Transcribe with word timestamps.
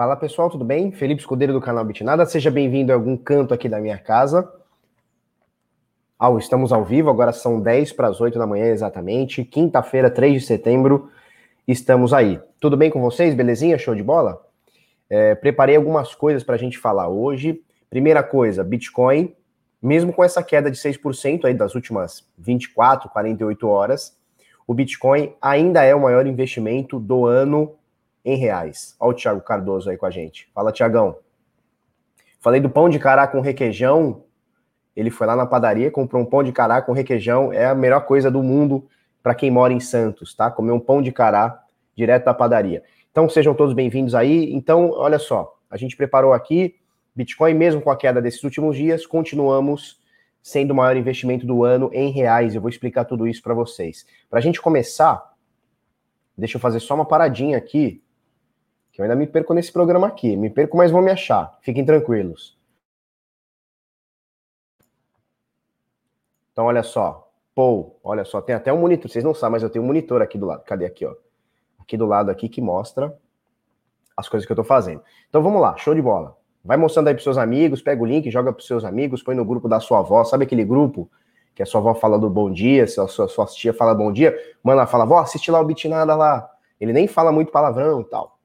Fala 0.00 0.16
pessoal, 0.16 0.48
tudo 0.48 0.64
bem? 0.64 0.90
Felipe 0.90 1.20
Escudeiro 1.20 1.52
do 1.52 1.60
canal 1.60 1.84
Bitnada, 1.84 2.24
seja 2.24 2.50
bem-vindo 2.50 2.90
a 2.90 2.94
algum 2.94 3.18
canto 3.18 3.52
aqui 3.52 3.68
da 3.68 3.78
minha 3.78 3.98
casa. 3.98 4.50
Ah, 6.18 6.34
estamos 6.38 6.72
ao 6.72 6.82
vivo, 6.82 7.10
agora 7.10 7.34
são 7.34 7.60
10 7.60 7.92
para 7.92 8.08
as 8.08 8.18
8 8.18 8.38
da 8.38 8.46
manhã 8.46 8.64
exatamente, 8.68 9.44
quinta-feira, 9.44 10.10
3 10.10 10.40
de 10.40 10.40
setembro, 10.40 11.10
estamos 11.68 12.14
aí. 12.14 12.40
Tudo 12.58 12.78
bem 12.78 12.90
com 12.90 12.98
vocês? 12.98 13.34
Belezinha? 13.34 13.76
Show 13.76 13.94
de 13.94 14.02
bola? 14.02 14.42
É, 15.10 15.34
preparei 15.34 15.76
algumas 15.76 16.14
coisas 16.14 16.42
para 16.42 16.54
a 16.54 16.58
gente 16.58 16.78
falar 16.78 17.08
hoje. 17.08 17.60
Primeira 17.90 18.22
coisa, 18.22 18.64
Bitcoin, 18.64 19.34
mesmo 19.82 20.14
com 20.14 20.24
essa 20.24 20.42
queda 20.42 20.70
de 20.70 20.78
6% 20.78 21.44
aí 21.44 21.52
das 21.52 21.74
últimas 21.74 22.26
24, 22.38 23.10
48 23.10 23.68
horas, 23.68 24.16
o 24.66 24.72
Bitcoin 24.72 25.34
ainda 25.42 25.84
é 25.84 25.94
o 25.94 26.00
maior 26.00 26.26
investimento 26.26 26.98
do 26.98 27.26
ano 27.26 27.76
em 28.24 28.36
reais. 28.36 28.94
Olha 28.98 29.10
o 29.10 29.14
Thiago 29.14 29.40
Cardoso 29.40 29.90
aí 29.90 29.96
com 29.96 30.06
a 30.06 30.10
gente. 30.10 30.48
Fala, 30.54 30.72
Tiagão. 30.72 31.16
Falei 32.40 32.60
do 32.60 32.70
pão 32.70 32.88
de 32.88 32.98
cará 32.98 33.26
com 33.26 33.40
requeijão. 33.40 34.24
Ele 34.96 35.10
foi 35.10 35.26
lá 35.26 35.36
na 35.36 35.46
padaria, 35.46 35.90
comprou 35.90 36.22
um 36.22 36.26
pão 36.26 36.42
de 36.42 36.52
cará 36.52 36.80
com 36.82 36.92
requeijão. 36.92 37.52
É 37.52 37.66
a 37.66 37.74
melhor 37.74 38.06
coisa 38.06 38.30
do 38.30 38.42
mundo 38.42 38.88
para 39.22 39.34
quem 39.34 39.50
mora 39.50 39.72
em 39.72 39.80
Santos, 39.80 40.34
tá? 40.34 40.50
Comer 40.50 40.72
um 40.72 40.80
pão 40.80 41.02
de 41.02 41.12
cará 41.12 41.62
direto 41.94 42.24
da 42.24 42.34
padaria. 42.34 42.82
Então 43.10 43.28
sejam 43.28 43.54
todos 43.54 43.74
bem-vindos 43.74 44.14
aí. 44.14 44.52
Então, 44.54 44.90
olha 44.90 45.18
só, 45.18 45.58
a 45.68 45.76
gente 45.76 45.96
preparou 45.96 46.32
aqui 46.32 46.76
Bitcoin, 47.14 47.54
mesmo 47.54 47.82
com 47.82 47.90
a 47.90 47.96
queda 47.96 48.22
desses 48.22 48.42
últimos 48.42 48.76
dias, 48.76 49.04
continuamos 49.04 50.00
sendo 50.42 50.70
o 50.70 50.74
maior 50.74 50.96
investimento 50.96 51.46
do 51.46 51.64
ano 51.64 51.90
em 51.92 52.10
reais. 52.10 52.54
Eu 52.54 52.60
vou 52.60 52.70
explicar 52.70 53.04
tudo 53.04 53.26
isso 53.26 53.42
para 53.42 53.52
vocês. 53.52 54.06
Para 54.28 54.38
a 54.38 54.42
gente 54.42 54.60
começar, 54.60 55.34
deixa 56.36 56.56
eu 56.56 56.60
fazer 56.60 56.80
só 56.80 56.94
uma 56.94 57.04
paradinha 57.04 57.58
aqui 57.58 58.02
eu 58.98 59.04
ainda 59.04 59.14
me 59.14 59.26
perco 59.26 59.54
nesse 59.54 59.72
programa 59.72 60.06
aqui. 60.06 60.36
Me 60.36 60.50
perco, 60.50 60.76
mas 60.76 60.90
vão 60.90 61.02
me 61.02 61.10
achar. 61.10 61.58
Fiquem 61.62 61.84
tranquilos. 61.84 62.58
Então, 66.52 66.66
olha 66.66 66.82
só. 66.82 67.30
Paul, 67.54 67.98
olha 68.02 68.24
só, 68.24 68.40
tem 68.40 68.54
até 68.54 68.72
um 68.72 68.78
monitor. 68.78 69.10
Vocês 69.10 69.24
não 69.24 69.34
sabem, 69.34 69.52
mas 69.52 69.62
eu 69.62 69.70
tenho 69.70 69.84
um 69.84 69.86
monitor 69.86 70.22
aqui 70.22 70.38
do 70.38 70.46
lado. 70.46 70.62
Cadê 70.64 70.86
aqui, 70.86 71.04
ó? 71.04 71.14
Aqui 71.78 71.96
do 71.96 72.06
lado 72.06 72.30
aqui 72.30 72.48
que 72.48 72.60
mostra 72.60 73.14
as 74.16 74.28
coisas 74.28 74.46
que 74.46 74.52
eu 74.52 74.56
tô 74.56 74.64
fazendo. 74.64 75.02
Então 75.28 75.42
vamos 75.42 75.60
lá, 75.60 75.76
show 75.76 75.94
de 75.94 76.02
bola. 76.02 76.36
Vai 76.64 76.76
mostrando 76.76 77.08
aí 77.08 77.14
pros 77.14 77.24
seus 77.24 77.38
amigos, 77.38 77.82
pega 77.82 78.02
o 78.02 78.06
link, 78.06 78.30
joga 78.30 78.52
pros 78.52 78.66
seus 78.66 78.84
amigos, 78.84 79.22
põe 79.22 79.34
no 79.34 79.44
grupo 79.44 79.68
da 79.68 79.80
sua 79.80 80.00
avó. 80.00 80.22
Sabe 80.24 80.44
aquele 80.44 80.64
grupo 80.64 81.10
que 81.54 81.62
a 81.62 81.66
sua 81.66 81.80
avó 81.80 81.94
fala 81.94 82.18
do 82.18 82.30
bom 82.30 82.50
dia, 82.50 82.86
sua, 82.86 83.08
sua, 83.08 83.28
sua 83.28 83.46
tia 83.46 83.72
fala 83.72 83.94
bom 83.94 84.12
dia? 84.12 84.36
Manda 84.62 84.86
fala, 84.86 85.04
vó, 85.04 85.18
assiste 85.18 85.50
lá 85.50 85.60
o 85.60 85.64
Bitnada 85.64 86.14
lá. 86.14 86.50
Ele 86.80 86.92
nem 86.92 87.08
fala 87.08 87.32
muito 87.32 87.50
palavrão 87.50 88.00
e 88.02 88.04
tal. 88.04 88.39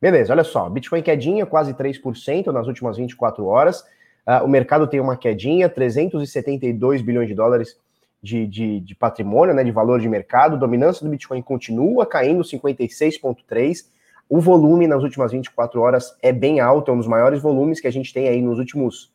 Beleza, 0.00 0.32
olha 0.32 0.44
só, 0.44 0.68
Bitcoin 0.68 1.02
quedinha 1.02 1.46
quase 1.46 1.72
3% 1.72 2.46
nas 2.46 2.66
últimas 2.66 2.96
24 2.96 3.44
horas. 3.46 3.80
Uh, 4.26 4.44
o 4.44 4.48
mercado 4.48 4.86
tem 4.86 5.00
uma 5.00 5.16
quedinha, 5.16 5.68
372 5.68 7.00
bilhões 7.00 7.28
de 7.28 7.34
dólares 7.34 7.76
de, 8.22 8.46
de, 8.46 8.80
de, 8.80 8.94
patrimônio, 8.94 9.54
né, 9.54 9.62
de 9.62 9.70
valor 9.70 10.00
de 10.00 10.08
mercado. 10.08 10.56
A 10.56 10.58
dominância 10.58 11.04
do 11.04 11.10
Bitcoin 11.10 11.40
continua 11.40 12.04
caindo, 12.04 12.42
56,3%. 12.42 13.84
O 14.28 14.40
volume 14.40 14.88
nas 14.88 15.04
últimas 15.04 15.30
24 15.30 15.80
horas 15.80 16.16
é 16.20 16.32
bem 16.32 16.58
alto, 16.58 16.90
é 16.90 16.94
um 16.94 16.98
dos 16.98 17.06
maiores 17.06 17.40
volumes 17.40 17.80
que 17.80 17.86
a 17.86 17.92
gente 17.92 18.12
tem 18.12 18.28
aí 18.28 18.42
nos 18.42 18.58
últimos 18.58 19.12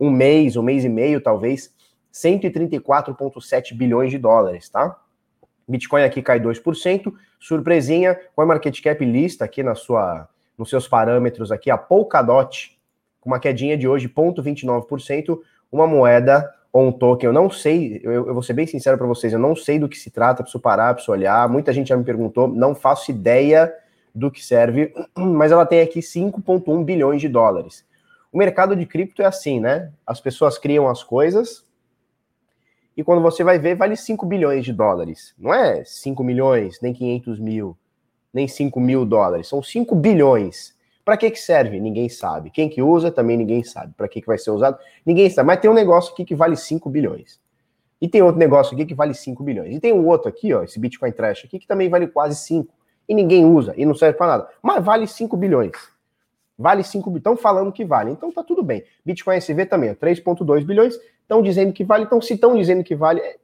um 0.00 0.10
mês, 0.10 0.56
um 0.56 0.62
mês 0.62 0.84
e 0.84 0.88
meio, 0.88 1.20
talvez, 1.20 1.72
134,7 2.12 3.76
bilhões 3.76 4.10
de 4.10 4.18
dólares, 4.18 4.68
tá? 4.68 4.96
Bitcoin 5.68 6.02
aqui 6.02 6.22
cai 6.22 6.40
2%, 6.40 7.12
surpresinha, 7.38 8.18
com 8.34 8.42
a 8.42 8.46
market 8.46 8.80
cap 8.82 9.04
lista 9.04 9.44
aqui 9.44 9.62
na 9.62 9.74
sua, 9.74 10.28
nos 10.56 10.70
seus 10.70 10.88
parâmetros 10.88 11.52
aqui, 11.52 11.70
a 11.70 11.78
Polkadot, 11.78 12.78
com 13.20 13.30
uma 13.30 13.38
quedinha 13.38 13.76
de 13.76 13.86
hoje, 13.86 14.08
0,29%, 14.08 15.38
uma 15.70 15.86
moeda 15.86 16.52
ou 16.72 16.88
um 16.88 16.92
token, 16.92 17.28
eu 17.28 17.32
não 17.32 17.50
sei, 17.50 18.00
eu, 18.02 18.26
eu 18.26 18.34
vou 18.34 18.42
ser 18.42 18.52
bem 18.52 18.66
sincero 18.66 18.98
para 18.98 19.06
vocês, 19.06 19.32
eu 19.32 19.38
não 19.38 19.56
sei 19.56 19.78
do 19.78 19.88
que 19.88 19.96
se 19.96 20.10
trata, 20.10 20.42
preciso 20.42 20.60
parar, 20.60 20.92
preciso 20.94 21.12
olhar, 21.12 21.48
muita 21.48 21.72
gente 21.72 21.88
já 21.88 21.96
me 21.96 22.04
perguntou, 22.04 22.46
não 22.46 22.74
faço 22.74 23.10
ideia 23.10 23.72
do 24.14 24.30
que 24.30 24.44
serve, 24.44 24.92
mas 25.16 25.50
ela 25.50 25.64
tem 25.64 25.80
aqui 25.80 26.00
5,1 26.00 26.84
bilhões 26.84 27.20
de 27.20 27.28
dólares. 27.28 27.86
O 28.30 28.36
mercado 28.36 28.76
de 28.76 28.84
cripto 28.84 29.22
é 29.22 29.24
assim, 29.24 29.58
né? 29.58 29.90
As 30.06 30.20
pessoas 30.20 30.58
criam 30.58 30.86
as 30.88 31.02
coisas, 31.02 31.64
e 32.98 33.04
quando 33.04 33.22
você 33.22 33.44
vai 33.44 33.60
ver, 33.60 33.76
vale 33.76 33.94
5 33.94 34.26
bilhões 34.26 34.64
de 34.64 34.72
dólares. 34.72 35.32
Não 35.38 35.54
é 35.54 35.84
5 35.84 36.24
milhões, 36.24 36.80
nem 36.82 36.92
500 36.92 37.38
mil, 37.38 37.78
nem 38.34 38.48
5 38.48 38.80
mil 38.80 39.06
dólares. 39.06 39.46
São 39.46 39.62
5 39.62 39.94
bilhões. 39.94 40.76
Para 41.04 41.16
que, 41.16 41.30
que 41.30 41.38
serve? 41.38 41.78
Ninguém 41.78 42.08
sabe. 42.08 42.50
Quem 42.50 42.68
que 42.68 42.82
usa, 42.82 43.12
também 43.12 43.36
ninguém 43.36 43.62
sabe. 43.62 43.94
Para 43.96 44.08
que, 44.08 44.20
que 44.20 44.26
vai 44.26 44.36
ser 44.36 44.50
usado? 44.50 44.76
Ninguém 45.06 45.30
sabe. 45.30 45.46
Mas 45.46 45.60
tem 45.60 45.70
um 45.70 45.74
negócio 45.74 46.12
aqui 46.12 46.24
que 46.24 46.34
vale 46.34 46.56
5 46.56 46.90
bilhões. 46.90 47.40
E 48.00 48.08
tem 48.08 48.20
outro 48.20 48.40
negócio 48.40 48.74
aqui 48.74 48.84
que 48.84 48.96
vale 48.96 49.14
5 49.14 49.44
bilhões. 49.44 49.76
E 49.76 49.78
tem 49.78 49.92
um 49.92 50.04
outro 50.04 50.28
aqui, 50.28 50.52
ó, 50.52 50.64
esse 50.64 50.80
Bitcoin 50.80 51.12
Trash 51.12 51.44
aqui, 51.44 51.60
que 51.60 51.68
também 51.68 51.88
vale 51.88 52.08
quase 52.08 52.34
5. 52.48 52.74
E 53.08 53.14
ninguém 53.14 53.44
usa, 53.44 53.74
e 53.76 53.86
não 53.86 53.94
serve 53.94 54.18
para 54.18 54.26
nada. 54.26 54.48
Mas 54.60 54.84
vale 54.84 55.06
5 55.06 55.36
bilhões. 55.36 55.70
Vale 56.58 56.82
5 56.82 57.08
bilhões. 57.10 57.20
Estão 57.20 57.36
falando 57.36 57.70
que 57.70 57.84
vale. 57.84 58.10
Então 58.10 58.32
tá 58.32 58.42
tudo 58.42 58.60
bem. 58.60 58.82
Bitcoin 59.04 59.36
SV 59.36 59.66
também, 59.66 59.94
3,2 59.94 60.64
bilhões. 60.64 60.98
Estão 61.28 61.42
dizendo 61.42 61.74
que 61.74 61.84
vale. 61.84 62.04
Então, 62.04 62.22
se 62.22 62.32
estão 62.32 62.56
dizendo 62.56 62.82
que 62.82 62.94
vale, 62.94 63.20
é, 63.20 63.36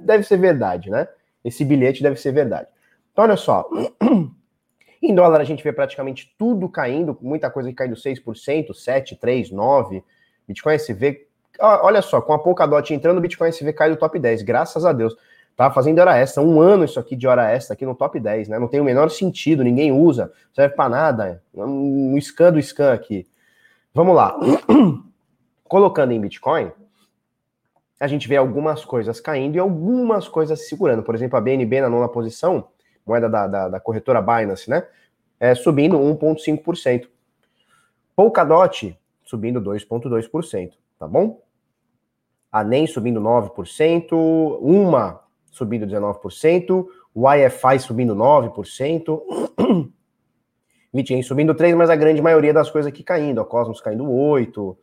deve 0.00 0.24
ser 0.24 0.38
verdade, 0.38 0.88
né? 0.88 1.06
Esse 1.44 1.62
bilhete 1.62 2.02
deve 2.02 2.18
ser 2.18 2.32
verdade. 2.32 2.68
Então, 3.12 3.22
olha 3.24 3.36
só. 3.36 3.68
Em 5.02 5.14
dólar, 5.14 5.38
a 5.38 5.44
gente 5.44 5.62
vê 5.62 5.70
praticamente 5.70 6.34
tudo 6.38 6.68
caindo, 6.70 7.16
muita 7.20 7.50
coisa 7.50 7.70
caindo 7.74 7.94
6%, 7.94 8.72
7, 8.72 9.16
3, 9.16 9.50
9. 9.50 10.02
Bitcoin 10.48 10.74
SV. 10.74 11.26
Olha 11.60 12.00
só, 12.00 12.22
com 12.22 12.32
a 12.32 12.38
Polkadot 12.38 12.94
entrando, 12.94 13.18
o 13.18 13.20
Bitcoin 13.20 13.48
SV 13.50 13.74
cai 13.74 13.90
do 13.90 13.96
top 13.96 14.18
10, 14.18 14.40
graças 14.40 14.86
a 14.86 14.92
Deus. 14.92 15.14
Tá 15.54 15.70
fazendo 15.70 15.98
hora 15.98 16.16
extra, 16.16 16.42
um 16.42 16.60
ano 16.60 16.84
isso 16.84 16.98
aqui 16.98 17.14
de 17.14 17.26
hora 17.26 17.50
extra 17.50 17.74
aqui 17.74 17.84
no 17.84 17.94
top 17.94 18.18
10, 18.18 18.48
né? 18.48 18.58
Não 18.58 18.68
tem 18.68 18.80
o 18.80 18.84
menor 18.84 19.10
sentido, 19.10 19.62
ninguém 19.62 19.92
usa, 19.92 20.32
serve 20.54 20.74
para 20.74 20.88
nada. 20.88 21.42
Um 21.54 22.18
scan 22.20 22.52
do 22.52 22.62
scan 22.62 22.94
aqui. 22.94 23.26
Vamos 23.92 24.16
lá. 24.16 24.34
Colocando 25.64 26.12
em 26.12 26.20
Bitcoin, 26.20 26.72
a 28.00 28.06
gente 28.06 28.28
vê 28.28 28.36
algumas 28.36 28.84
coisas 28.84 29.20
caindo 29.20 29.56
e 29.56 29.58
algumas 29.58 30.28
coisas 30.28 30.60
se 30.60 30.68
segurando. 30.68 31.02
Por 31.02 31.14
exemplo, 31.14 31.36
a 31.36 31.40
BNB 31.40 31.80
na 31.80 31.88
nona 31.88 32.08
posição, 32.08 32.68
moeda 33.04 33.28
da, 33.28 33.46
da, 33.46 33.68
da 33.68 33.80
corretora 33.80 34.22
Binance, 34.22 34.70
né? 34.70 34.86
É, 35.40 35.54
subindo 35.54 35.98
1,5%. 35.98 37.08
Polkadot 38.14 38.98
subindo 39.24 39.60
2,2%, 39.60 40.72
tá 40.98 41.06
bom? 41.06 41.42
A 42.50 42.64
NEM 42.64 42.86
subindo 42.86 43.20
9%, 43.20 44.58
uma 44.60 45.20
subindo 45.50 45.86
19%, 45.86 46.86
o 47.14 47.20
Wi-Fi 47.22 47.78
subindo 47.78 48.14
9%, 48.14 49.20
Bitcoin 50.94 51.22
subindo 51.22 51.54
3%, 51.54 51.76
mas 51.76 51.90
a 51.90 51.96
grande 51.96 52.22
maioria 52.22 52.54
das 52.54 52.70
coisas 52.70 52.90
aqui 52.90 53.02
caindo, 53.02 53.40
a 53.40 53.44
Cosmos 53.44 53.80
caindo 53.80 54.04
8%, 54.04 54.76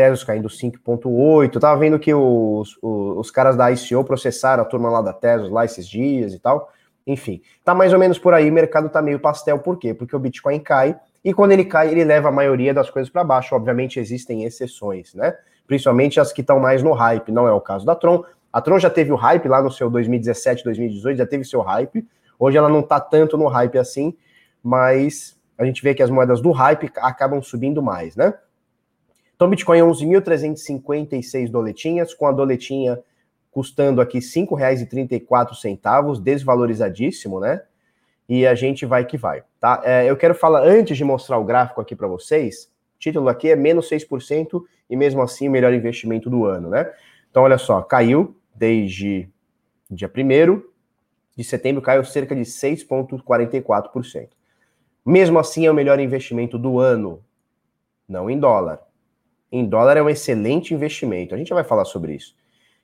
Tesos 0.00 0.24
caindo 0.24 0.48
5,8%, 0.48 1.60
tava 1.60 1.78
vendo 1.78 1.98
que 1.98 2.14
os, 2.14 2.78
os, 2.80 3.18
os, 3.18 3.30
caras 3.30 3.54
da 3.54 3.70
ICO 3.70 4.02
processaram 4.02 4.62
a 4.62 4.64
turma 4.64 4.88
lá 4.88 5.02
da 5.02 5.12
Tesos 5.12 5.50
lá 5.50 5.62
esses 5.62 5.86
dias 5.86 6.32
e 6.32 6.38
tal, 6.38 6.72
enfim, 7.06 7.42
tá 7.62 7.74
mais 7.74 7.92
ou 7.92 7.98
menos 7.98 8.18
por 8.18 8.32
aí, 8.32 8.48
o 8.48 8.52
mercado 8.52 8.88
tá 8.88 9.02
meio 9.02 9.20
pastel, 9.20 9.58
por 9.58 9.78
quê? 9.78 9.92
Porque 9.92 10.16
o 10.16 10.18
Bitcoin 10.18 10.58
cai, 10.58 10.98
e 11.22 11.34
quando 11.34 11.52
ele 11.52 11.66
cai, 11.66 11.90
ele 11.90 12.02
leva 12.02 12.30
a 12.30 12.32
maioria 12.32 12.72
das 12.72 12.88
coisas 12.88 13.10
para 13.10 13.22
baixo, 13.22 13.54
obviamente 13.54 14.00
existem 14.00 14.44
exceções, 14.44 15.12
né? 15.12 15.36
Principalmente 15.66 16.18
as 16.18 16.32
que 16.32 16.40
estão 16.40 16.58
mais 16.58 16.82
no 16.82 16.94
hype, 16.94 17.30
não 17.30 17.46
é 17.46 17.52
o 17.52 17.60
caso 17.60 17.84
da 17.84 17.94
Tron, 17.94 18.24
a 18.50 18.62
Tron 18.62 18.78
já 18.78 18.88
teve 18.88 19.12
o 19.12 19.16
hype 19.16 19.46
lá 19.48 19.60
no 19.60 19.70
seu 19.70 19.90
2017, 19.90 20.64
2018, 20.64 21.18
já 21.18 21.26
teve 21.26 21.44
seu 21.44 21.60
hype. 21.60 22.06
Hoje 22.38 22.56
ela 22.56 22.70
não 22.70 22.82
tá 22.82 22.98
tanto 22.98 23.36
no 23.36 23.48
hype 23.48 23.76
assim, 23.76 24.16
mas 24.62 25.38
a 25.58 25.64
gente 25.66 25.82
vê 25.82 25.94
que 25.94 26.02
as 26.02 26.08
moedas 26.08 26.40
do 26.40 26.52
hype 26.52 26.90
acabam 26.96 27.42
subindo 27.42 27.82
mais, 27.82 28.16
né? 28.16 28.32
Então, 29.40 29.48
Bitcoin 29.48 29.78
é 29.78 29.82
11.356 29.82 31.50
doletinhas, 31.50 32.12
com 32.12 32.26
a 32.26 32.30
doletinha 32.30 33.02
custando 33.50 34.02
aqui 34.02 34.18
R$ 34.18 34.24
5,34, 34.24 36.20
desvalorizadíssimo, 36.20 37.40
né? 37.40 37.62
E 38.28 38.46
a 38.46 38.54
gente 38.54 38.84
vai 38.84 39.06
que 39.06 39.16
vai, 39.16 39.42
tá? 39.58 39.80
É, 39.82 40.04
eu 40.04 40.14
quero 40.14 40.34
falar, 40.34 40.62
antes 40.62 40.94
de 40.94 41.04
mostrar 41.04 41.38
o 41.38 41.44
gráfico 41.44 41.80
aqui 41.80 41.96
para 41.96 42.06
vocês, 42.06 42.70
o 42.96 42.98
título 42.98 43.30
aqui 43.30 43.48
é 43.48 43.56
menos 43.56 43.88
6% 43.88 44.62
e 44.90 44.94
mesmo 44.94 45.22
assim 45.22 45.48
o 45.48 45.50
melhor 45.50 45.72
investimento 45.72 46.28
do 46.28 46.44
ano, 46.44 46.68
né? 46.68 46.92
Então, 47.30 47.42
olha 47.42 47.56
só, 47.56 47.80
caiu 47.80 48.36
desde 48.54 49.26
dia 49.90 50.12
1 50.14 50.62
de 51.34 51.44
setembro, 51.44 51.80
caiu 51.80 52.04
cerca 52.04 52.36
de 52.36 52.42
6,44%. 52.42 54.28
Mesmo 55.02 55.38
assim, 55.38 55.64
é 55.64 55.70
o 55.70 55.74
melhor 55.74 55.98
investimento 55.98 56.58
do 56.58 56.78
ano, 56.78 57.24
não 58.06 58.28
em 58.28 58.38
dólar. 58.38 58.89
Em 59.52 59.66
dólar 59.66 59.96
é 59.96 60.02
um 60.02 60.08
excelente 60.08 60.72
investimento. 60.74 61.34
A 61.34 61.38
gente 61.38 61.52
vai 61.52 61.64
falar 61.64 61.84
sobre 61.84 62.14
isso. 62.14 62.36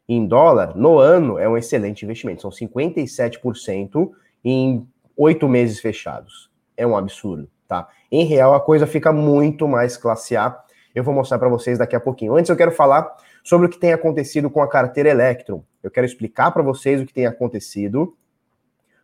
Em 0.08 0.26
dólar, 0.26 0.76
no 0.76 0.98
ano, 0.98 1.38
é 1.38 1.48
um 1.48 1.56
excelente 1.56 2.04
investimento. 2.04 2.42
São 2.42 2.50
57% 2.50 4.10
em 4.44 4.86
oito 5.16 5.48
meses 5.48 5.80
fechados. 5.80 6.50
É 6.76 6.86
um 6.86 6.96
absurdo. 6.96 7.48
tá? 7.66 7.88
Em 8.10 8.24
real, 8.24 8.54
a 8.54 8.60
coisa 8.60 8.86
fica 8.86 9.12
muito 9.12 9.66
mais 9.66 9.96
classe 9.96 10.36
A. 10.36 10.56
Eu 10.94 11.02
vou 11.02 11.14
mostrar 11.14 11.38
para 11.38 11.48
vocês 11.48 11.78
daqui 11.78 11.96
a 11.96 12.00
pouquinho. 12.00 12.34
Antes, 12.34 12.48
eu 12.48 12.56
quero 12.56 12.70
falar 12.70 13.14
sobre 13.42 13.66
o 13.66 13.70
que 13.70 13.78
tem 13.78 13.92
acontecido 13.92 14.48
com 14.48 14.62
a 14.62 14.68
carteira 14.68 15.10
Electron. 15.10 15.62
Eu 15.82 15.90
quero 15.90 16.06
explicar 16.06 16.50
para 16.50 16.62
vocês 16.62 17.00
o 17.00 17.06
que 17.06 17.12
tem 17.12 17.26
acontecido, 17.26 18.16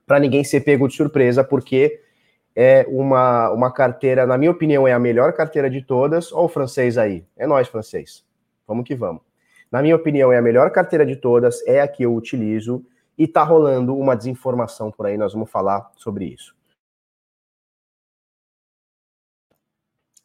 para 0.07 0.19
ninguém 0.19 0.43
ser 0.43 0.61
pego 0.61 0.89
de 0.89 0.95
surpresa, 0.95 1.45
porque 1.45 2.01
é 2.55 2.87
uma, 2.89 3.51
uma 3.51 3.73
carteira, 3.73 4.27
na 4.27 4.37
minha 4.37 4.51
opinião, 4.51 4.87
é 4.87 4.93
a 4.93 4.99
melhor 4.99 5.33
carteira 5.33 5.71
de 5.71 5.83
todas. 5.83 6.33
Olha 6.33 6.45
o 6.45 6.49
francês 6.49 6.99
aí. 6.99 7.27
É 7.37 7.47
nós, 7.47 7.69
francês. 7.69 8.25
Vamos 8.67 8.87
que 8.87 8.95
vamos. 8.95 9.23
Na 9.71 9.81
minha 9.81 9.97
opinião, 9.97 10.31
é 10.33 10.37
a 10.37 10.43
melhor 10.43 10.71
carteira 10.71 11.05
de 11.07 11.17
todas, 11.17 11.67
é 11.67 11.81
a 11.81 11.89
que 11.89 12.03
eu 12.03 12.15
utilizo, 12.15 12.85
e 13.17 13.27
tá 13.27 13.43
rolando 13.43 13.97
uma 13.97 14.15
desinformação 14.15 14.91
por 14.91 15.07
aí, 15.07 15.17
nós 15.17 15.33
vamos 15.33 15.51
falar 15.51 15.91
sobre 15.97 16.27
isso. 16.27 16.55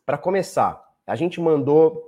Para 0.06 0.18
começar, 0.18 0.82
a 1.06 1.16
gente 1.16 1.40
mandou 1.40 2.04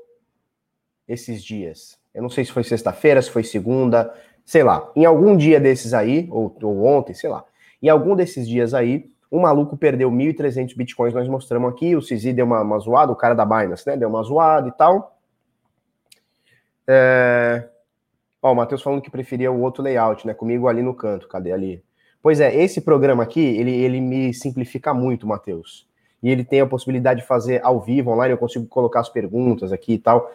esses 1.07 1.44
dias. 1.44 2.00
Eu 2.13 2.21
não 2.21 2.30
sei 2.30 2.44
se 2.44 2.51
foi 2.51 2.63
sexta-feira, 2.63 3.21
se 3.21 3.31
foi 3.31 3.44
segunda, 3.44 4.13
sei 4.45 4.63
lá. 4.63 4.92
Em 4.95 5.06
algum 5.06 5.36
dia 5.36 5.60
desses 5.60 5.94
aí, 5.94 6.27
ou, 6.31 6.56
ou 6.62 6.86
ontem, 6.86 7.13
sei 7.13 7.30
lá. 7.30 7.45
Em 7.81 7.88
algum 7.88 8.16
desses 8.16 8.48
dias 8.48 8.74
aí, 8.74 9.10
um 9.31 9.42
maluco 9.42 9.78
perdeu 9.78 10.12
1.300 10.12 10.76
bitcoins, 10.76 11.14
nós 11.14 11.28
mostramos 11.28 11.72
aqui, 11.72 11.96
o 11.96 12.02
Cizi 12.02 12.34
deu 12.34 12.46
uma, 12.46 12.62
uma 12.62 12.80
zoada, 12.80 13.12
o 13.12 13.16
cara 13.16 13.36
da 13.36 13.46
Binance, 13.46 13.86
né, 13.86 13.96
deu 13.96 14.10
uma 14.10 14.24
zoada 14.24 14.68
e 14.68 14.72
tal. 14.72 15.18
É... 16.88 17.70
Ó, 18.42 18.52
o 18.52 18.56
Matheus 18.56 18.81
falando 18.81 19.02
que 19.02 19.12
preferia 19.12 19.52
o 19.52 19.62
outro 19.62 19.84
layout, 19.84 20.26
né, 20.26 20.34
comigo 20.34 20.68
ali 20.68 20.81
no 20.81 20.96
canto, 20.96 21.28
cadê 21.28 21.52
ali? 21.52 21.84
Pois 22.22 22.40
é, 22.40 22.54
esse 22.56 22.81
programa 22.81 23.24
aqui, 23.24 23.40
ele, 23.40 23.72
ele 23.72 24.02
me 24.02 24.34
simplifica 24.34 24.94
muito, 24.94 25.28
Matheus. 25.28 25.88
E 26.22 26.30
ele 26.30 26.44
tem 26.44 26.60
a 26.60 26.66
possibilidade 26.66 27.22
de 27.22 27.28
fazer 27.28 27.64
ao 27.64 27.80
vivo, 27.80 28.12
online, 28.12 28.34
eu 28.34 28.38
consigo 28.38 28.66
colocar 28.66 29.02
as 29.02 29.10
perguntas 29.10 29.72
aqui 29.72 29.94
e 29.94 30.00
tal. 30.00 30.31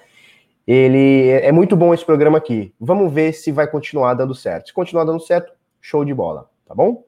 Ele 0.66 1.28
é 1.28 1.52
muito 1.52 1.76
bom 1.76 1.92
esse 1.92 2.04
programa 2.04 2.38
aqui. 2.38 2.72
Vamos 2.80 3.12
ver 3.12 3.34
se 3.34 3.52
vai 3.52 3.66
continuar 3.66 4.14
dando 4.14 4.34
certo. 4.34 4.68
Se 4.68 4.72
continuar 4.72 5.04
dando 5.04 5.20
certo, 5.20 5.52
show 5.80 6.04
de 6.04 6.14
bola, 6.14 6.48
tá 6.66 6.74
bom? 6.74 7.04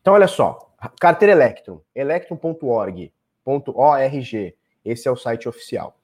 Então, 0.00 0.14
olha 0.14 0.28
só, 0.28 0.70
carteira 0.98 1.32
Electron, 1.32 1.80
electron.org.org, 1.94 3.12
esse 4.84 5.08
é 5.08 5.10
o 5.10 5.16
site 5.16 5.48
oficial. 5.48 5.96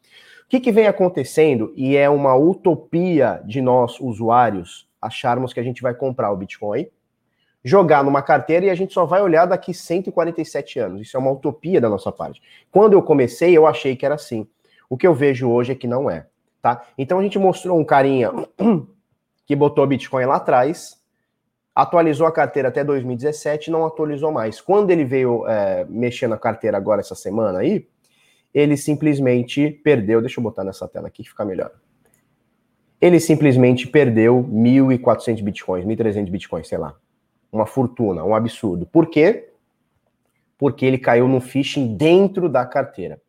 O 0.45 0.49
que, 0.49 0.61
que 0.61 0.71
vem 0.71 0.87
acontecendo, 0.87 1.73
e 1.75 1.97
é 1.97 2.09
uma 2.09 2.37
utopia 2.37 3.43
de 3.45 3.61
nós, 3.61 3.99
usuários, 3.99 4.87
acharmos 5.01 5.53
que 5.53 5.61
a 5.61 5.63
gente 5.63 5.83
vai 5.83 5.95
comprar 5.95 6.31
o 6.31 6.37
Bitcoin, 6.37 6.89
jogar 7.65 8.05
numa 8.05 8.23
carteira 8.23 8.67
e 8.67 8.71
a 8.71 8.75
gente 8.75 8.95
só 8.95 9.05
vai 9.05 9.21
olhar 9.21 9.47
daqui 9.47 9.75
147 9.75 10.79
anos. 10.79 11.01
Isso 11.01 11.17
é 11.17 11.21
uma 11.21 11.33
utopia 11.33 11.81
da 11.81 11.89
nossa 11.89 12.13
parte. 12.13 12.41
Quando 12.71 12.93
eu 12.93 13.03
comecei, 13.03 13.57
eu 13.57 13.67
achei 13.67 13.97
que 13.97 14.07
era 14.07 14.15
assim. 14.15 14.47
O 14.89 14.97
que 14.97 15.05
eu 15.07 15.13
vejo 15.13 15.51
hoje 15.51 15.73
é 15.73 15.75
que 15.75 15.89
não 15.89 16.09
é, 16.09 16.27
tá? 16.63 16.87
Então 16.97 17.19
a 17.19 17.23
gente 17.25 17.41
mostrou 17.41 17.77
um 17.77 17.85
carinha 17.85 18.31
que 19.45 19.57
botou 19.57 19.85
Bitcoin 19.85 20.27
lá 20.27 20.37
atrás, 20.37 20.97
atualizou 21.77 22.27
a 22.27 22.33
carteira 22.33 22.71
até 22.71 22.83
2017 22.83 23.71
não 23.71 23.85
atualizou 23.85 24.33
mais. 24.33 24.63
Quando 24.63 24.91
ele 24.91 25.05
veio 25.05 25.47
é, 25.47 25.85
mexer 25.85 26.27
na 26.27 26.39
carteira 26.39 26.79
agora 26.79 27.03
essa 27.03 27.15
semana 27.15 27.59
aí, 27.59 27.87
ele 28.55 28.79
simplesmente 28.79 29.71
perdeu. 29.85 30.23
Deixa 30.23 30.41
eu 30.41 30.43
botar 30.43 30.65
nessa 30.65 30.89
tela 30.89 31.09
aqui 31.09 31.23
que 31.23 31.29
fica 31.29 31.45
melhor. 31.45 31.71
Ele 32.99 33.21
simplesmente 33.21 33.87
perdeu 33.87 34.43
1.400 34.51 35.43
bitcoins, 35.43 35.85
1.300 35.85 36.31
bitcoins, 36.31 36.67
sei 36.67 36.79
lá. 36.79 36.97
Uma 37.53 37.67
fortuna, 37.67 38.25
um 38.25 38.35
absurdo. 38.35 38.87
Por 38.87 39.11
quê? 39.11 39.51
Porque 40.57 40.87
ele 40.87 40.97
caiu 40.97 41.29
no 41.29 41.43
phishing 41.43 41.95
dentro 41.95 42.49
da 42.49 42.65
carteira. 42.65 43.21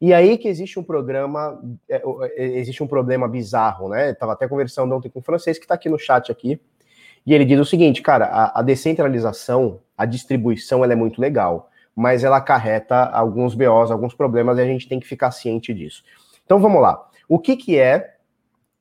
E 0.00 0.14
aí 0.14 0.38
que 0.38 0.46
existe 0.46 0.78
um 0.78 0.84
programa, 0.84 1.60
é, 1.88 2.00
é, 2.36 2.44
existe 2.58 2.80
um 2.80 2.86
problema 2.86 3.26
bizarro, 3.26 3.88
né? 3.88 4.10
Eu 4.10 4.14
tava 4.16 4.32
até 4.34 4.46
conversando 4.46 4.94
ontem 4.94 5.08
com 5.08 5.18
o 5.18 5.22
francês 5.22 5.58
que 5.58 5.64
está 5.64 5.74
aqui 5.74 5.88
no 5.88 5.98
chat 5.98 6.30
aqui. 6.30 6.60
E 7.24 7.32
ele 7.34 7.44
diz 7.44 7.58
o 7.58 7.64
seguinte, 7.64 8.02
cara, 8.02 8.26
a, 8.26 8.60
a 8.60 8.62
descentralização, 8.62 9.80
a 9.96 10.04
distribuição, 10.04 10.82
ela 10.82 10.92
é 10.92 10.96
muito 10.96 11.20
legal, 11.20 11.70
mas 11.94 12.24
ela 12.24 12.38
acarreta 12.38 13.04
alguns 13.04 13.54
BOs, 13.54 13.90
alguns 13.90 14.14
problemas, 14.14 14.58
e 14.58 14.62
a 14.62 14.66
gente 14.66 14.88
tem 14.88 14.98
que 14.98 15.06
ficar 15.06 15.30
ciente 15.30 15.72
disso. 15.72 16.02
Então 16.44 16.58
vamos 16.60 16.82
lá. 16.82 17.08
O 17.28 17.38
que, 17.38 17.56
que 17.56 17.78
é 17.78 18.16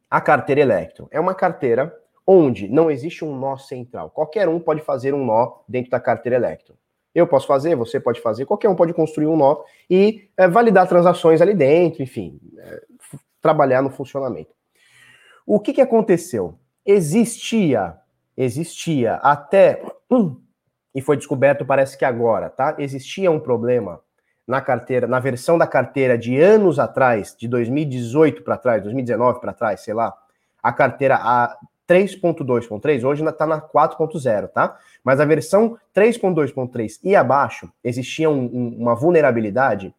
a 0.09 0.19
carteira 0.19 0.61
Electron? 0.61 1.07
É 1.11 1.19
uma 1.19 1.35
carteira 1.35 1.95
onde 2.25 2.67
não 2.67 2.89
existe 2.89 3.23
um 3.23 3.38
nó 3.38 3.57
central. 3.57 4.09
Qualquer 4.09 4.47
um 4.47 4.59
pode 4.59 4.81
fazer 4.81 5.13
um 5.13 5.25
nó 5.25 5.59
dentro 5.67 5.91
da 5.91 5.99
carteira 5.99 6.37
Electron. 6.37 6.75
Eu 7.13 7.27
posso 7.27 7.45
fazer, 7.45 7.75
você 7.75 7.99
pode 7.99 8.21
fazer, 8.21 8.45
qualquer 8.45 8.69
um 8.69 8.75
pode 8.75 8.94
construir 8.94 9.27
um 9.27 9.35
nó 9.35 9.63
e 9.89 10.29
é, 10.37 10.47
validar 10.47 10.87
transações 10.87 11.41
ali 11.41 11.53
dentro, 11.53 12.01
enfim, 12.01 12.39
é, 12.57 12.81
trabalhar 13.41 13.81
no 13.81 13.89
funcionamento. 13.89 14.51
O 15.45 15.59
que, 15.59 15.73
que 15.73 15.81
aconteceu? 15.81 16.57
Existia 16.85 17.97
existia 18.38 19.16
até. 19.16 19.81
Hum, 20.10 20.38
e 20.94 21.01
foi 21.01 21.16
descoberto, 21.16 21.66
parece 21.66 21.98
que 21.98 22.04
agora, 22.04 22.50
tá? 22.50 22.75
Existia 22.78 23.31
um 23.31 23.39
problema 23.39 24.01
na 24.45 24.60
carteira, 24.60 25.07
na 25.07 25.19
versão 25.19 25.57
da 25.57 25.66
carteira 25.66 26.18
de 26.18 26.38
anos 26.39 26.80
atrás, 26.80 27.36
de 27.38 27.48
2018 27.48 28.44
para 28.44 28.57
trás, 28.57 28.83
2019 28.83 29.39
para 29.39 29.54
trás, 29.54 29.81
sei 29.81 29.94
lá, 29.94 30.13
a 30.62 30.74
carteira 30.74 31.16
a 31.16 31.57
3.2.3, 31.88 33.04
hoje 33.04 33.24
está 33.24 33.45
na 33.45 33.60
4.0, 33.60 34.48
tá? 34.50 34.78
Mas 35.04 35.19
a 35.19 35.25
versão 35.25 35.78
3.2.3 35.95 37.00
e 37.04 37.16
abaixo 37.16 37.69
existia 37.83 38.30
um, 38.30 38.44
um, 38.44 38.78
uma 38.80 38.95
vulnerabilidade 38.95 39.94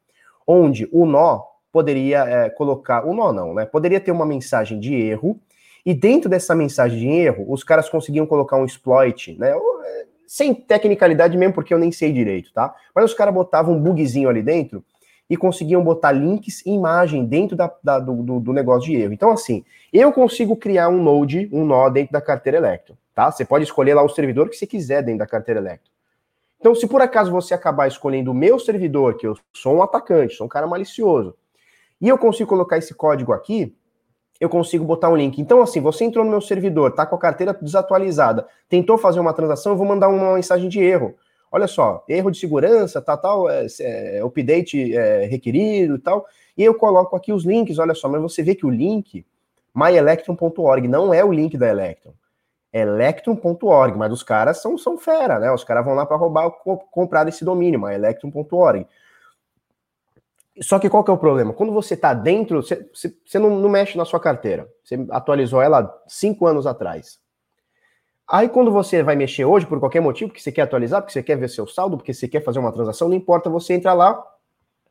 onde 0.46 0.88
o 0.90 1.04
nó 1.06 1.42
poderia 1.70 2.24
é, 2.24 2.50
colocar, 2.50 3.04
o 3.06 3.14
nó 3.14 3.32
não, 3.32 3.54
né? 3.54 3.64
Poderia 3.64 4.00
ter 4.00 4.10
uma 4.10 4.26
mensagem 4.26 4.78
de 4.78 4.94
erro 4.94 5.38
e 5.84 5.92
dentro 5.92 6.30
dessa 6.30 6.54
mensagem 6.54 6.98
de 6.98 7.08
erro, 7.08 7.44
os 7.48 7.64
caras 7.64 7.88
conseguiam 7.88 8.26
colocar 8.26 8.56
um 8.56 8.64
exploit, 8.64 9.36
né? 9.38 9.50
É, 9.50 10.06
sem 10.26 10.54
tecnicalidade 10.54 11.36
mesmo, 11.36 11.52
porque 11.52 11.74
eu 11.74 11.78
nem 11.78 11.92
sei 11.92 12.12
direito, 12.12 12.52
tá? 12.52 12.74
Mas 12.94 13.04
os 13.04 13.14
caras 13.14 13.34
botavam 13.34 13.74
um 13.74 13.80
bugzinho 13.80 14.28
ali 14.28 14.42
dentro 14.42 14.84
e 15.28 15.36
conseguiam 15.36 15.82
botar 15.82 16.12
links 16.12 16.64
e 16.64 16.70
imagem 16.70 17.24
dentro 17.24 17.56
da, 17.56 17.72
da 17.82 17.98
do, 17.98 18.40
do, 18.40 18.52
negócio 18.52 18.90
de 18.90 18.96
erro. 18.96 19.12
Então, 19.12 19.30
assim, 19.30 19.64
eu 19.92 20.12
consigo 20.12 20.56
criar 20.56 20.88
um 20.88 21.02
node, 21.02 21.48
um 21.52 21.64
nó 21.64 21.88
dentro 21.88 22.12
da 22.12 22.20
carteira 22.20 22.58
Electron, 22.58 22.96
tá? 23.14 23.30
Você 23.30 23.44
pode 23.44 23.64
escolher 23.64 23.94
lá 23.94 24.02
o 24.02 24.08
servidor 24.08 24.48
que 24.48 24.56
você 24.56 24.66
quiser 24.66 25.02
dentro 25.02 25.20
da 25.20 25.26
carteira 25.26 25.60
Electron. 25.60 25.90
Então, 26.60 26.74
se 26.74 26.86
por 26.86 27.02
acaso 27.02 27.32
você 27.32 27.54
acabar 27.54 27.88
escolhendo 27.88 28.30
o 28.30 28.34
meu 28.34 28.58
servidor, 28.58 29.16
que 29.16 29.26
eu 29.26 29.36
sou 29.52 29.74
um 29.76 29.82
atacante, 29.82 30.34
sou 30.34 30.46
um 30.46 30.48
cara 30.48 30.66
malicioso, 30.66 31.34
e 32.00 32.08
eu 32.08 32.16
consigo 32.16 32.48
colocar 32.48 32.78
esse 32.78 32.94
código 32.94 33.32
aqui, 33.32 33.74
eu 34.42 34.48
consigo 34.48 34.84
botar 34.84 35.08
um 35.08 35.16
link. 35.16 35.40
Então, 35.40 35.62
assim, 35.62 35.80
você 35.80 36.02
entrou 36.02 36.24
no 36.24 36.30
meu 36.32 36.40
servidor, 36.40 36.90
tá 36.90 37.06
com 37.06 37.14
a 37.14 37.18
carteira 37.18 37.54
desatualizada, 37.54 38.44
tentou 38.68 38.98
fazer 38.98 39.20
uma 39.20 39.32
transação, 39.32 39.70
eu 39.70 39.78
vou 39.78 39.86
mandar 39.86 40.08
uma 40.08 40.34
mensagem 40.34 40.68
de 40.68 40.82
erro. 40.82 41.14
Olha 41.50 41.68
só, 41.68 42.02
erro 42.08 42.28
de 42.28 42.40
segurança, 42.40 43.00
tal, 43.00 43.48
é, 43.48 43.66
é, 43.80 44.20
update 44.24 44.96
é, 44.96 45.26
requerido 45.26 45.94
e 45.94 45.98
tal. 45.98 46.26
E 46.58 46.64
eu 46.64 46.74
coloco 46.74 47.14
aqui 47.14 47.32
os 47.32 47.44
links, 47.44 47.78
olha 47.78 47.94
só, 47.94 48.08
mas 48.08 48.20
você 48.20 48.42
vê 48.42 48.56
que 48.56 48.66
o 48.66 48.70
link, 48.70 49.24
myelectron.org, 49.72 50.88
não 50.88 51.14
é 51.14 51.24
o 51.24 51.30
link 51.30 51.56
da 51.56 51.68
Electron. 51.68 52.12
É 52.72 52.80
electron.org, 52.80 53.96
mas 53.96 54.12
os 54.12 54.24
caras 54.24 54.60
são, 54.60 54.76
são 54.76 54.98
fera, 54.98 55.38
né? 55.38 55.52
Os 55.52 55.62
caras 55.62 55.84
vão 55.84 55.94
lá 55.94 56.04
para 56.04 56.16
roubar, 56.16 56.50
comprar 56.90 57.28
esse 57.28 57.44
domínio, 57.44 57.78
myelectron.org. 57.78 58.88
Só 60.62 60.78
que 60.78 60.88
qual 60.88 61.02
que 61.02 61.10
é 61.10 61.14
o 61.14 61.18
problema? 61.18 61.52
Quando 61.52 61.72
você 61.72 61.94
está 61.94 62.14
dentro, 62.14 62.62
você, 62.62 62.88
você 62.94 63.38
não, 63.38 63.58
não, 63.58 63.68
mexe 63.68 63.98
na 63.98 64.04
sua 64.04 64.20
carteira. 64.20 64.68
Você 64.82 65.06
atualizou 65.10 65.60
ela 65.60 65.92
cinco 66.06 66.46
anos 66.46 66.66
atrás. 66.66 67.18
Aí 68.28 68.48
quando 68.48 68.70
você 68.70 69.02
vai 69.02 69.16
mexer 69.16 69.44
hoje, 69.44 69.66
por 69.66 69.80
qualquer 69.80 70.00
motivo, 70.00 70.30
porque 70.30 70.40
você 70.42 70.52
quer 70.52 70.62
atualizar, 70.62 71.02
porque 71.02 71.12
você 71.12 71.22
quer 71.22 71.36
ver 71.36 71.48
seu 71.48 71.66
saldo, 71.66 71.96
porque 71.96 72.14
você 72.14 72.28
quer 72.28 72.42
fazer 72.42 72.60
uma 72.60 72.72
transação, 72.72 73.08
não 73.08 73.16
importa, 73.16 73.50
você 73.50 73.74
entra 73.74 73.92
lá, 73.92 74.22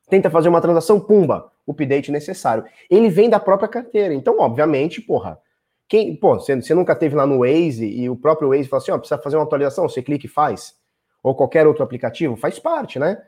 tenta 0.09 0.29
fazer 0.29 0.49
uma 0.49 0.61
transação, 0.61 0.99
pumba, 0.99 1.51
update 1.67 2.11
necessário. 2.11 2.65
Ele 2.89 3.09
vem 3.09 3.29
da 3.29 3.39
própria 3.39 3.69
carteira. 3.69 4.13
Então, 4.13 4.37
obviamente, 4.39 5.01
porra, 5.01 5.39
quem, 5.87 6.15
pô, 6.15 6.35
você, 6.35 6.55
você 6.55 6.73
nunca 6.73 6.95
teve 6.95 7.15
lá 7.15 7.25
no 7.25 7.39
Waze 7.39 7.85
e 7.85 8.09
o 8.09 8.15
próprio 8.15 8.49
Waze 8.49 8.67
fala 8.67 8.81
assim, 8.81 8.91
ó, 8.91 8.97
precisa 8.97 9.21
fazer 9.21 9.37
uma 9.37 9.43
atualização, 9.43 9.87
você 9.87 10.01
clica 10.01 10.25
e 10.25 10.29
faz. 10.29 10.75
Ou 11.23 11.35
qualquer 11.35 11.65
outro 11.65 11.83
aplicativo, 11.83 12.35
faz 12.35 12.59
parte, 12.59 12.99
né? 12.99 13.21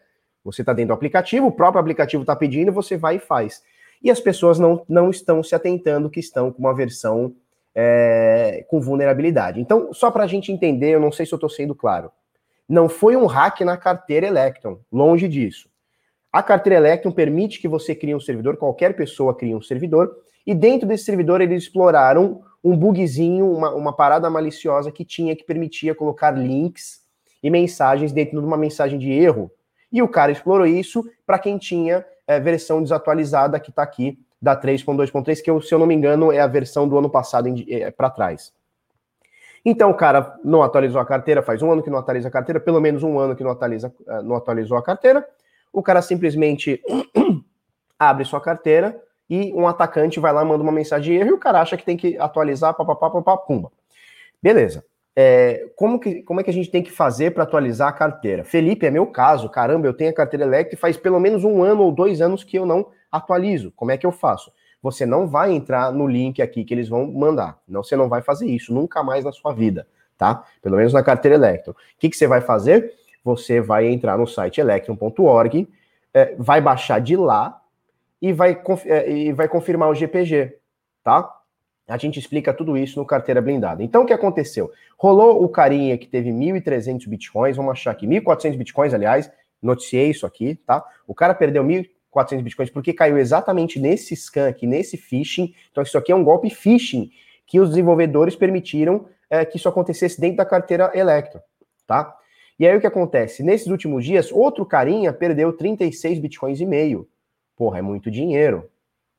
Você 0.43 0.62
está 0.62 0.73
dentro 0.73 0.89
do 0.89 0.93
aplicativo, 0.93 1.47
o 1.47 1.51
próprio 1.51 1.79
aplicativo 1.79 2.23
está 2.23 2.35
pedindo, 2.35 2.71
você 2.71 2.97
vai 2.97 3.15
e 3.15 3.19
faz. 3.19 3.63
E 4.03 4.12
as 4.12 4.19
pessoas 4.19 4.59
não, 4.59 4.83
não 4.89 5.09
estão 5.09 5.41
se 5.41 5.55
atentando 5.55 6.09
que 6.09 6.19
estão 6.19 6.51
com 6.51 6.59
uma 6.59 6.75
versão 6.75 7.33
é, 7.73 8.65
com 8.69 8.81
vulnerabilidade. 8.81 9.62
Então, 9.62 9.93
só 9.93 10.12
para 10.12 10.25
a 10.25 10.27
gente 10.27 10.51
entender, 10.51 10.89
eu 10.89 11.00
não 11.00 11.12
sei 11.12 11.25
se 11.25 11.33
eu 11.33 11.38
estou 11.38 11.50
sendo 11.50 11.73
claro. 11.73 12.12
Não 12.67 12.89
foi 12.89 13.15
um 13.15 13.25
hack 13.25 13.62
na 13.62 13.77
carteira 13.77 14.27
Electron, 14.27 14.79
longe 14.91 15.27
disso. 15.27 15.69
A 16.31 16.41
carteira 16.41 16.77
Electron 16.77 17.12
permite 17.12 17.59
que 17.59 17.67
você 17.67 17.93
crie 17.93 18.15
um 18.15 18.19
servidor, 18.19 18.57
qualquer 18.57 18.95
pessoa 18.95 19.35
crie 19.35 19.55
um 19.55 19.62
servidor, 19.62 20.15
e 20.45 20.53
dentro 20.53 20.88
desse 20.88 21.05
servidor 21.05 21.41
eles 21.41 21.63
exploraram 21.63 22.41
um 22.63 22.75
bugzinho, 22.75 23.51
uma, 23.51 23.71
uma 23.73 23.93
parada 23.93 24.29
maliciosa 24.29 24.91
que 24.91 25.05
tinha 25.05 25.35
que 25.35 25.43
permitia 25.43 25.93
colocar 25.93 26.31
links 26.31 27.01
e 27.41 27.50
mensagens 27.50 28.12
dentro 28.12 28.39
de 28.39 28.45
uma 28.45 28.57
mensagem 28.57 28.97
de 28.97 29.12
erro 29.12 29.51
E 29.93 30.01
o 30.01 30.07
cara 30.07 30.31
explorou 30.31 30.65
isso 30.65 31.07
para 31.23 31.38
quem 31.38 31.59
tinha 31.59 32.03
é, 32.25 32.39
versão 32.39 32.81
desatualizada 32.81 33.59
que 33.59 33.69
está 33.69 33.83
aqui 33.83 34.17
da 34.41 34.59
3.2.3, 34.59 35.41
que 35.41 35.51
eu, 35.51 35.62
se 35.62 35.73
eu 35.73 35.77
não 35.77 35.85
me 35.85 35.93
engano 35.93 36.31
é 36.31 36.39
a 36.39 36.47
versão 36.47 36.89
do 36.89 36.97
ano 36.97 37.09
passado 37.09 37.47
é, 37.69 37.91
para 37.91 38.09
trás. 38.09 38.51
Então 39.63 39.91
o 39.91 39.93
cara 39.93 40.38
não 40.43 40.63
atualizou 40.63 41.00
a 41.00 41.05
carteira, 41.05 41.43
faz 41.43 41.62
um 41.62 41.71
ano 41.71 41.83
que 41.83 41.91
não 41.91 42.00
atualiza 42.00 42.27
a 42.27 42.31
carteira, 42.31 42.59
pelo 42.59 42.81
menos 42.81 43.03
um 43.03 43.17
ano 43.19 43.35
que 43.35 43.43
não, 43.43 43.51
atualiza, 43.51 43.93
é, 44.07 44.21
não 44.23 44.35
atualizou 44.35 44.77
a 44.77 44.83
carteira. 44.83 45.25
O 45.71 45.83
cara 45.83 46.01
simplesmente 46.01 46.81
abre 47.97 48.25
sua 48.25 48.41
carteira 48.41 49.00
e 49.29 49.53
um 49.53 49.67
atacante 49.67 50.19
vai 50.19 50.33
lá, 50.33 50.43
manda 50.43 50.63
uma 50.63 50.71
mensagem 50.71 51.13
de 51.13 51.19
erro 51.19 51.29
e 51.29 51.33
o 51.33 51.39
cara 51.39 51.62
acha 51.62 51.77
que 51.77 51.85
tem 51.85 51.95
que 51.95 52.17
atualizar, 52.17 52.73
papapá, 52.73 53.09
papapá, 53.09 53.38
pumba. 53.38 53.71
Beleza. 54.41 54.83
É, 55.15 55.70
como, 55.75 56.00
que, 56.00 56.24
como 56.24 56.41
é 56.41 56.43
que 56.43 56.50
a 56.50 56.53
gente 56.53 56.72
tem 56.72 56.82
que 56.82 56.91
fazer 56.91 57.32
para 57.32 57.43
atualizar 57.43 57.89
a 57.89 57.93
carteira? 57.93 58.43
Felipe, 58.43 58.86
é 58.86 58.91
meu 58.91 59.05
caso. 59.08 59.50
Caramba, 59.50 59.88
eu 59.88 59.93
tenho 59.93 60.10
a 60.10 60.13
carteira 60.13 60.46
elétrica 60.46 60.75
e 60.75 60.79
faz 60.79 60.98
pelo 60.98 61.20
menos 61.20 61.43
um 61.43 61.63
ano 61.63 61.84
ou 61.84 61.91
dois 61.91 62.22
anos 62.22 62.43
que 62.43 62.58
eu 62.58 62.65
não 62.65 62.88
atualizo. 63.12 63.72
Como 63.75 63.91
é 63.91 63.98
que 63.98 64.05
eu 64.05 64.12
faço? 64.12 64.51
Você 64.82 65.05
não 65.05 65.27
vai 65.27 65.53
entrar 65.53 65.93
no 65.93 66.08
link 66.08 66.41
aqui 66.41 66.65
que 66.65 66.74
eles 66.74 66.89
vão 66.89 67.10
mandar. 67.10 67.60
Não, 67.67 67.84
você 67.84 67.96
não 67.96 68.10
vai 68.10 68.22
fazer 68.22 68.48
isso 68.48 68.74
nunca 68.74 69.01
mais 69.03 69.24
na 69.24 69.32
sua 69.32 69.53
vida, 69.53 69.88
tá? 70.17 70.43
Pelo 70.62 70.75
menos 70.75 70.91
na 70.91 71.01
carteira 71.01 71.36
Electron. 71.36 71.72
O 71.72 71.75
que, 71.98 72.10
que 72.10 72.17
você 72.17 72.27
vai 72.27 72.41
fazer? 72.41 72.93
Você 73.24 73.62
vai 73.62 73.88
entrar 73.88 74.17
no 74.17 74.27
site 74.27 74.60
electron.org, 74.60 75.70
é, 76.13 76.36
vai 76.38 76.60
baixar 76.60 77.00
de 77.00 77.15
lá 77.15 77.62
e 78.22 78.34
vai, 78.34 78.62
é, 78.86 79.10
e 79.10 79.32
vai 79.32 79.48
confirmar 79.48 79.89
o 79.89 79.96
GPG, 79.96 80.58
tá? 81.01 81.34
A 81.87 81.97
gente 81.97 82.17
explica 82.17 82.53
tudo 82.53 82.77
isso 82.77 82.97
no 82.97 83.05
Carteira 83.05 83.41
Blindada. 83.41 83.83
Então, 83.83 84.03
o 84.03 84.05
que 84.05 84.13
aconteceu? 84.13 84.71
Rolou 84.97 85.43
o 85.43 85.49
carinha 85.49 85.97
que 85.97 86.07
teve 86.07 86.31
1.300 86.31 87.07
bitcoins, 87.07 87.57
vamos 87.57 87.73
achar 87.73 87.91
aqui, 87.91 88.07
1.400 88.07 88.55
bitcoins, 88.57 88.93
aliás, 88.93 89.29
noticiei 89.61 90.09
isso 90.09 90.25
aqui, 90.25 90.55
tá? 90.55 90.83
O 91.05 91.13
cara 91.13 91.33
perdeu 91.33 91.63
1.400 91.63 92.41
bitcoins 92.41 92.69
porque 92.69 92.93
caiu 92.93 93.17
exatamente 93.17 93.79
nesse 93.79 94.15
scan 94.15 94.47
aqui, 94.47 94.65
nesse 94.65 94.95
phishing. 94.95 95.53
Então, 95.71 95.83
isso 95.83 95.97
aqui 95.97 96.11
é 96.11 96.15
um 96.15 96.23
golpe 96.23 96.49
phishing 96.49 97.11
que 97.45 97.59
os 97.59 97.69
desenvolvedores 97.69 98.35
permitiram 98.35 99.05
é, 99.29 99.43
que 99.43 99.57
isso 99.57 99.67
acontecesse 99.67 100.19
dentro 100.21 100.37
da 100.37 100.45
carteira 100.45 100.91
Electro, 100.93 101.41
tá? 101.85 102.15
E 102.57 102.67
aí 102.67 102.77
o 102.77 102.79
que 102.79 102.87
acontece? 102.87 103.43
Nesses 103.43 103.67
últimos 103.67 104.05
dias, 104.05 104.31
outro 104.31 104.65
carinha 104.65 105.11
perdeu 105.11 105.51
36 105.51 106.19
bitcoins 106.19 106.61
e 106.61 106.65
meio. 106.65 107.09
Porra, 107.55 107.79
é 107.79 107.81
muito 107.81 108.09
dinheiro, 108.09 108.69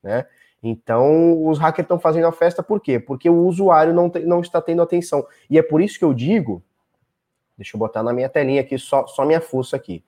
né? 0.03 0.25
Então, 0.67 1.47
os 1.47 1.59
hackers 1.59 1.85
estão 1.85 2.01
fazendo 2.01 2.27
a 2.27 2.33
festa 2.33 2.63
por 2.63 2.81
quê? 2.81 2.99
Porque 2.99 3.29
o 3.29 3.45
usuário 3.45 3.93
não, 3.93 4.09
te, 4.09 4.21
não 4.21 4.41
está 4.41 4.63
tendo 4.63 4.81
atenção. 4.81 5.27
E 5.51 5.59
é 5.59 5.63
por 5.63 5.83
isso 5.83 5.99
que 5.99 6.05
eu 6.05 6.15
digo, 6.15 6.63
deixa 7.55 7.77
eu 7.77 7.79
botar 7.79 8.03
na 8.03 8.15
minha 8.15 8.31
telinha 8.31 8.63
aqui, 8.63 8.79
só, 8.79 9.07
só 9.07 9.27
minha 9.27 9.43
fuça 9.43 9.77
aqui. 9.77 10.03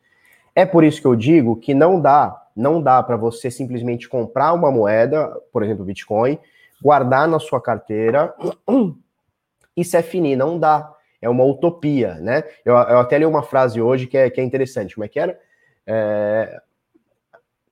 É 0.54 0.64
por 0.64 0.82
isso 0.82 0.98
que 1.02 1.06
eu 1.06 1.14
digo 1.14 1.56
que 1.56 1.75
não 1.75 2.00
dá, 2.00 2.48
não 2.56 2.80
dá 2.82 3.02
para 3.02 3.18
você 3.18 3.50
simplesmente 3.50 4.08
comprar 4.08 4.54
uma 4.54 4.72
moeda, 4.72 5.28
por 5.52 5.62
exemplo, 5.62 5.84
Bitcoin, 5.84 6.38
guardar 6.82 7.28
na 7.28 7.38
sua 7.38 7.60
carteira 7.60 8.34
e 9.76 9.84
se 9.84 9.98
afinir. 9.98 10.36
Não 10.36 10.58
dá. 10.58 10.90
É 11.20 11.28
uma 11.28 11.44
utopia, 11.44 12.14
né? 12.14 12.44
Eu, 12.64 12.75
eu 12.75 12.98
até 12.98 13.18
li 13.18 13.26
uma 13.26 13.42
frase 13.42 13.78
hoje 13.80 14.06
que 14.06 14.16
é, 14.16 14.30
que 14.30 14.40
é 14.40 14.44
interessante. 14.44 14.94
Como 14.94 15.04
é 15.04 15.08
que 15.08 15.20
era? 15.20 15.38
É... 15.86 16.62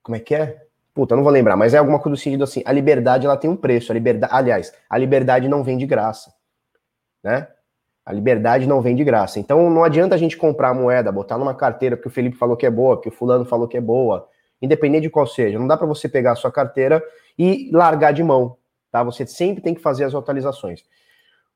Como 0.03 0.15
é 0.15 0.19
que 0.19 0.35
é? 0.35 0.64
Puta, 0.95 1.13
não 1.13 1.23
vou 1.23 1.31
lembrar, 1.31 1.57
mas 1.57 1.73
é 1.73 1.77
alguma 1.77 1.99
coisa 1.99 2.15
do 2.15 2.17
sentido 2.17 2.45
assim, 2.45 2.63
a 2.65 2.71
liberdade 2.71 3.25
ela 3.25 3.35
tem 3.35 3.49
um 3.49 3.57
preço, 3.57 3.91
a 3.91 3.93
liberdade, 3.93 4.33
aliás, 4.33 4.73
a 4.89 4.97
liberdade 4.97 5.45
não 5.49 5.61
vem 5.61 5.77
de 5.77 5.85
graça, 5.85 6.33
né? 7.21 7.49
A 8.05 8.13
liberdade 8.13 8.65
não 8.65 8.81
vem 8.81 8.95
de 8.95 9.03
graça. 9.03 9.37
Então 9.37 9.69
não 9.69 9.83
adianta 9.83 10.15
a 10.15 10.17
gente 10.17 10.37
comprar 10.37 10.69
a 10.69 10.73
moeda, 10.73 11.11
botar 11.11 11.37
numa 11.37 11.53
carteira 11.53 11.97
porque 11.97 12.07
o 12.07 12.11
Felipe 12.11 12.37
falou 12.37 12.55
que 12.55 12.65
é 12.65 12.71
boa, 12.71 12.95
porque 12.95 13.09
o 13.09 13.11
fulano 13.11 13.43
falou 13.43 13.67
que 13.67 13.75
é 13.75 13.81
boa, 13.81 14.29
independente 14.61 15.01
de 15.01 15.09
qual 15.09 15.27
seja. 15.27 15.59
Não 15.59 15.67
dá 15.67 15.75
para 15.75 15.85
você 15.85 16.07
pegar 16.07 16.31
a 16.31 16.35
sua 16.35 16.49
carteira 16.49 17.03
e 17.37 17.69
largar 17.73 18.13
de 18.13 18.23
mão, 18.23 18.55
tá? 18.89 19.03
Você 19.03 19.27
sempre 19.27 19.61
tem 19.61 19.75
que 19.75 19.81
fazer 19.81 20.05
as 20.05 20.15
atualizações. 20.15 20.85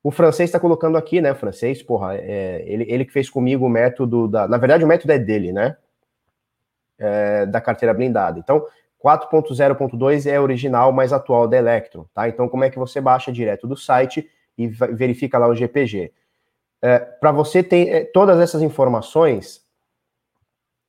O 0.03 0.11
francês 0.11 0.49
está 0.49 0.59
colocando 0.59 0.97
aqui, 0.97 1.21
né? 1.21 1.31
O 1.31 1.35
francês, 1.35 1.81
porra, 1.81 2.15
é, 2.15 2.61
ele, 2.65 2.85
ele 2.89 3.05
que 3.05 3.13
fez 3.13 3.29
comigo 3.29 3.65
o 3.65 3.69
método 3.69 4.27
da. 4.27 4.49
Na 4.49 4.57
verdade, 4.57 4.83
o 4.83 4.87
método 4.87 5.13
é 5.13 5.19
dele, 5.19 5.53
né? 5.53 5.77
É, 6.97 7.45
da 7.45 7.61
carteira 7.61 7.93
blindada. 7.93 8.37
Então, 8.37 8.65
4.0.2 9.03 10.25
é 10.25 10.39
original 10.39 10.91
mais 10.91 11.13
atual 11.13 11.47
da 11.47 11.57
Electron, 11.57 12.05
tá? 12.13 12.27
Então, 12.27 12.49
como 12.49 12.63
é 12.63 12.69
que 12.69 12.77
você 12.77 12.99
baixa 12.99 13.31
direto 13.31 13.67
do 13.67 13.77
site 13.77 14.29
e 14.57 14.67
verifica 14.67 15.37
lá 15.37 15.47
o 15.47 15.55
GPG? 15.55 16.11
É, 16.81 16.99
Para 16.99 17.31
você 17.31 17.63
ter 17.63 17.87
é, 17.89 18.05
todas 18.05 18.39
essas 18.39 18.61
informações, 18.61 19.65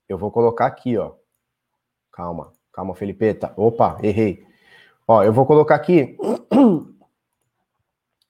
eu 0.08 0.18
vou 0.18 0.30
colocar 0.30 0.66
aqui, 0.66 0.96
ó. 0.98 1.12
Calma, 2.12 2.52
calma, 2.72 2.94
Felipeta. 2.94 3.52
Opa, 3.56 3.98
errei. 4.02 4.44
Ó, 5.06 5.22
eu 5.22 5.32
vou 5.32 5.46
colocar 5.46 5.74
aqui. 5.74 6.16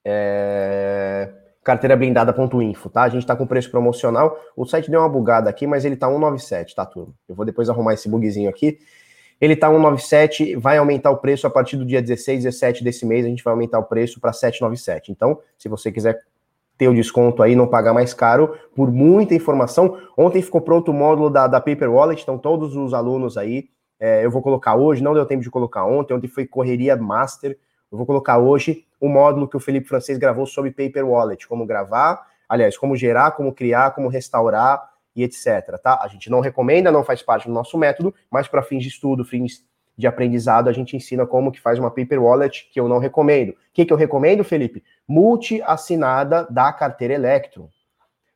É, 0.03 1.31
carteirablindada.info, 1.63 2.89
tá? 2.89 3.03
A 3.03 3.09
gente 3.11 3.27
tá 3.27 3.37
com 3.37 3.47
preço 3.47 3.71
promocional. 3.71 4.35
O 4.57 4.65
site 4.65 4.91
deu 4.91 5.01
uma 5.01 5.09
bugada 5.11 5.51
aqui, 5.51 5.67
mas 5.67 5.85
ele 5.85 5.95
tá 5.95 6.09
197, 6.09 6.75
tá, 6.75 6.87
turma? 6.87 7.13
Eu 7.29 7.35
vou 7.35 7.45
depois 7.45 7.69
arrumar 7.69 7.93
esse 7.93 8.09
bugzinho 8.09 8.49
aqui. 8.49 8.79
Ele 9.41 9.55
está 9.55 9.69
197, 9.69 10.57
vai 10.57 10.77
aumentar 10.77 11.11
o 11.11 11.17
preço 11.17 11.47
a 11.47 11.51
partir 11.51 11.77
do 11.77 11.87
dia 11.87 12.03
16, 12.03 12.45
17 12.45 12.85
desse 12.85 13.07
mês, 13.07 13.25
a 13.25 13.29
gente 13.29 13.43
vai 13.43 13.53
aumentar 13.53 13.79
o 13.79 13.85
preço 13.85 14.21
para 14.21 14.33
797. 14.33 15.11
Então, 15.11 15.39
se 15.57 15.69
você 15.69 15.91
quiser 15.91 16.21
ter 16.77 16.89
o 16.89 16.95
desconto 16.95 17.43
aí, 17.43 17.55
não 17.55 17.67
pagar 17.67 17.93
mais 17.93 18.15
caro, 18.15 18.55
por 18.75 18.91
muita 18.91 19.35
informação. 19.35 19.99
Ontem 20.17 20.41
ficou 20.41 20.63
pronto 20.63 20.91
o 20.91 20.95
módulo 20.95 21.29
da, 21.29 21.47
da 21.47 21.61
Paper 21.61 21.93
Wallet, 21.93 22.23
então 22.23 22.39
todos 22.39 22.75
os 22.75 22.95
alunos 22.95 23.37
aí, 23.37 23.69
é, 23.99 24.25
eu 24.25 24.31
vou 24.31 24.41
colocar 24.41 24.77
hoje, 24.77 25.03
não 25.03 25.13
deu 25.13 25.27
tempo 25.27 25.43
de 25.43 25.51
colocar 25.51 25.85
ontem, 25.85 26.15
ontem 26.15 26.27
foi 26.27 26.47
correria 26.47 26.97
master, 26.97 27.59
eu 27.93 27.99
vou 27.99 28.07
colocar 28.07 28.39
hoje 28.39 28.87
o 28.99 29.09
módulo 29.09 29.47
que 29.47 29.59
o 29.59 29.61
Felipe 29.61 29.89
Francês 29.89 30.17
gravou 30.17 30.47
sobre 30.47 30.71
Paper 30.71 31.07
Wallet, 31.07 31.47
como 31.47 31.67
gravar, 31.67 32.27
aliás, 32.49 32.79
como 32.79 32.97
gerar, 32.97 33.33
como 33.33 33.53
criar, 33.53 33.91
como 33.91 34.09
restaurar, 34.09 34.90
e 35.15 35.23
etc. 35.23 35.79
Tá? 35.83 36.01
A 36.03 36.09
gente 36.09 36.31
não 36.31 36.41
recomenda, 36.41 36.91
não 36.91 37.05
faz 37.05 37.23
parte 37.23 37.47
do 37.47 37.53
nosso 37.53 37.77
método, 37.77 38.15
mas 38.31 38.49
para 38.49 38.63
fins 38.63 38.83
de 38.83 38.89
estudo, 38.89 39.25
fins 39.25 39.65
de 39.97 40.07
aprendizado, 40.07 40.69
a 40.69 40.73
gente 40.73 40.97
ensina 40.97 41.27
como 41.27 41.53
que 41.53 41.61
faz 41.61 41.79
uma 41.79 41.91
paper 41.91 42.23
wallet, 42.23 42.69
que 42.73 42.81
eu 42.81 42.89
não 42.89 42.99
recomendo. 42.99 43.51
O 43.51 43.57
que, 43.73 43.85
que 43.85 43.93
eu 43.93 43.97
recomendo, 43.97 44.43
Felipe? 44.43 44.83
Multi-assinada 45.07 46.47
da 46.51 46.73
carteira 46.73 47.15
Electron. 47.15 47.69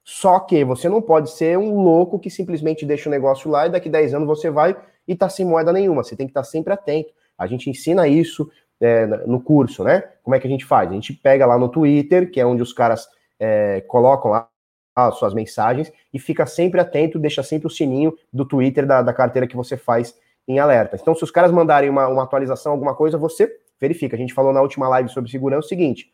Só 0.04 0.38
que 0.38 0.62
você 0.64 0.88
não 0.88 1.00
pode 1.00 1.30
ser 1.30 1.56
um 1.56 1.80
louco 1.80 2.18
que 2.18 2.28
simplesmente 2.28 2.84
deixa 2.84 3.08
o 3.08 3.12
negócio 3.12 3.50
lá 3.50 3.66
e 3.66 3.70
daqui 3.70 3.88
10 3.88 4.14
anos 4.14 4.28
você 4.28 4.50
vai 4.50 4.76
e 5.08 5.16
tá 5.16 5.30
sem 5.30 5.46
moeda 5.46 5.72
nenhuma. 5.72 6.04
Você 6.04 6.14
tem 6.14 6.26
que 6.26 6.30
estar 6.30 6.42
tá 6.42 6.44
sempre 6.44 6.74
atento. 6.74 7.10
A 7.38 7.46
gente 7.46 7.70
ensina 7.70 8.06
isso 8.06 8.50
é, 8.78 9.06
no 9.06 9.40
curso, 9.40 9.82
né? 9.82 10.02
Como 10.22 10.36
é 10.36 10.40
que 10.40 10.46
a 10.46 10.50
gente 10.50 10.66
faz? 10.66 10.90
A 10.90 10.94
gente 10.94 11.14
pega 11.14 11.46
lá 11.46 11.58
no 11.58 11.70
Twitter, 11.70 12.30
que 12.30 12.38
é 12.38 12.44
onde 12.44 12.62
os 12.62 12.74
caras 12.74 13.08
é, 13.40 13.80
colocam 13.82 14.30
lá 14.30 14.48
as 14.94 15.16
suas 15.16 15.34
mensagens 15.34 15.92
e 16.12 16.18
fica 16.18 16.46
sempre 16.46 16.80
atento, 16.80 17.18
deixa 17.18 17.42
sempre 17.42 17.66
o 17.66 17.70
sininho 17.70 18.16
do 18.32 18.44
Twitter 18.44 18.86
da, 18.86 19.02
da 19.02 19.12
carteira 19.12 19.46
que 19.46 19.56
você 19.56 19.76
faz 19.76 20.16
em 20.46 20.58
alerta. 20.58 20.96
Então, 21.00 21.14
se 21.14 21.24
os 21.24 21.30
caras 21.30 21.50
mandarem 21.50 21.90
uma, 21.90 22.06
uma 22.06 22.22
atualização, 22.22 22.72
alguma 22.72 22.94
coisa, 22.94 23.18
você 23.18 23.50
verifica. 23.80 24.14
A 24.14 24.18
gente 24.18 24.34
falou 24.34 24.52
na 24.52 24.60
última 24.60 24.88
live 24.88 25.08
sobre 25.08 25.30
segurança 25.30 25.66
o 25.66 25.68
seguinte: 25.68 26.12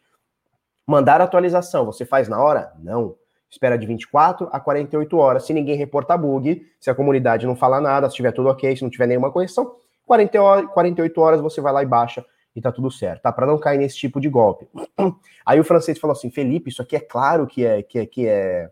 mandar 0.87 1.21
atualização, 1.21 1.85
você 1.85 2.05
faz 2.05 2.29
na 2.29 2.43
hora? 2.43 2.73
Não. 2.79 3.17
Espera 3.51 3.77
de 3.77 3.85
24 3.85 4.49
a 4.53 4.61
48 4.61 5.17
horas. 5.19 5.45
Se 5.45 5.53
ninguém 5.53 5.77
reportar 5.77 6.17
bug, 6.17 6.65
se 6.79 6.89
a 6.89 6.95
comunidade 6.95 7.47
não 7.47 7.57
falar 7.57 7.81
nada, 7.81 8.09
se 8.09 8.15
tiver 8.15 8.31
tudo 8.31 8.49
ok, 8.49 8.77
se 8.77 8.83
não 8.83 8.91
tiver 8.91 9.09
nenhuma 9.09 9.33
correção, 9.33 9.75
48 10.07 11.21
horas 11.21 11.41
você 11.41 11.61
vai 11.61 11.73
lá 11.73 11.83
e 11.83 11.87
baixa 11.87 12.25
e 12.55 12.61
tá 12.61 12.73
tudo 12.73 12.91
certo, 12.91 13.23
tá? 13.23 13.33
Para 13.33 13.47
não 13.47 13.59
cair 13.59 13.79
nesse 13.79 13.97
tipo 13.97 14.21
de 14.21 14.29
golpe. 14.29 14.69
Aí 15.47 15.61
o 15.61 15.65
francês 15.65 15.99
falou 15.99 16.13
assim: 16.13 16.31
Felipe, 16.31 16.71
isso 16.71 16.83
aqui 16.83 16.97
é 16.97 17.01
claro 17.01 17.47
que 17.47 17.65
é 17.65 17.83
que 17.83 17.99
é 17.99 18.07
que 18.07 18.27
é 18.27 18.71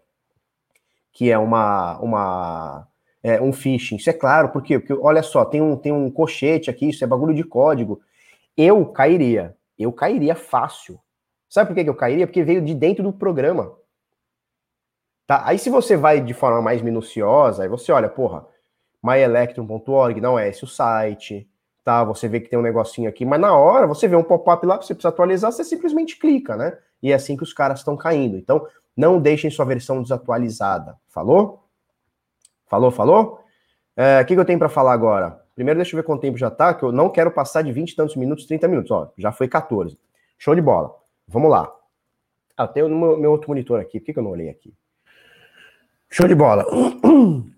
que 1.13 1.31
é 1.31 1.39
uma 1.39 1.99
uma 2.01 2.89
é, 3.23 3.41
um 3.41 3.53
phishing. 3.53 3.97
Isso 3.97 4.11
é 4.11 4.13
claro? 4.13 4.51
Porque 4.51 4.83
olha 5.01 5.23
só, 5.23 5.45
tem 5.45 5.63
um 5.63 5.77
tem 5.77 5.93
um 5.93 6.11
cochete 6.11 6.71
aqui, 6.71 6.89
isso 6.89 7.05
é 7.05 7.07
bagulho 7.07 7.35
de 7.35 7.45
código. 7.45 8.01
Eu 8.57 8.85
cairia, 8.87 9.57
eu 9.79 9.93
cairia 9.93 10.35
fácil. 10.35 11.01
Sabe 11.49 11.69
por 11.69 11.83
que 11.83 11.89
eu 11.89 11.95
cairia? 11.95 12.27
Porque 12.27 12.43
veio 12.43 12.61
de 12.61 12.75
dentro 12.75 13.03
do 13.03 13.13
programa. 13.13 13.73
Tá? 15.27 15.43
Aí 15.47 15.59
se 15.59 15.71
você 15.71 15.97
vai 15.97 16.21
de 16.21 16.35
forma 16.35 16.61
mais 16.61 16.83
minuciosa, 16.83 17.63
aí 17.63 17.69
você 17.69 17.93
olha, 17.93 18.09
porra, 18.09 18.47
myelectron.org, 19.03 20.21
não 20.21 20.39
é 20.39 20.49
esse 20.49 20.65
o 20.65 20.67
site 20.67 21.49
tá? 21.89 22.05
Você 22.05 22.29
vê 22.29 22.39
que 22.39 22.51
tem 22.51 22.59
um 22.59 22.63
negocinho 22.63 23.09
aqui, 23.09 23.25
mas 23.25 23.41
na 23.41 23.57
hora 23.57 23.87
você 23.87 24.07
vê 24.07 24.15
um 24.15 24.23
pop-up 24.23 24.67
lá 24.67 24.77
que 24.77 24.85
você 24.85 24.93
precisa 24.95 25.09
atualizar, 25.09 25.51
você 25.51 25.65
simplesmente 25.65 26.19
clica, 26.19 26.55
né? 26.55 26.77
E 27.03 27.11
é 27.13 27.15
assim 27.15 27.35
que 27.35 27.43
os 27.43 27.55
caras 27.55 27.79
estão 27.79 27.97
caindo. 27.97 28.37
Então, 28.37 28.67
não 28.95 29.19
deixem 29.19 29.51
sua 29.51 29.65
versão 29.65 30.03
desatualizada. 30.03 30.99
Falou? 31.09 31.65
Falou, 32.67 32.91
falou? 32.91 33.41
É, 33.97 34.21
o 34.21 34.27
que, 34.27 34.35
que 34.35 34.41
eu 34.41 34.45
tenho 34.45 34.59
para 34.59 34.69
falar 34.69 34.93
agora? 34.93 35.41
Primeiro, 35.55 35.79
deixa 35.79 35.97
eu 35.97 36.03
ver 36.03 36.07
quanto 36.07 36.21
tempo 36.21 36.37
já 36.37 36.51
tá, 36.51 36.75
que 36.75 36.83
eu 36.83 36.93
não 36.93 37.09
quero 37.09 37.31
passar 37.31 37.63
de 37.63 37.73
20 37.73 37.91
e 37.91 37.97
tantos 37.97 38.17
minutos, 38.17 38.45
30 38.45 38.69
minutos. 38.69 38.91
Ó, 38.91 39.11
já 39.17 39.33
foi 39.33 39.49
14. 39.49 39.99
Show 40.37 40.55
de 40.55 40.61
bola. 40.61 40.95
Vamos 41.27 41.51
lá. 41.51 41.73
Ah, 42.55 42.69
tem 42.69 42.83
o 42.83 42.89
meu, 42.91 43.17
meu 43.17 43.31
outro 43.31 43.49
monitor 43.49 43.81
aqui. 43.81 43.99
Por 43.99 44.05
que, 44.05 44.13
que 44.13 44.19
eu 44.19 44.23
não 44.23 44.33
olhei 44.33 44.51
aqui? 44.51 44.75
Show 46.11 46.29
de 46.29 46.35
bola. 46.35 46.67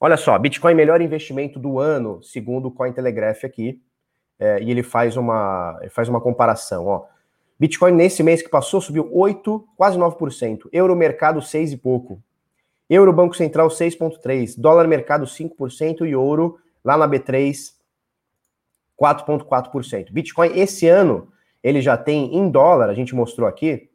Olha 0.00 0.16
só, 0.16 0.38
Bitcoin 0.38 0.74
melhor 0.74 1.00
investimento 1.00 1.58
do 1.58 1.78
ano, 1.78 2.22
segundo 2.22 2.68
o 2.68 2.70
Cointelegraph 2.70 3.44
aqui, 3.44 3.82
é, 4.38 4.62
e 4.62 4.70
ele 4.70 4.82
faz 4.82 5.16
uma, 5.16 5.80
faz 5.90 6.08
uma 6.08 6.20
comparação, 6.20 6.86
ó. 6.86 7.06
Bitcoin 7.58 7.92
nesse 7.92 8.22
mês 8.22 8.40
que 8.40 8.48
passou 8.48 8.80
subiu 8.80 9.08
8, 9.12 9.68
quase 9.76 9.98
9%. 9.98 10.68
Euro 10.72 10.94
mercado 10.94 11.42
6 11.42 11.72
e 11.72 11.76
pouco. 11.76 12.22
Euro 12.88 13.12
Banco 13.12 13.36
Central 13.36 13.68
6.3, 13.68 14.54
dólar 14.56 14.86
mercado 14.86 15.26
5% 15.26 16.06
e 16.06 16.14
ouro 16.14 16.58
lá 16.84 16.96
na 16.96 17.08
B3 17.08 17.76
4.4%. 18.98 20.10
Bitcoin 20.10 20.58
esse 20.58 20.88
ano 20.88 21.32
ele 21.62 21.80
já 21.80 21.96
tem 21.96 22.36
em 22.36 22.48
dólar, 22.50 22.88
a 22.88 22.94
gente 22.94 23.14
mostrou 23.14 23.48
aqui. 23.48 23.90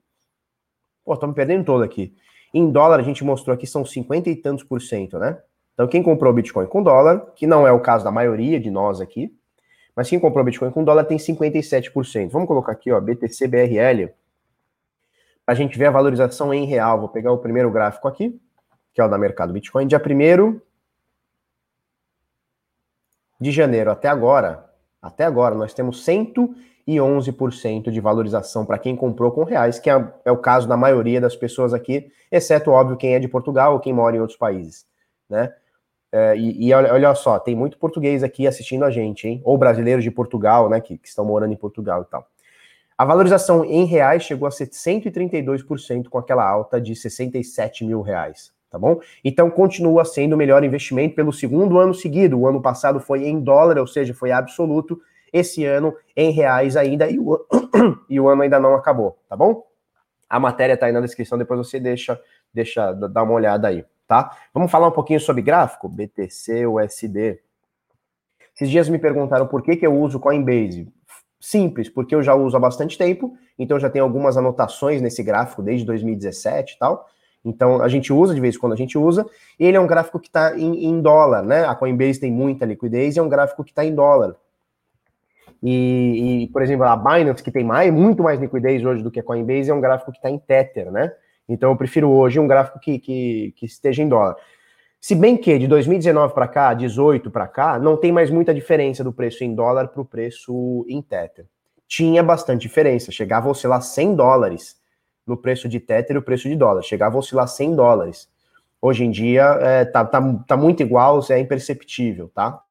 Pô, 1.04 1.18
tô 1.18 1.28
me 1.28 1.34
perdendo 1.34 1.66
todo 1.66 1.84
aqui. 1.84 2.16
Em 2.54 2.72
dólar 2.72 3.00
a 3.00 3.04
gente 3.04 3.24
mostrou 3.24 3.54
aqui 3.54 3.66
são 3.66 3.86
50 3.86 4.30
e 4.30 4.36
tantos 4.36 4.64
por 4.64 4.82
cento, 4.82 5.18
né? 5.18 5.42
Então, 5.74 5.88
quem 5.88 6.04
comprou 6.04 6.32
Bitcoin 6.32 6.68
com 6.68 6.84
dólar, 6.84 7.32
que 7.36 7.48
não 7.48 7.66
é 7.66 7.72
o 7.72 7.80
caso 7.80 8.04
da 8.04 8.12
maioria 8.12 8.60
de 8.60 8.70
nós 8.70 9.02
aqui, 9.02 9.36
mas 9.96 10.10
quem 10.10 10.20
comprou 10.20 10.44
Bitcoin 10.44 10.72
com 10.72 10.84
dólar 10.84 11.06
tem 11.06 11.18
57%. 11.18 12.30
Vamos 12.30 12.48
colocar 12.48 12.72
aqui, 12.72 12.92
ó, 12.92 13.00
BTC 13.00 13.48
BRL, 13.48 14.10
para 15.46 15.54
a 15.54 15.56
gente 15.56 15.78
ver 15.78 15.88
a 15.88 15.92
valorização 15.92 16.54
em 16.54 16.66
real. 16.66 17.00
Vou 17.00 17.10
pegar 17.10 17.32
o 17.32 17.38
primeiro 17.38 17.72
gráfico 17.72 18.08
aqui, 18.08 18.40
que 18.94 19.02
é 19.02 19.04
o 19.04 19.08
da 19.08 19.18
mercado 19.18 19.54
Bitcoin. 19.54 19.88
Dia 19.88 20.00
1 20.00 20.60
de 23.40 23.52
janeiro 23.52 23.92
até 23.92 24.08
agora, 24.08 24.70
até 25.02 25.26
agora, 25.26 25.54
nós 25.54 25.74
temos 25.74 26.06
111% 26.06 27.92
de 27.92 28.00
valorização 28.00 28.66
para 28.66 28.80
quem 28.80 28.96
comprou 28.96 29.32
com 29.32 29.44
reais, 29.44 29.80
que 29.80 29.90
é, 29.90 30.14
é 30.24 30.32
o 30.32 30.38
caso 30.38 30.68
da 30.68 30.78
maioria 30.78 31.20
das 31.20 31.36
pessoas 31.36 31.74
aqui, 31.74 32.10
exceto, 32.32 32.72
óbvio, 32.72 32.96
quem 32.96 33.16
é 33.16 33.20
de 33.20 33.28
Portugal 33.28 33.74
ou 33.74 33.80
quem 33.82 33.92
mora 33.92 34.16
em 34.16 34.22
outros 34.22 34.38
países, 34.38 34.86
né? 35.30 35.54
É, 36.16 36.38
e, 36.38 36.68
e 36.68 36.74
olha, 36.76 36.94
olha, 36.94 37.16
só, 37.16 37.40
tem 37.40 37.56
muito 37.56 37.76
português 37.76 38.24
aqui 38.24 38.46
assistindo 38.46 38.86
a 38.86 38.92
gente, 38.92 39.28
hein? 39.28 39.42
Ou 39.44 39.58
brasileiros 39.58 40.04
de 40.04 40.12
Portugal, 40.12 40.70
né? 40.70 40.80
Que, 40.80 40.96
que 40.96 41.08
estão 41.08 41.26
morando 41.26 41.54
em 41.54 41.58
Portugal 41.58 42.04
e 42.04 42.06
tal. 42.06 42.28
A 42.96 43.04
valorização 43.04 43.66
em 43.66 43.84
reais 43.86 44.22
chegou 44.22 44.48
a 44.48 44.52
ser 44.52 44.68
132% 44.68 46.10
com 46.10 46.20
aquela 46.20 46.48
alta 46.48 46.80
de 46.80 46.96
67 46.96 47.84
mil 47.84 48.02
reais, 48.02 48.54
tá 48.70 48.78
bom? 48.78 49.00
Então 49.26 49.50
continua 49.50 50.06
sendo 50.06 50.34
o 50.34 50.38
melhor 50.38 50.64
investimento 50.64 51.16
pelo 51.16 51.34
segundo 51.34 51.80
ano 51.80 51.96
seguido. 51.96 52.40
O 52.40 52.48
ano 52.48 52.62
passado 52.62 53.00
foi 53.00 53.28
em 53.28 53.40
dólar, 53.40 53.80
ou 53.80 53.88
seja, 53.88 54.14
foi 54.14 54.32
absoluto. 54.32 55.02
Esse 55.34 55.66
ano 55.66 55.96
em 56.16 56.30
reais 56.30 56.78
ainda 56.78 57.10
e 57.10 57.18
o, 57.18 57.44
e 58.08 58.20
o 58.20 58.30
ano 58.30 58.44
ainda 58.44 58.60
não 58.60 58.76
acabou, 58.76 59.18
tá 59.28 59.36
bom? 59.36 59.64
A 60.30 60.40
matéria 60.40 60.78
tá 60.78 60.86
aí 60.86 60.92
na 60.92 61.02
descrição, 61.02 61.40
depois 61.40 61.58
você 61.58 61.80
deixa, 61.80 62.22
deixa 62.54 62.94
dar 62.94 63.24
uma 63.24 63.34
olhada 63.34 63.68
aí 63.68 63.84
tá? 64.08 64.36
Vamos 64.54 64.72
falar 64.72 64.88
um 64.88 64.92
pouquinho 64.92 65.20
sobre 65.20 65.42
gráfico? 65.42 65.90
BTC, 65.90 66.66
USD. 66.66 67.40
Esses 68.56 68.70
dias 68.70 68.88
me 68.88 69.00
perguntaram 69.00 69.48
por 69.48 69.62
que, 69.62 69.76
que 69.76 69.86
eu 69.86 69.98
uso 70.00 70.20
Coinbase. 70.20 70.88
Simples, 71.40 71.90
porque 71.90 72.16
eu 72.16 72.24
já 72.24 72.34
uso 72.36 72.56
há 72.56 72.60
bastante 72.60 72.98
tempo, 72.98 73.36
então 73.60 73.78
já 73.78 73.90
tenho 73.90 74.06
algumas 74.06 74.38
anotações 74.38 75.02
nesse 75.02 75.22
gráfico 75.22 75.62
desde 75.62 75.86
2017 75.86 76.76
e 76.76 76.80
tal. 76.80 77.06
Então 77.44 77.82
a 77.82 77.90
gente 77.90 78.14
usa 78.14 78.34
de 78.34 78.40
vez 78.40 78.56
em 78.56 78.60
quando 78.60 78.74
a 78.74 78.78
gente 78.78 78.98
usa. 78.98 79.26
Ele 79.60 79.76
é 79.76 79.80
um 79.80 79.88
gráfico 79.88 80.20
que 80.20 80.28
está 80.28 80.58
em, 80.58 80.86
em, 80.86 81.02
dólar, 81.02 81.44
né? 81.44 81.66
A 81.66 81.76
Coinbase 81.76 82.20
tem 82.20 82.32
muita 82.32 82.66
liquidez 82.66 83.16
e 83.16 83.20
é 83.20 83.24
um 83.24 83.28
gráfico 83.28 83.64
que 83.64 83.72
está 83.72 83.84
em 83.84 83.94
dólar. 83.94 84.36
E, 85.62 86.44
e, 86.44 86.48
por 86.50 86.62
exemplo, 86.62 86.86
a 86.86 86.96
Binance, 86.96 87.44
que 87.44 87.52
tem 87.52 87.64
mais, 87.64 87.92
muito 87.92 88.22
mais 88.22 88.40
liquidez 88.40 88.84
hoje 88.84 89.02
do 89.02 89.12
que 89.12 89.20
a 89.20 89.24
Coinbase, 89.24 89.72
é 89.72 89.74
um 89.74 89.82
gráfico 89.82 90.12
que 90.12 90.18
está 90.18 90.30
em 90.30 90.38
Tether, 90.38 90.92
né? 90.92 91.14
Então 91.48 91.72
eu 91.72 91.78
prefiro 91.78 92.10
hoje 92.10 92.40
um 92.40 92.48
gráfico 92.48 92.80
que, 92.80 93.00
que, 93.00 93.54
que 93.56 93.66
esteja 93.66 94.02
em 94.02 94.08
dólar. 94.08 94.36
Se 95.00 95.16
bem 95.16 95.36
que 95.36 95.60
de 95.60 95.68
2019 95.68 96.34
para 96.34 96.48
cá, 96.48 96.74
18 96.74 97.30
para 97.30 97.48
cá, 97.48 97.78
não 97.78 97.98
tem 97.98 98.12
mais 98.12 98.30
muita 98.30 98.54
diferença 98.54 99.04
do 99.04 99.12
preço 99.12 99.44
em 99.44 99.54
dólar 99.54 99.90
para 99.90 100.02
o 100.02 100.06
preço 100.06 100.86
em 100.88 101.02
Tether. 101.02 101.46
Tinha 101.88 102.24
bastante 102.24 102.62
diferença, 102.62 103.12
chegava 103.12 103.50
a 103.50 103.52
oscilar 103.52 103.82
100 103.82 104.16
dólares 104.16 104.82
no 105.28 105.36
preço 105.36 105.68
de 105.68 105.80
Tether 105.80 106.16
e 106.16 106.20
o 106.20 106.24
preço 106.24 106.48
de 106.48 106.56
dólar, 106.56 106.82
chegava 106.84 107.16
a 107.16 107.20
oscilar 107.20 107.48
100 107.48 107.76
dólares. 107.76 108.30
Hoje 108.82 109.04
em 109.04 109.12
dia 109.12 109.44
é, 109.62 109.86
tá, 109.86 110.06
tá, 110.06 110.22
tá 110.48 110.58
muito 110.58 110.82
igual, 110.82 111.20
é 111.30 111.40
imperceptível, 111.40 112.30
tá? 112.34 112.64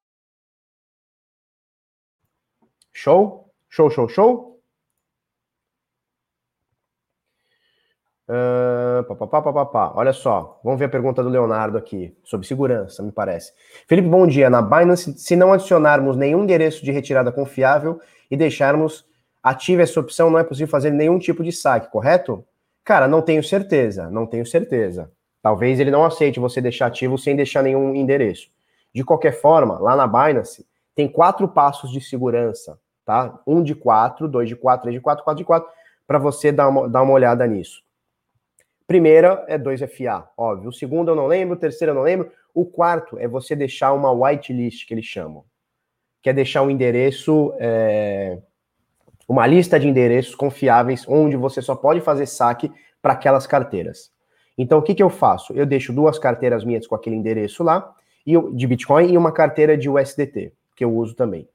Show? 2.92 3.50
Show, 3.68 3.90
show, 3.90 4.08
show? 4.08 4.51
Uh, 8.28 9.02
pá, 9.04 9.26
pá, 9.26 9.52
pá, 9.52 9.66
pá, 9.66 9.92
Olha 9.96 10.12
só, 10.12 10.60
vamos 10.62 10.78
ver 10.78 10.84
a 10.84 10.88
pergunta 10.88 11.22
do 11.22 11.28
Leonardo 11.28 11.76
aqui, 11.76 12.16
sobre 12.22 12.46
segurança, 12.46 13.02
me 13.02 13.10
parece. 13.10 13.52
Felipe, 13.88 14.08
bom 14.08 14.26
dia. 14.26 14.48
Na 14.48 14.62
Binance, 14.62 15.18
se 15.18 15.34
não 15.34 15.52
adicionarmos 15.52 16.16
nenhum 16.16 16.44
endereço 16.44 16.84
de 16.84 16.92
retirada 16.92 17.32
confiável 17.32 18.00
e 18.30 18.36
deixarmos 18.36 19.04
ativa 19.42 19.82
essa 19.82 19.98
opção, 19.98 20.30
não 20.30 20.38
é 20.38 20.44
possível 20.44 20.68
fazer 20.68 20.90
nenhum 20.90 21.18
tipo 21.18 21.42
de 21.42 21.50
saque, 21.50 21.90
correto? 21.90 22.44
Cara, 22.84 23.08
não 23.08 23.20
tenho 23.20 23.42
certeza, 23.42 24.08
não 24.08 24.26
tenho 24.26 24.46
certeza. 24.46 25.10
Talvez 25.42 25.80
ele 25.80 25.90
não 25.90 26.04
aceite 26.04 26.38
você 26.38 26.60
deixar 26.60 26.86
ativo 26.86 27.18
sem 27.18 27.34
deixar 27.34 27.62
nenhum 27.62 27.94
endereço. 27.94 28.48
De 28.94 29.02
qualquer 29.02 29.32
forma, 29.32 29.78
lá 29.80 29.96
na 29.96 30.06
Binance, 30.06 30.64
tem 30.94 31.08
quatro 31.08 31.48
passos 31.48 31.90
de 31.90 32.00
segurança, 32.00 32.78
tá? 33.04 33.40
Um 33.46 33.62
de 33.62 33.74
quatro, 33.74 34.28
dois 34.28 34.48
de 34.48 34.54
quatro, 34.54 34.82
três 34.82 34.94
de 34.94 35.00
quatro, 35.00 35.24
quatro 35.24 35.38
de 35.38 35.44
quatro, 35.44 35.68
para 36.06 36.18
você 36.18 36.52
dar 36.52 36.68
uma, 36.68 36.88
dar 36.88 37.02
uma 37.02 37.12
olhada 37.12 37.46
nisso. 37.46 37.82
Primeira 38.92 39.42
é 39.48 39.58
2FA, 39.58 40.26
óbvio. 40.36 40.68
O 40.68 40.72
segundo 40.72 41.10
eu 41.10 41.16
não 41.16 41.26
lembro, 41.26 41.54
o 41.54 41.58
terceiro 41.58 41.92
eu 41.92 41.94
não 41.94 42.02
lembro. 42.02 42.30
O 42.52 42.66
quarto 42.66 43.18
é 43.18 43.26
você 43.26 43.56
deixar 43.56 43.94
uma 43.94 44.12
whitelist, 44.12 44.86
que 44.86 44.92
eles 44.92 45.06
chamam. 45.06 45.46
Que 46.20 46.28
é 46.28 46.32
deixar 46.34 46.60
um 46.60 46.68
endereço, 46.68 47.54
é... 47.58 48.36
uma 49.26 49.46
lista 49.46 49.80
de 49.80 49.88
endereços 49.88 50.34
confiáveis, 50.34 51.06
onde 51.08 51.38
você 51.38 51.62
só 51.62 51.74
pode 51.74 52.02
fazer 52.02 52.26
saque 52.26 52.70
para 53.00 53.14
aquelas 53.14 53.46
carteiras. 53.46 54.12
Então, 54.58 54.78
o 54.78 54.82
que, 54.82 54.94
que 54.94 55.02
eu 55.02 55.08
faço? 55.08 55.54
Eu 55.54 55.64
deixo 55.64 55.90
duas 55.90 56.18
carteiras 56.18 56.62
minhas 56.62 56.86
com 56.86 56.94
aquele 56.94 57.16
endereço 57.16 57.64
lá, 57.64 57.94
de 58.26 58.66
Bitcoin, 58.66 59.10
e 59.10 59.16
uma 59.16 59.32
carteira 59.32 59.74
de 59.74 59.88
USDT, 59.88 60.52
que 60.76 60.84
eu 60.84 60.94
uso 60.94 61.14
também. 61.14 61.48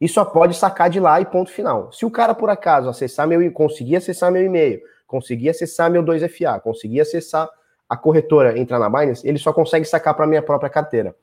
E 0.00 0.08
só 0.08 0.24
pode 0.24 0.54
sacar 0.56 0.88
de 0.88 1.00
lá 1.00 1.20
e 1.20 1.24
ponto 1.24 1.50
final. 1.50 1.92
Se 1.92 2.06
o 2.06 2.10
cara, 2.10 2.34
por 2.34 2.50
acaso, 2.50 2.88
acessar 2.88 3.26
meu 3.26 3.52
conseguir 3.52 3.96
acessar 3.96 4.30
meu 4.30 4.44
e-mail, 4.44 4.80
conseguir 5.06 5.48
acessar 5.48 5.90
meu 5.90 6.02
2FA, 6.02 6.60
conseguir 6.60 7.00
acessar 7.00 7.48
a 7.88 7.96
corretora, 7.96 8.58
entrar 8.58 8.78
na 8.78 8.88
Binance, 8.88 9.26
ele 9.26 9.38
só 9.38 9.52
consegue 9.52 9.84
sacar 9.86 10.14
para 10.14 10.26
minha 10.26 10.42
própria 10.42 10.68
carteira. 10.68 11.16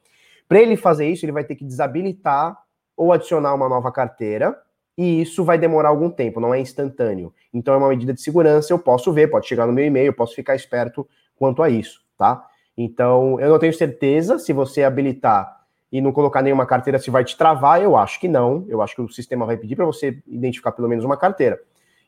Para 0.47 0.59
ele 0.59 0.75
fazer 0.75 1.07
isso, 1.07 1.25
ele 1.25 1.31
vai 1.31 1.43
ter 1.43 1.55
que 1.55 1.63
desabilitar 1.63 2.57
ou 2.97 3.13
adicionar 3.13 3.53
uma 3.53 3.69
nova 3.69 3.91
carteira, 3.91 4.57
e 4.97 5.21
isso 5.21 5.43
vai 5.43 5.57
demorar 5.57 5.89
algum 5.89 6.09
tempo, 6.09 6.39
não 6.39 6.53
é 6.53 6.59
instantâneo. 6.59 7.33
Então 7.53 7.73
é 7.73 7.77
uma 7.77 7.89
medida 7.89 8.13
de 8.13 8.21
segurança, 8.21 8.71
eu 8.73 8.79
posso 8.79 9.11
ver, 9.11 9.29
pode 9.29 9.47
chegar 9.47 9.67
no 9.67 9.73
meu 9.73 9.85
e-mail, 9.85 10.13
posso 10.13 10.33
ficar 10.33 10.55
esperto 10.55 11.07
quanto 11.35 11.61
a 11.61 11.69
isso, 11.69 12.01
tá? 12.17 12.45
Então, 12.77 13.39
eu 13.39 13.49
não 13.49 13.59
tenho 13.59 13.73
certeza 13.73 14.37
se 14.37 14.51
você 14.51 14.83
habilitar 14.83 15.64
e 15.95 16.01
não 16.01 16.11
colocar 16.11 16.41
nenhuma 16.41 16.65
carteira 16.65 16.99
se 16.99 17.09
vai 17.09 17.23
te 17.23 17.37
travar, 17.37 17.81
eu 17.81 17.95
acho 17.95 18.19
que 18.19 18.27
não. 18.27 18.65
Eu 18.67 18.81
acho 18.81 18.93
que 18.93 19.01
o 19.01 19.07
sistema 19.07 19.45
vai 19.45 19.55
pedir 19.55 19.77
para 19.77 19.85
você 19.85 20.21
identificar 20.27 20.73
pelo 20.73 20.89
menos 20.89 21.05
uma 21.05 21.15
carteira. 21.15 21.57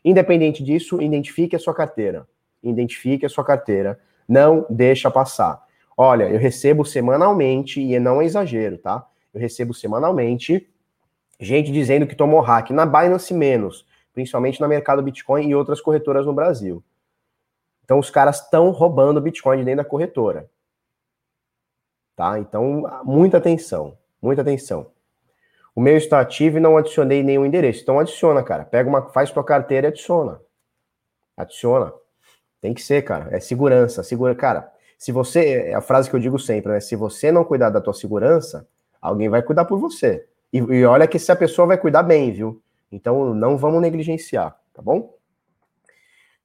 Independente 0.04 0.62
disso, 0.62 1.02
identifique 1.02 1.56
a 1.56 1.60
sua 1.60 1.74
carteira. 1.74 2.28
Identifique 2.62 3.26
a 3.26 3.30
sua 3.30 3.46
carteira. 3.46 3.98
Não 4.28 4.66
deixa 4.70 5.10
passar. 5.10 5.64
Olha, 5.96 6.26
eu 6.26 6.38
recebo 6.38 6.84
semanalmente, 6.84 7.80
e 7.80 7.98
não 7.98 8.22
é 8.22 8.26
exagero, 8.26 8.78
tá? 8.78 9.08
Eu 9.34 9.40
recebo 9.40 9.74
semanalmente 9.74 10.68
gente 11.40 11.72
dizendo 11.72 12.06
que 12.06 12.14
tomou 12.14 12.42
hack 12.42 12.72
na 12.72 12.86
Binance 12.86 13.34
menos, 13.34 13.86
principalmente 14.14 14.60
no 14.60 14.68
mercado 14.68 15.02
Bitcoin 15.02 15.48
e 15.48 15.56
outras 15.56 15.80
corretoras 15.80 16.26
no 16.26 16.34
Brasil. 16.34 16.84
Então 17.86 18.00
os 18.00 18.10
caras 18.10 18.42
estão 18.42 18.70
roubando 18.72 19.22
Bitcoin 19.22 19.60
de 19.60 19.64
dentro 19.64 19.82
da 19.86 19.90
corretora. 19.90 20.50
Tá? 22.18 22.40
Então, 22.40 22.84
muita 23.04 23.38
atenção, 23.38 23.96
muita 24.20 24.42
atenção. 24.42 24.88
O 25.76 25.80
meu 25.80 25.96
está 25.96 26.20
ativo 26.20 26.58
e 26.58 26.60
não 26.60 26.76
adicionei 26.76 27.22
nenhum 27.22 27.46
endereço. 27.46 27.84
Então 27.84 28.00
adiciona, 28.00 28.42
cara. 28.42 28.66
Pega 28.66 28.90
uma, 28.90 29.04
faz 29.10 29.30
tua 29.30 29.44
carteira 29.44 29.86
e 29.86 29.90
adiciona. 29.90 30.42
Adiciona. 31.38 31.94
Tem 32.60 32.74
que 32.74 32.82
ser, 32.82 33.04
cara. 33.04 33.28
É 33.30 33.40
segurança. 33.40 34.02
Segura, 34.02 34.34
cara. 34.34 34.74
Se 34.98 35.12
você, 35.12 35.68
é 35.68 35.76
a 35.76 35.82
frase 35.82 36.10
que 36.10 36.16
eu 36.16 36.20
digo 36.20 36.40
sempre, 36.40 36.72
né? 36.72 36.80
Se 36.80 36.96
você 36.96 37.32
não 37.32 37.44
cuidar 37.44 37.70
da 37.70 37.80
tua 37.80 37.94
segurança, 37.94 38.68
alguém 39.00 39.30
vai 39.30 39.44
cuidar 39.44 39.66
por 39.66 39.78
você. 39.78 40.26
E, 40.52 40.58
e 40.58 40.86
olha 40.86 41.08
que 41.08 41.20
se 41.20 41.32
a 41.32 41.36
pessoa 41.36 41.68
vai 41.68 41.78
cuidar 41.78 42.02
bem, 42.02 42.32
viu? 42.32 42.60
Então 42.92 43.36
não 43.36 43.56
vamos 43.56 43.80
negligenciar, 43.80 44.60
tá 44.74 44.82
bom? 44.82 45.14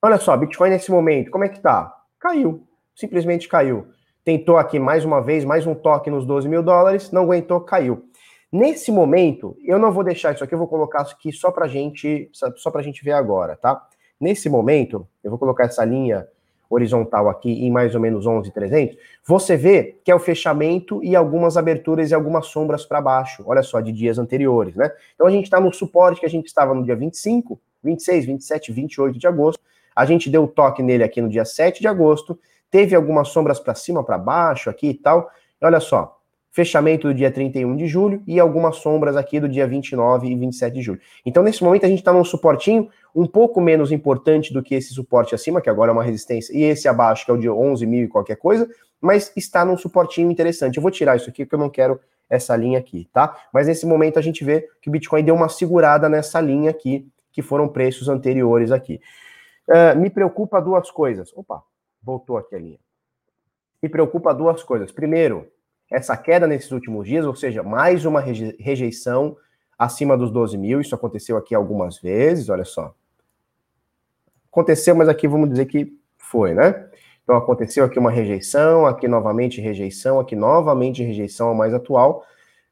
Olha 0.03 0.19
só, 0.19 0.37
Bitcoin 0.37 0.69
nesse 0.69 0.91
momento, 0.91 1.31
como 1.31 1.45
é 1.45 1.49
que 1.49 1.61
tá? 1.61 1.99
Caiu. 2.21 2.67
Simplesmente 2.95 3.49
caiu. 3.49 3.87
Tentou 4.25 4.57
aqui 4.57 4.79
mais 4.79 5.05
uma 5.05 5.21
vez, 5.21 5.45
mais 5.45 5.67
um 5.67 5.75
toque 5.75 6.09
nos 6.09 6.25
12 6.25 6.49
mil 6.49 6.63
dólares, 6.63 7.11
não 7.11 7.23
aguentou, 7.23 7.61
caiu. 7.61 8.05
Nesse 8.53 8.93
momento, 8.93 9.57
eu 9.65 9.81
não 9.81 9.91
vou 9.91 10.05
deixar 10.05 10.33
isso 10.33 10.45
aqui, 10.45 10.55
eu 10.55 10.59
vou 10.59 10.69
colocar 10.69 11.03
isso 11.03 11.15
aqui 11.15 11.33
só 11.33 11.51
para 11.51 11.67
gente, 11.67 12.31
só 12.57 12.71
para 12.71 12.83
gente 12.83 13.03
ver 13.03 13.13
agora, 13.13 13.57
tá? 13.57 13.85
Nesse 14.21 14.49
momento, 14.49 15.09
eu 15.25 15.31
vou 15.31 15.39
colocar 15.41 15.65
essa 15.65 15.85
linha 15.85 16.29
horizontal 16.71 17.29
aqui 17.29 17.51
em 17.51 17.71
mais 17.71 17.97
ou 17.97 18.01
menos 18.01 18.25
11,300, 18.25 18.97
você 19.27 19.57
vê 19.57 19.99
que 20.05 20.11
é 20.11 20.15
o 20.15 20.21
fechamento 20.21 21.03
e 21.03 21.17
algumas 21.17 21.57
aberturas 21.57 22.13
e 22.13 22.15
algumas 22.15 22.47
sombras 22.47 22.85
para 22.85 23.01
baixo, 23.01 23.43
olha 23.45 23.63
só, 23.63 23.81
de 23.81 23.91
dias 23.91 24.19
anteriores, 24.19 24.77
né? 24.77 24.91
Então 25.15 25.27
a 25.27 25.31
gente 25.31 25.45
está 25.45 25.61
no 25.61 25.73
suporte 25.73 26.21
que 26.21 26.27
a 26.27 26.31
gente 26.31 26.47
estava 26.47 26.75
no 26.75 26.85
dia 26.85 26.95
25, 26.95 27.61
26, 27.83 28.27
27, 28.27 28.73
28 28.73 29.19
de 29.19 29.27
agosto, 29.27 29.61
a 29.95 30.07
gente 30.07 30.31
deu 30.31 30.47
toque 30.47 30.81
nele 30.81 31.03
aqui 31.03 31.21
no 31.21 31.29
dia 31.29 31.45
7 31.45 31.81
de 31.81 31.89
agosto, 31.89 32.39
teve 32.73 32.97
algumas 32.97 33.29
sombras 33.29 33.61
para 33.61 33.75
cima, 33.75 34.03
para 34.03 34.19
baixo 34.19 34.71
aqui 34.71 34.89
e 34.89 34.95
tal, 34.95 35.31
e 35.61 35.65
olha 35.65 35.79
só, 35.79 36.19
fechamento 36.51 37.07
do 37.07 37.15
dia 37.15 37.31
31 37.31 37.77
de 37.77 37.87
julho 37.87 38.23
e 38.27 38.41
algumas 38.41 38.77
sombras 38.77 39.15
aqui 39.15 39.39
do 39.39 39.49
dia 39.49 39.67
29 39.67 40.27
e 40.27 40.35
27 40.35 40.75
de 40.75 40.83
julho. 40.83 41.01
Então, 41.25 41.43
nesse 41.43 41.63
momento, 41.63 41.85
a 41.85 41.89
gente 41.89 41.99
está 41.99 42.13
num 42.13 42.25
suportinho 42.25 42.89
um 43.15 43.27
pouco 43.27 43.61
menos 43.61 43.93
importante 43.93 44.53
do 44.53 44.63
que 44.63 44.75
esse 44.75 44.95
suporte 44.95 45.35
acima, 45.35 45.61
que 45.61 45.69
agora 45.69 45.91
é 45.91 45.95
uma 45.95 46.03
resistência, 46.03 46.57
e 46.57 46.63
esse 46.63 46.89
abaixo, 46.89 47.27
que 47.27 47.31
é 47.31 47.35
o 47.35 47.39
de 47.39 47.49
11 47.49 47.87
mil 47.87 48.05
e 48.05 48.09
qualquer 48.09 48.37
coisa, 48.37 48.69
mas 49.01 49.31
está 49.37 49.65
num 49.65 49.77
suportinho 49.77 50.31
interessante. 50.31 50.77
Eu 50.77 50.83
vou 50.83 50.91
tirar 50.91 51.17
isso 51.17 51.29
aqui, 51.29 51.45
porque 51.45 51.55
eu 51.55 51.59
não 51.59 51.71
quero 51.71 52.01
essa 52.29 52.57
linha 52.57 52.79
aqui, 52.79 53.07
tá? 53.13 53.37
Mas 53.53 53.67
nesse 53.67 53.85
momento 53.85 54.19
a 54.19 54.23
gente 54.23 54.43
vê 54.43 54.67
que 54.81 54.89
o 54.89 54.93
Bitcoin 54.93 55.23
deu 55.23 55.35
uma 55.35 55.51
segurada 55.51 56.09
nessa 56.09 56.41
linha 56.41 56.71
aqui, 56.71 57.07
que 57.31 57.43
foram 57.43 57.69
preços 57.69 58.09
anteriores 58.09 58.73
aqui. 58.73 59.01
Uh, 59.69 59.99
me 59.99 60.09
preocupa 60.09 60.61
duas 60.61 60.91
coisas. 60.91 61.33
Opa, 61.37 61.63
voltou 62.03 62.37
aqui 62.37 62.55
a 62.55 62.59
linha. 62.59 62.79
Me 63.83 63.89
preocupa 63.89 64.35
duas 64.35 64.63
coisas. 64.63 64.93
Primeiro, 64.93 65.49
essa 65.91 66.17
queda 66.17 66.47
nesses 66.47 66.71
últimos 66.71 67.07
dias, 67.07 67.27
ou 67.27 67.35
seja, 67.35 67.63
mais 67.63 68.05
uma 68.05 68.21
rejeição 68.21 69.37
acima 69.79 70.17
dos 70.17 70.31
12 70.31 70.57
mil. 70.57 70.81
Isso 70.81 70.95
aconteceu 70.95 71.37
aqui 71.37 71.55
algumas 71.55 71.99
vezes, 71.99 72.49
olha 72.49 72.65
só. 72.65 72.95
Aconteceu, 74.51 74.95
mas 74.95 75.09
aqui 75.09 75.27
vamos 75.27 75.51
dizer 75.51 75.67
que 75.67 75.97
foi, 76.17 76.55
né? 76.55 76.89
Então 77.23 77.37
aconteceu 77.37 77.85
aqui 77.85 77.99
uma 77.99 78.11
rejeição, 78.11 78.87
aqui 78.87 79.07
novamente 79.07 79.61
rejeição, 79.61 80.19
aqui 80.19 80.35
novamente 80.35 81.03
rejeição 81.03 81.49
ao 81.49 81.55
mais 81.55 81.73
atual. 81.73 82.25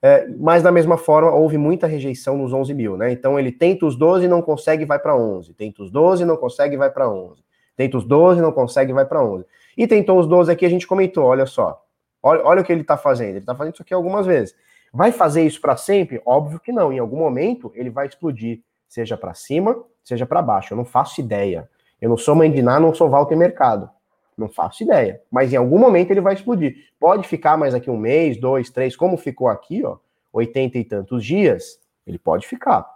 É, 0.02 0.26
mas 0.38 0.62
da 0.62 0.72
mesma 0.72 0.96
forma, 0.96 1.30
houve 1.30 1.58
muita 1.58 1.86
rejeição 1.86 2.36
nos 2.38 2.52
11 2.52 2.72
mil, 2.72 2.96
né? 2.96 3.12
Então 3.12 3.38
ele 3.38 3.52
tenta 3.52 3.84
os 3.84 3.96
12 3.96 4.24
e 4.24 4.28
não 4.28 4.40
consegue, 4.40 4.84
vai 4.84 4.98
para 4.98 5.14
11. 5.16 5.52
Tenta 5.54 5.82
os 5.82 5.90
12 5.90 6.22
e 6.22 6.26
não 6.26 6.36
consegue, 6.36 6.76
vai 6.76 6.90
para 6.90 7.10
11. 7.10 7.42
Tenta 7.80 7.96
os 7.96 8.04
12 8.04 8.38
e 8.38 8.42
não 8.42 8.52
consegue, 8.52 8.92
vai 8.92 9.06
para 9.06 9.24
11. 9.24 9.46
E 9.74 9.86
tentou 9.86 10.20
os 10.20 10.26
12 10.26 10.52
aqui, 10.52 10.66
a 10.66 10.68
gente 10.68 10.86
comentou, 10.86 11.24
olha 11.24 11.46
só. 11.46 11.82
Olha, 12.22 12.44
olha 12.44 12.60
o 12.60 12.64
que 12.64 12.70
ele 12.70 12.82
está 12.82 12.94
fazendo. 12.94 13.30
Ele 13.30 13.38
está 13.38 13.54
fazendo 13.54 13.72
isso 13.72 13.82
aqui 13.82 13.94
algumas 13.94 14.26
vezes. 14.26 14.54
Vai 14.92 15.10
fazer 15.12 15.46
isso 15.46 15.58
para 15.62 15.78
sempre? 15.78 16.20
Óbvio 16.26 16.60
que 16.60 16.72
não. 16.72 16.92
Em 16.92 16.98
algum 16.98 17.16
momento 17.16 17.72
ele 17.74 17.88
vai 17.88 18.06
explodir, 18.06 18.60
seja 18.86 19.16
para 19.16 19.32
cima, 19.32 19.82
seja 20.04 20.26
para 20.26 20.42
baixo. 20.42 20.74
Eu 20.74 20.76
não 20.76 20.84
faço 20.84 21.22
ideia. 21.22 21.70
Eu 21.98 22.10
não 22.10 22.18
sou 22.18 22.34
Mandiná, 22.34 22.78
não 22.78 22.92
sou 22.92 23.08
Walter 23.08 23.34
Mercado. 23.34 23.88
Não 24.36 24.50
faço 24.50 24.82
ideia. 24.82 25.22
Mas 25.30 25.50
em 25.50 25.56
algum 25.56 25.78
momento 25.78 26.10
ele 26.10 26.20
vai 26.20 26.34
explodir. 26.34 26.84
Pode 27.00 27.26
ficar 27.26 27.56
mais 27.56 27.74
aqui 27.74 27.90
um 27.90 27.96
mês, 27.96 28.38
dois, 28.38 28.68
três, 28.68 28.94
como 28.94 29.16
ficou 29.16 29.48
aqui, 29.48 29.82
ó, 29.86 29.96
80 30.34 30.76
e 30.76 30.84
tantos 30.84 31.24
dias, 31.24 31.80
ele 32.06 32.18
pode 32.18 32.46
ficar. 32.46 32.86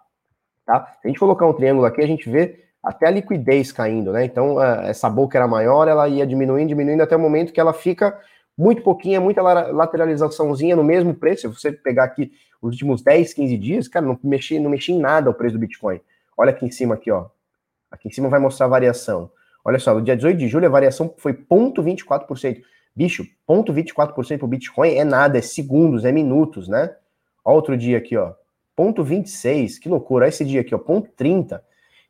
Tá? 0.67 0.95
Se 1.01 1.07
a 1.07 1.09
gente 1.09 1.19
colocar 1.19 1.47
um 1.47 1.55
triângulo 1.55 1.87
aqui, 1.87 2.03
a 2.03 2.07
gente 2.07 2.29
vê 2.29 2.65
até 2.85 3.09
a 3.09 3.11
liquidez 3.11 3.73
caindo, 3.73 4.13
né? 4.13 4.25
Então, 4.25 4.63
essa 4.63 5.09
boca 5.09 5.39
era 5.39 5.49
maior, 5.49 5.89
ela 5.89 6.07
ia 6.07 6.27
diminuindo, 6.27 6.69
diminuindo 6.69 7.03
até 7.03 7.17
o 7.17 7.21
momento 7.21 7.53
que 7.53 7.61
ela 7.61 7.73
fica 7.73 8.21
muito 8.57 8.83
pouquinha, 8.83 9.21
muita 9.21 9.43
lateralizaçãozinha 9.43 10.77
no 10.77 10.85
mesmo 10.85 11.15
preço. 11.15 11.43
Se 11.43 11.49
você 11.49 11.73
pegar 11.73 12.05
aqui 12.05 12.33
os 12.61 12.73
últimos 12.73 13.03
10, 13.03 13.33
15 13.33 13.59
dias, 13.59 13.89
cara, 13.89 14.05
não 14.05 14.19
mexi, 14.23 14.59
não 14.59 14.71
mexi 14.71 14.93
em 14.93 14.99
nada 14.99 15.31
o 15.31 15.35
preço 15.35 15.55
do 15.55 15.59
Bitcoin. 15.59 16.01
Olha 16.37 16.51
aqui 16.51 16.67
em 16.67 16.71
cima 16.71 16.95
aqui, 16.95 17.11
ó. 17.11 17.27
Aqui 17.91 18.09
em 18.09 18.11
cima 18.11 18.29
vai 18.29 18.39
mostrar 18.39 18.67
a 18.67 18.69
variação. 18.69 19.31
Olha 19.65 19.79
só, 19.79 19.95
no 19.95 20.03
dia 20.03 20.15
18 20.15 20.37
de 20.37 20.47
julho 20.47 20.67
a 20.67 20.71
variação 20.71 21.15
foi 21.17 21.33
0,24%. 21.33 22.63
Bicho, 22.95 23.27
0,24% 23.49 24.43
o 24.43 24.47
Bitcoin 24.47 24.95
é 24.95 25.05
nada, 25.05 25.39
é 25.39 25.41
segundos, 25.41 26.05
é 26.05 26.13
minutos, 26.13 26.69
né? 26.69 26.95
Outro 27.45 27.77
dia 27.77 27.99
aqui, 27.99 28.17
ó. 28.17 28.35
0,26, 28.79 29.79
que 29.81 29.89
loucura. 29.89 30.29
Esse 30.29 30.45
dia 30.45 30.61
aqui, 30.61 30.75
ó, 30.75 30.79
0,30. 30.79 31.61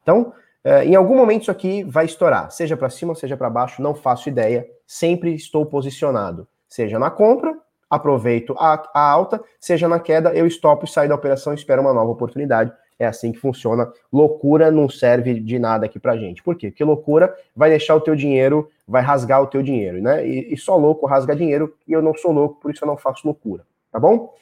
Então, 0.02 0.32
é, 0.64 0.82
em 0.86 0.94
algum 0.94 1.14
momento 1.14 1.42
isso 1.42 1.50
aqui 1.50 1.84
vai 1.84 2.06
estourar, 2.06 2.50
seja 2.50 2.74
para 2.74 2.88
cima, 2.88 3.14
seja 3.14 3.36
para 3.36 3.50
baixo, 3.50 3.82
não 3.82 3.94
faço 3.94 4.30
ideia. 4.30 4.66
Sempre 4.86 5.34
estou 5.34 5.66
posicionado, 5.66 6.48
seja 6.66 6.98
na 6.98 7.10
compra, 7.10 7.54
aproveito 7.88 8.54
a, 8.58 8.82
a 8.94 9.10
alta, 9.10 9.42
seja 9.60 9.86
na 9.86 10.00
queda, 10.00 10.34
eu 10.34 10.46
estopo 10.46 10.86
e 10.86 10.88
saio 10.88 11.08
da 11.08 11.14
operação 11.14 11.52
e 11.52 11.56
espero 11.56 11.82
uma 11.82 11.92
nova 11.92 12.10
oportunidade. 12.10 12.72
É 12.98 13.06
assim 13.06 13.32
que 13.32 13.40
funciona. 13.40 13.92
Loucura 14.12 14.70
não 14.70 14.88
serve 14.88 15.38
de 15.40 15.58
nada 15.58 15.84
aqui 15.84 15.98
pra 15.98 16.16
gente. 16.16 16.42
Por 16.42 16.54
quê? 16.54 16.70
Porque 16.70 16.84
loucura 16.84 17.34
vai 17.54 17.68
deixar 17.68 17.96
o 17.96 18.00
teu 18.00 18.14
dinheiro, 18.14 18.70
vai 18.86 19.02
rasgar 19.02 19.42
o 19.42 19.48
teu 19.48 19.62
dinheiro, 19.62 20.00
né? 20.00 20.26
E, 20.26 20.54
e 20.54 20.56
só 20.56 20.76
louco 20.76 21.04
rasga 21.04 21.34
dinheiro, 21.34 21.74
e 21.86 21.92
eu 21.92 22.00
não 22.00 22.14
sou 22.14 22.32
louco, 22.32 22.60
por 22.60 22.70
isso 22.70 22.84
eu 22.84 22.88
não 22.88 22.96
faço 22.96 23.26
loucura, 23.26 23.66
tá 23.90 23.98
bom? 23.98 24.32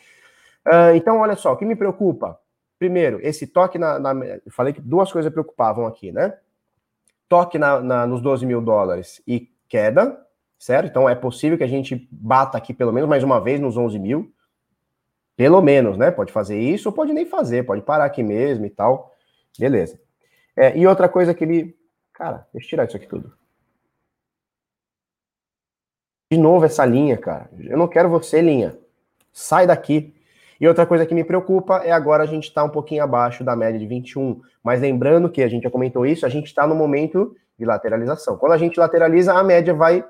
Uh, 0.66 0.94
então, 0.94 1.18
olha 1.18 1.34
só, 1.34 1.52
o 1.52 1.56
que 1.56 1.64
me 1.64 1.74
preocupa? 1.74 2.38
Primeiro, 2.82 3.20
esse 3.22 3.46
toque 3.46 3.78
na, 3.78 3.96
na. 3.96 4.12
Falei 4.50 4.72
que 4.72 4.80
duas 4.80 5.12
coisas 5.12 5.32
preocupavam 5.32 5.86
aqui, 5.86 6.10
né? 6.10 6.36
Toque 7.28 7.56
na, 7.56 7.78
na, 7.78 8.06
nos 8.08 8.20
12 8.20 8.44
mil 8.44 8.60
dólares 8.60 9.22
e 9.24 9.48
queda, 9.68 10.20
certo? 10.58 10.88
Então 10.88 11.08
é 11.08 11.14
possível 11.14 11.56
que 11.56 11.62
a 11.62 11.68
gente 11.68 12.08
bata 12.10 12.58
aqui 12.58 12.74
pelo 12.74 12.92
menos 12.92 13.08
mais 13.08 13.22
uma 13.22 13.40
vez 13.40 13.60
nos 13.60 13.76
11 13.76 14.00
mil. 14.00 14.34
Pelo 15.36 15.62
menos, 15.62 15.96
né? 15.96 16.10
Pode 16.10 16.32
fazer 16.32 16.58
isso 16.58 16.88
ou 16.88 16.92
pode 16.92 17.12
nem 17.12 17.24
fazer, 17.24 17.64
pode 17.64 17.82
parar 17.82 18.06
aqui 18.06 18.20
mesmo 18.20 18.66
e 18.66 18.70
tal. 18.70 19.14
Beleza. 19.56 20.00
É, 20.56 20.76
e 20.76 20.84
outra 20.84 21.08
coisa 21.08 21.32
que 21.32 21.44
ele. 21.44 21.78
Cara, 22.12 22.48
deixa 22.52 22.66
eu 22.66 22.70
tirar 22.70 22.84
isso 22.86 22.96
aqui 22.96 23.06
tudo. 23.06 23.32
De 26.32 26.36
novo 26.36 26.64
essa 26.64 26.84
linha, 26.84 27.16
cara. 27.16 27.48
Eu 27.60 27.78
não 27.78 27.86
quero 27.86 28.08
você, 28.08 28.42
linha. 28.42 28.76
Sai 29.32 29.68
daqui. 29.68 30.20
E 30.62 30.68
outra 30.68 30.86
coisa 30.86 31.04
que 31.04 31.12
me 31.12 31.24
preocupa 31.24 31.78
é 31.78 31.90
agora 31.90 32.22
a 32.22 32.26
gente 32.26 32.44
está 32.44 32.62
um 32.62 32.68
pouquinho 32.68 33.02
abaixo 33.02 33.42
da 33.42 33.56
média 33.56 33.80
de 33.80 33.84
21. 33.84 34.40
Mas 34.62 34.80
lembrando 34.80 35.28
que 35.28 35.42
a 35.42 35.48
gente 35.48 35.64
já 35.64 35.70
comentou 35.70 36.06
isso, 36.06 36.24
a 36.24 36.28
gente 36.28 36.46
está 36.46 36.68
no 36.68 36.74
momento 36.76 37.34
de 37.58 37.64
lateralização. 37.64 38.36
Quando 38.36 38.52
a 38.52 38.56
gente 38.56 38.78
lateraliza, 38.78 39.34
a 39.34 39.42
média 39.42 39.74
vai, 39.74 40.04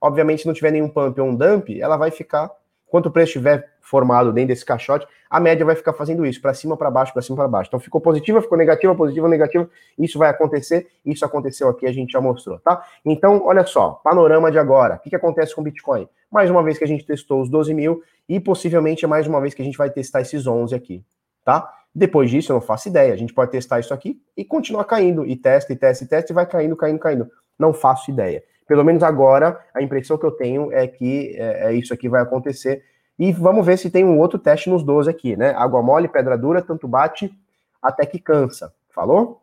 obviamente, 0.00 0.40
se 0.40 0.46
não 0.46 0.54
tiver 0.54 0.70
nenhum 0.70 0.88
pump 0.88 1.20
ou 1.20 1.28
um 1.28 1.36
dump, 1.36 1.78
ela 1.78 1.98
vai 1.98 2.10
ficar, 2.10 2.50
quanto 2.86 3.10
o 3.10 3.10
preço 3.10 3.32
estiver 3.32 3.68
formado 3.82 4.32
dentro 4.32 4.48
desse 4.48 4.64
caixote, 4.64 5.06
a 5.28 5.38
média 5.38 5.66
vai 5.66 5.76
ficar 5.76 5.92
fazendo 5.92 6.24
isso, 6.24 6.40
para 6.40 6.54
cima, 6.54 6.74
para 6.74 6.90
baixo, 6.90 7.12
para 7.12 7.20
cima, 7.20 7.36
para 7.36 7.48
baixo. 7.48 7.68
Então 7.68 7.78
ficou 7.78 8.00
positiva, 8.00 8.40
ficou 8.40 8.56
negativa, 8.56 8.94
positiva, 8.94 9.28
negativa, 9.28 9.68
isso 9.98 10.18
vai 10.18 10.30
acontecer, 10.30 10.88
isso 11.04 11.22
aconteceu 11.22 11.68
aqui, 11.68 11.86
a 11.86 11.92
gente 11.92 12.12
já 12.12 12.20
mostrou, 12.20 12.58
tá? 12.60 12.82
Então, 13.04 13.42
olha 13.44 13.66
só, 13.66 14.00
panorama 14.02 14.50
de 14.50 14.58
agora, 14.58 14.94
o 14.94 14.98
que, 15.00 15.10
que 15.10 15.16
acontece 15.16 15.54
com 15.54 15.60
o 15.60 15.64
Bitcoin? 15.64 16.08
Mais 16.30 16.50
uma 16.50 16.62
vez 16.62 16.78
que 16.78 16.84
a 16.84 16.86
gente 16.86 17.04
testou 17.04 17.40
os 17.40 17.48
12 17.48 17.72
mil 17.74 18.02
e 18.28 18.38
possivelmente 18.38 19.04
é 19.04 19.08
mais 19.08 19.26
uma 19.26 19.40
vez 19.40 19.54
que 19.54 19.62
a 19.62 19.64
gente 19.64 19.78
vai 19.78 19.90
testar 19.90 20.20
esses 20.20 20.46
11 20.46 20.74
aqui, 20.74 21.04
tá? 21.44 21.72
Depois 21.94 22.30
disso, 22.30 22.52
eu 22.52 22.54
não 22.54 22.60
faço 22.60 22.88
ideia, 22.88 23.12
a 23.12 23.16
gente 23.16 23.32
pode 23.32 23.50
testar 23.50 23.80
isso 23.80 23.94
aqui 23.94 24.20
e 24.36 24.44
continuar 24.44 24.84
caindo, 24.84 25.24
e 25.26 25.34
testa, 25.34 25.72
e 25.72 25.76
testa, 25.76 26.04
e 26.04 26.06
testa, 26.06 26.32
e 26.32 26.34
vai 26.34 26.46
caindo, 26.46 26.76
caindo, 26.76 26.98
caindo. 26.98 27.30
Não 27.58 27.72
faço 27.72 28.10
ideia. 28.10 28.42
Pelo 28.66 28.84
menos 28.84 29.02
agora, 29.02 29.58
a 29.74 29.82
impressão 29.82 30.18
que 30.18 30.26
eu 30.26 30.30
tenho 30.30 30.70
é 30.70 30.86
que 30.86 31.34
é, 31.36 31.68
é 31.68 31.72
isso 31.72 31.94
aqui 31.94 32.08
vai 32.08 32.22
acontecer 32.22 32.84
e 33.18 33.32
vamos 33.32 33.66
ver 33.66 33.78
se 33.78 33.90
tem 33.90 34.04
um 34.04 34.18
outro 34.18 34.38
teste 34.38 34.70
nos 34.70 34.82
12 34.84 35.10
aqui, 35.10 35.36
né? 35.36 35.50
Água 35.56 35.82
mole, 35.82 36.06
pedra 36.06 36.36
dura, 36.36 36.62
tanto 36.62 36.86
bate 36.86 37.34
até 37.82 38.06
que 38.06 38.18
cansa. 38.18 38.72
Falou? 38.90 39.42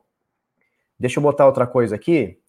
Deixa 0.97 1.19
eu 1.19 1.23
botar 1.23 1.45
outra 1.45 1.67
coisa 1.67 1.95
aqui. 1.95 2.39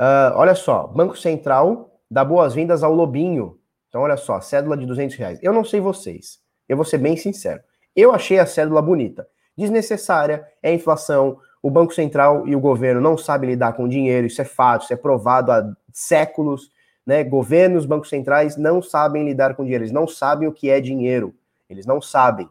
Uh, 0.00 0.34
olha 0.34 0.54
só, 0.54 0.88
Banco 0.88 1.16
Central 1.16 1.91
dá 2.12 2.22
boas-vindas 2.22 2.82
ao 2.82 2.92
Lobinho. 2.92 3.58
Então, 3.88 4.02
olha 4.02 4.16
só, 4.16 4.40
cédula 4.40 4.76
de 4.76 4.84
200 4.84 5.16
reais. 5.16 5.38
Eu 5.42 5.52
não 5.52 5.64
sei 5.64 5.80
vocês, 5.80 6.38
eu 6.68 6.76
vou 6.76 6.84
ser 6.84 6.98
bem 6.98 7.16
sincero. 7.16 7.62
Eu 7.96 8.12
achei 8.12 8.38
a 8.38 8.46
cédula 8.46 8.82
bonita. 8.82 9.26
Desnecessária, 9.56 10.46
é 10.62 10.72
inflação, 10.72 11.38
o 11.62 11.70
Banco 11.70 11.94
Central 11.94 12.46
e 12.46 12.54
o 12.54 12.60
governo 12.60 13.00
não 13.00 13.16
sabem 13.16 13.50
lidar 13.50 13.72
com 13.74 13.88
dinheiro, 13.88 14.26
isso 14.26 14.42
é 14.42 14.44
fato, 14.44 14.84
isso 14.84 14.92
é 14.92 14.96
provado 14.96 15.52
há 15.52 15.64
séculos. 15.92 16.70
Né? 17.06 17.24
Governos, 17.24 17.86
bancos 17.86 18.08
centrais 18.08 18.56
não 18.56 18.80
sabem 18.82 19.24
lidar 19.24 19.54
com 19.54 19.62
dinheiro, 19.62 19.84
eles 19.84 19.92
não 19.92 20.06
sabem 20.06 20.46
o 20.46 20.52
que 20.52 20.70
é 20.70 20.80
dinheiro, 20.80 21.34
eles 21.68 21.86
não 21.86 22.00
sabem. 22.00 22.48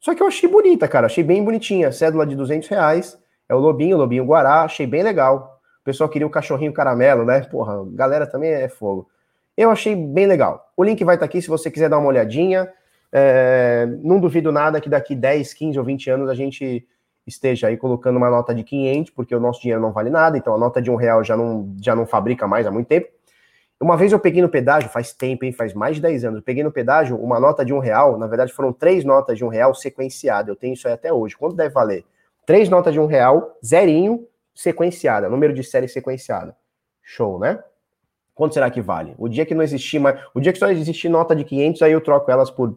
Só 0.00 0.14
que 0.14 0.22
eu 0.22 0.26
achei 0.26 0.48
bonita, 0.48 0.86
cara, 0.86 1.06
achei 1.06 1.24
bem 1.24 1.42
bonitinha. 1.42 1.90
Cédula 1.90 2.26
de 2.26 2.36
200 2.36 2.68
reais, 2.68 3.18
é 3.48 3.54
o 3.54 3.58
Lobinho, 3.58 3.96
o 3.96 3.98
Lobinho 3.98 4.24
Guará, 4.24 4.62
achei 4.62 4.86
bem 4.86 5.02
legal. 5.02 5.55
Pessoal 5.86 6.10
queria 6.10 6.26
o 6.26 6.30
cachorrinho 6.30 6.72
caramelo, 6.72 7.24
né? 7.24 7.42
Porra, 7.42 7.76
galera 7.92 8.26
também 8.26 8.50
é 8.50 8.68
fogo. 8.68 9.08
Eu 9.56 9.70
achei 9.70 9.94
bem 9.94 10.26
legal. 10.26 10.72
O 10.76 10.82
link 10.82 11.02
vai 11.04 11.14
estar 11.14 11.26
aqui 11.26 11.40
se 11.40 11.46
você 11.46 11.70
quiser 11.70 11.88
dar 11.88 11.98
uma 11.98 12.08
olhadinha. 12.08 12.68
É, 13.12 13.86
não 14.02 14.18
duvido 14.18 14.50
nada 14.50 14.80
que 14.80 14.88
daqui 14.88 15.14
10, 15.14 15.54
15 15.54 15.78
ou 15.78 15.84
20 15.84 16.10
anos 16.10 16.28
a 16.28 16.34
gente 16.34 16.84
esteja 17.24 17.68
aí 17.68 17.76
colocando 17.76 18.16
uma 18.16 18.28
nota 18.28 18.52
de 18.52 18.64
500, 18.64 19.12
porque 19.12 19.32
o 19.32 19.38
nosso 19.38 19.60
dinheiro 19.60 19.80
não 19.80 19.92
vale 19.92 20.10
nada, 20.10 20.36
então 20.36 20.52
a 20.52 20.58
nota 20.58 20.82
de 20.82 20.90
um 20.90 20.96
real 20.96 21.22
já 21.22 21.36
não, 21.36 21.72
já 21.80 21.94
não 21.94 22.04
fabrica 22.04 22.48
mais 22.48 22.66
há 22.66 22.70
muito 22.72 22.88
tempo. 22.88 23.06
Uma 23.80 23.96
vez 23.96 24.10
eu 24.10 24.18
peguei 24.18 24.42
no 24.42 24.48
pedágio, 24.48 24.90
faz 24.90 25.12
tempo, 25.12 25.44
hein? 25.44 25.52
Faz 25.52 25.72
mais 25.72 25.94
de 25.94 26.02
10 26.02 26.24
anos. 26.24 26.38
Eu 26.38 26.42
peguei 26.42 26.64
no 26.64 26.72
pedágio 26.72 27.16
uma 27.16 27.38
nota 27.38 27.64
de 27.64 27.72
um 27.72 27.78
real. 27.78 28.18
Na 28.18 28.26
verdade, 28.26 28.52
foram 28.52 28.72
três 28.72 29.04
notas 29.04 29.38
de 29.38 29.44
um 29.44 29.48
real 29.48 29.72
sequenciada. 29.72 30.50
Eu 30.50 30.56
tenho 30.56 30.74
isso 30.74 30.88
aí 30.88 30.94
até 30.94 31.12
hoje. 31.12 31.36
Quanto 31.36 31.54
deve 31.54 31.72
valer? 31.72 32.04
Três 32.44 32.68
notas 32.68 32.92
de 32.92 32.98
um 32.98 33.06
real, 33.06 33.56
zerinho, 33.64 34.26
sequenciada, 34.56 35.28
número 35.28 35.52
de 35.52 35.62
série 35.62 35.86
sequenciada. 35.86 36.56
Show, 37.02 37.38
né? 37.38 37.62
Quanto 38.34 38.54
será 38.54 38.70
que 38.70 38.80
vale? 38.80 39.14
O 39.18 39.28
dia 39.28 39.46
que 39.46 39.54
não 39.54 39.62
existir 39.62 39.98
mais, 39.98 40.20
o 40.34 40.40
dia 40.40 40.52
que 40.52 40.58
só 40.58 40.68
existir 40.70 41.08
nota 41.08 41.36
de 41.36 41.44
500, 41.44 41.82
aí 41.82 41.92
eu 41.92 42.00
troco 42.00 42.30
elas 42.30 42.50
por 42.50 42.76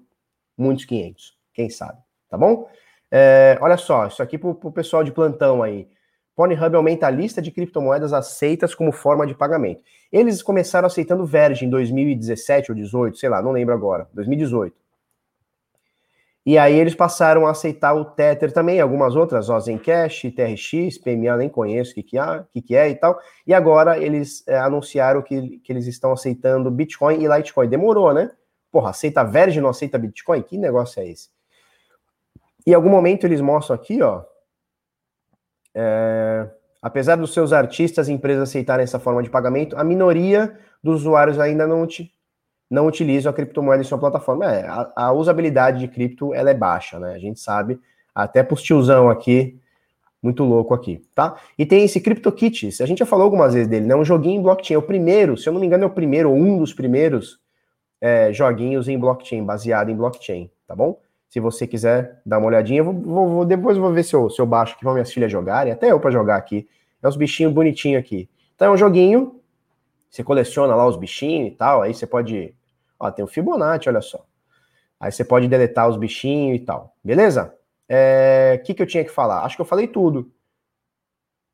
muitos 0.58 0.86
500, 0.86 1.38
quem 1.54 1.70
sabe, 1.70 1.98
tá 2.30 2.38
bom? 2.38 2.70
É, 3.10 3.58
olha 3.60 3.78
só, 3.78 4.06
isso 4.08 4.22
aqui 4.22 4.38
pro, 4.38 4.54
pro 4.54 4.72
pessoal 4.72 5.04
de 5.04 5.12
plantão 5.12 5.64
aí. 5.64 5.88
Pornhub 6.36 6.76
aumenta 6.76 7.08
a 7.08 7.10
lista 7.10 7.42
de 7.42 7.52
criptomoedas 7.52 8.14
aceitas 8.14 8.74
como 8.76 8.92
forma 8.92 9.26
de 9.26 9.34
pagamento. 9.34 9.82
Eles 10.12 10.42
começaram 10.42 10.86
aceitando 10.86 11.26
Verge 11.26 11.66
em 11.66 11.70
2017 11.70 12.72
ou 12.72 12.76
18, 12.76 13.18
sei 13.18 13.30
lá, 13.30 13.42
não 13.42 13.52
lembro 13.52 13.74
agora, 13.74 14.08
2018. 14.14 14.74
E 16.50 16.58
aí 16.58 16.80
eles 16.80 16.96
passaram 16.96 17.46
a 17.46 17.52
aceitar 17.52 17.94
o 17.94 18.04
Tether 18.04 18.52
também, 18.52 18.82
algumas 18.82 19.16
outras, 19.16 19.52
ó, 19.52 19.60
Zencash, 19.60 20.24
TRX, 20.36 20.98
PMA, 20.98 21.38
nem 21.38 21.48
conheço 21.48 21.92
o 21.92 21.94
que, 21.94 22.02
que, 22.02 22.18
é, 22.18 22.44
que, 22.50 22.60
que 22.60 22.76
é 22.76 22.90
e 22.90 22.96
tal. 22.96 23.20
E 23.46 23.54
agora 23.54 24.00
eles 24.00 24.44
é, 24.48 24.58
anunciaram 24.58 25.22
que, 25.22 25.60
que 25.60 25.72
eles 25.72 25.86
estão 25.86 26.12
aceitando 26.12 26.72
Bitcoin 26.72 27.24
e 27.24 27.28
Litecoin. 27.28 27.70
Demorou, 27.70 28.12
né? 28.16 28.32
Porra, 28.72 28.90
aceita 28.90 29.24
Verge, 29.24 29.62
não 29.62 29.70
aceita 29.70 30.00
Bitcoin? 30.00 30.42
Que 30.42 30.58
negócio 30.58 31.00
é 31.00 31.08
esse? 31.08 31.30
Em 32.66 32.74
algum 32.74 32.90
momento 32.90 33.28
eles 33.28 33.42
mostram 33.42 33.76
aqui, 33.76 34.02
ó. 34.02 34.24
É, 35.76 36.50
apesar 36.82 37.18
dos 37.18 37.32
seus 37.32 37.54
artistas 37.54 38.10
e 38.10 38.12
empresas 38.12 38.50
aceitarem 38.50 38.84
essa 38.84 38.98
forma 38.98 39.22
de 39.22 39.30
pagamento, 39.30 39.78
a 39.78 39.84
minoria 39.84 40.58
dos 40.84 41.02
usuários 41.02 41.38
ainda 41.38 41.68
não, 41.68 41.86
não 42.70 42.88
utilizam 42.88 43.30
a 43.30 43.34
criptomoeda 43.34 43.82
em 43.82 43.86
sua 43.86 43.98
plataforma. 43.98 44.46
É, 44.46 44.68
a, 44.68 44.92
a, 44.96 45.12
usabilidade 45.12 45.80
de 45.80 45.88
cripto 45.88 46.34
ela 46.34 46.50
é 46.50 46.54
baixa, 46.54 47.00
né? 47.00 47.14
A 47.14 47.20
gente 47.20 47.40
sabe, 47.40 47.80
até 48.14 48.44
pros 48.44 48.62
tiozão 48.62 49.10
aqui, 49.10 49.60
muito 50.22 50.44
louco 50.44 50.74
aqui, 50.74 51.02
tá? 51.16 51.36
E 51.58 51.66
tem 51.66 51.84
esse 51.84 52.00
CryptoKitties, 52.00 52.82
a 52.82 52.86
gente 52.86 53.00
já 53.00 53.06
falou 53.06 53.24
algumas 53.24 53.54
vezes 53.54 53.68
dele, 53.68 53.86
né? 53.86 53.96
Um 53.96 54.06
joguinho 54.06 54.40
em 54.40 54.44
blockchain, 54.44 54.76
é 54.76 54.78
o 54.78 54.84
primeiro, 54.84 55.38
se 55.38 55.48
eu 55.48 55.54
não 55.54 55.60
me 55.60 55.66
engano, 55.66 55.84
é 55.84 55.88
o 55.88 55.92
primeiro, 55.92 56.30
ou 56.30 56.38
um 56.38 56.60
dos 56.60 56.74
primeiros 56.74 57.40
é, 58.02 58.32
joguinhos 58.32 58.88
em 58.88 59.00
blockchain, 59.00 59.44
baseado 59.44 59.90
em 59.90 59.96
blockchain, 59.96 60.50
tá 60.68 60.76
bom? 60.76 61.00
Se 61.30 61.40
você 61.40 61.68
quiser 61.68 62.22
dar 62.26 62.40
uma 62.40 62.48
olhadinha, 62.48 62.84
vou, 62.84 62.94
vou, 62.94 63.46
depois 63.46 63.78
vou 63.78 63.94
ver 63.94 64.04
se 64.04 64.16
eu, 64.16 64.30
se 64.30 64.42
eu 64.42 64.46
baixo 64.46 64.74
aqui 64.74 64.84
para 64.84 64.94
minhas 64.94 65.12
filhas 65.12 65.32
jogarem, 65.32 65.72
até 65.72 65.92
eu 65.92 66.00
para 66.00 66.10
jogar 66.10 66.36
aqui. 66.36 66.68
É 67.02 67.08
uns 67.08 67.16
bichinhos 67.16 67.54
bonitinhos 67.54 68.00
aqui. 68.00 68.28
Então 68.56 68.70
é 68.70 68.72
um 68.72 68.78
joguinho, 68.78 69.40
você 70.10 70.24
coleciona 70.24 70.76
lá 70.76 70.88
os 70.88 70.98
bichinhos 70.98 71.50
e 71.50 71.52
tal, 71.52 71.82
aí 71.82 71.94
você 71.94 72.08
pode. 72.08 72.54
Ó, 73.00 73.10
tem 73.12 73.24
o 73.24 73.28
Fibonacci, 73.28 73.90
olha 73.90 74.02
só. 74.02 74.26
Aí 75.00 75.12
você 75.12 75.24
pode 75.24 75.48
deletar 75.48 75.88
os 75.88 75.96
bichinhos 75.96 76.60
e 76.60 76.66
tal. 76.66 76.96
Beleza? 77.04 77.56
O 77.56 77.58
é, 77.88 78.62
que, 78.66 78.74
que 78.74 78.82
eu 78.82 78.88
tinha 78.88 79.04
que 79.04 79.10
falar? 79.10 79.44
Acho 79.44 79.56
que 79.56 79.62
eu 79.62 79.66
falei 79.66 79.88
tudo. 79.88 80.32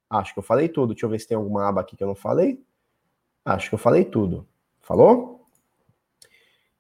Acho 0.10 0.34
que 0.34 0.40
eu 0.40 0.44
falei 0.44 0.68
tudo. 0.68 0.94
Deixa 0.94 1.06
eu 1.06 1.10
ver 1.10 1.20
se 1.20 1.28
tem 1.28 1.38
alguma 1.38 1.68
aba 1.68 1.82
aqui 1.82 1.96
que 1.96 2.04
eu 2.04 2.08
não 2.08 2.16
falei. 2.16 2.60
Acho 3.46 3.70
que 3.70 3.76
eu 3.76 3.80
falei 3.80 4.04
tudo. 4.04 4.48
Falou? 4.82 5.48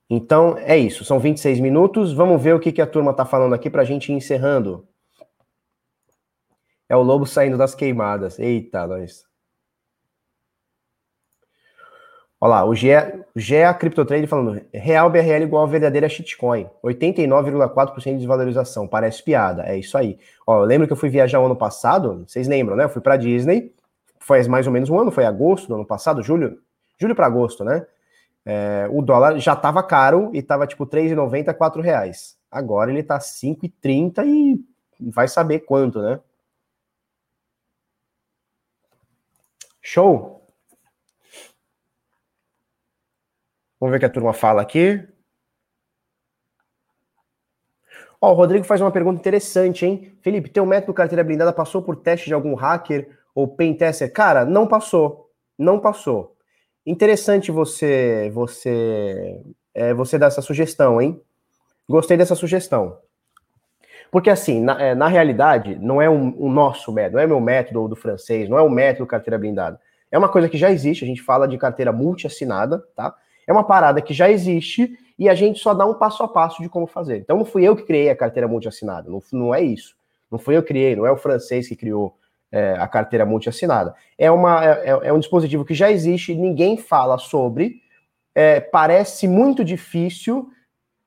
Então 0.09 0.57
é 0.57 0.77
isso, 0.77 1.03
são 1.03 1.19
26 1.19 1.59
minutos. 1.59 2.13
Vamos 2.13 2.41
ver 2.41 2.53
o 2.53 2.59
que, 2.59 2.71
que 2.71 2.81
a 2.81 2.87
turma 2.87 3.11
está 3.11 3.25
falando 3.25 3.53
aqui 3.53 3.69
para 3.69 3.81
a 3.81 3.85
gente 3.85 4.11
ir 4.11 4.15
encerrando. 4.15 4.87
É 6.87 6.95
o 6.95 7.01
lobo 7.01 7.25
saindo 7.25 7.57
das 7.57 7.73
queimadas. 7.73 8.37
Eita, 8.39 8.85
nós. 8.85 9.25
Olha 12.45 12.57
lá, 12.57 12.65
o 12.65 12.75
GEA 12.75 13.73
CryptoTrade 13.73 14.27
falando, 14.27 14.61
real 14.71 15.09
BRL 15.09 15.41
igual 15.41 15.63
a 15.63 15.67
verdadeira 15.67 16.07
shitcoin, 16.07 16.69
89,4% 16.83 18.03
de 18.03 18.17
desvalorização, 18.17 18.87
parece 18.87 19.23
piada, 19.23 19.63
é 19.63 19.75
isso 19.79 19.97
aí. 19.97 20.19
Ó, 20.45 20.59
eu 20.59 20.63
lembro 20.63 20.85
que 20.85 20.93
eu 20.93 20.97
fui 20.97 21.09
viajar 21.09 21.39
o 21.39 21.45
ano 21.47 21.55
passado, 21.55 22.23
vocês 22.27 22.47
lembram, 22.47 22.75
né? 22.75 22.83
Eu 22.83 22.89
fui 22.89 23.01
para 23.01 23.17
Disney, 23.17 23.73
faz 24.19 24.47
mais 24.47 24.67
ou 24.67 24.73
menos 24.73 24.91
um 24.91 24.99
ano, 24.99 25.09
foi 25.09 25.25
agosto 25.25 25.67
do 25.67 25.73
ano 25.73 25.87
passado, 25.87 26.21
julho, 26.21 26.61
julho 26.99 27.15
para 27.15 27.25
agosto, 27.25 27.63
né? 27.63 27.83
É, 28.45 28.87
o 28.91 29.01
dólar 29.01 29.39
já 29.39 29.53
estava 29.53 29.81
caro 29.81 30.29
e 30.31 30.37
estava 30.37 30.67
tipo 30.67 30.83
R$3,90, 30.83 31.75
R$ 31.75 31.81
reais. 31.81 32.37
Agora 32.51 32.91
ele 32.91 32.99
está 32.99 33.17
5,30 33.17 34.23
e 34.23 34.63
vai 34.99 35.27
saber 35.27 35.61
quanto, 35.61 35.99
né? 35.99 36.19
Show? 39.81 40.44
Vamos 43.85 43.91
ver 43.91 43.97
o 43.97 43.99
que 43.99 44.05
a 44.07 44.09
turma 44.09 44.33
fala 44.33 44.63
aqui. 44.63 45.07
Ó, 48.19 48.31
o 48.31 48.33
Rodrigo 48.33 48.65
faz 48.65 48.81
uma 48.81 48.89
pergunta 48.89 49.19
interessante, 49.19 49.85
hein? 49.85 50.17
Felipe, 50.23 50.49
teu 50.49 50.65
método 50.65 50.91
carteira 50.91 51.23
blindada 51.23 51.53
passou 51.53 51.83
por 51.83 51.95
teste 51.95 52.25
de 52.25 52.33
algum 52.33 52.55
hacker 52.55 53.07
ou 53.35 53.47
pentester? 53.47 54.11
Cara, 54.11 54.43
não 54.43 54.65
passou. 54.65 55.29
Não 55.55 55.79
passou. 55.79 56.35
Interessante 56.83 57.51
você 57.51 58.31
você 58.33 59.39
é, 59.71 59.93
você 59.93 60.17
dar 60.17 60.27
essa 60.27 60.41
sugestão, 60.41 60.99
hein? 60.99 61.21
Gostei 61.87 62.17
dessa 62.17 62.33
sugestão. 62.33 62.97
Porque, 64.09 64.31
assim, 64.31 64.61
na, 64.61 64.81
é, 64.81 64.95
na 64.95 65.07
realidade, 65.07 65.75
não 65.75 66.01
é 66.01 66.09
o 66.09 66.13
um, 66.13 66.47
um 66.47 66.49
nosso 66.51 66.91
método, 66.91 67.17
não 67.17 67.23
é 67.23 67.27
meu 67.27 67.39
método 67.39 67.87
do 67.87 67.95
francês, 67.95 68.49
não 68.49 68.57
é 68.57 68.63
o 68.63 68.69
método 68.69 69.05
carteira 69.05 69.37
blindada. 69.37 69.79
É 70.09 70.17
uma 70.17 70.29
coisa 70.29 70.49
que 70.49 70.57
já 70.57 70.71
existe, 70.71 71.03
a 71.03 71.07
gente 71.07 71.21
fala 71.21 71.47
de 71.47 71.55
carteira 71.59 71.91
multi-assinada, 71.91 72.83
tá? 72.95 73.15
É 73.47 73.51
uma 73.51 73.63
parada 73.63 74.01
que 74.01 74.13
já 74.13 74.29
existe 74.29 74.97
e 75.17 75.29
a 75.29 75.35
gente 75.35 75.59
só 75.59 75.73
dá 75.73 75.85
um 75.85 75.93
passo 75.93 76.23
a 76.23 76.27
passo 76.27 76.61
de 76.61 76.69
como 76.69 76.87
fazer. 76.87 77.17
Então, 77.17 77.37
não 77.37 77.45
fui 77.45 77.63
eu 77.63 77.75
que 77.75 77.83
criei 77.83 78.09
a 78.09 78.15
carteira 78.15 78.47
multi-assinada, 78.47 79.09
não, 79.09 79.21
não 79.31 79.55
é 79.55 79.61
isso. 79.61 79.95
Não 80.31 80.39
fui 80.39 80.57
eu 80.57 80.61
que 80.61 80.69
criei, 80.69 80.95
não 80.95 81.05
é 81.05 81.11
o 81.11 81.17
francês 81.17 81.67
que 81.67 81.75
criou 81.75 82.17
é, 82.51 82.73
a 82.79 82.87
carteira 82.87 83.25
multi-assinada. 83.25 83.95
É, 84.17 84.29
uma, 84.29 84.65
é, 84.65 84.89
é, 85.03 85.13
um 85.13 85.19
dispositivo 85.19 85.65
que 85.65 85.73
já 85.73 85.91
existe, 85.91 86.33
ninguém 86.33 86.77
fala 86.77 87.17
sobre, 87.17 87.81
é, 88.33 88.59
parece 88.59 89.27
muito 89.27 89.63
difícil, 89.63 90.49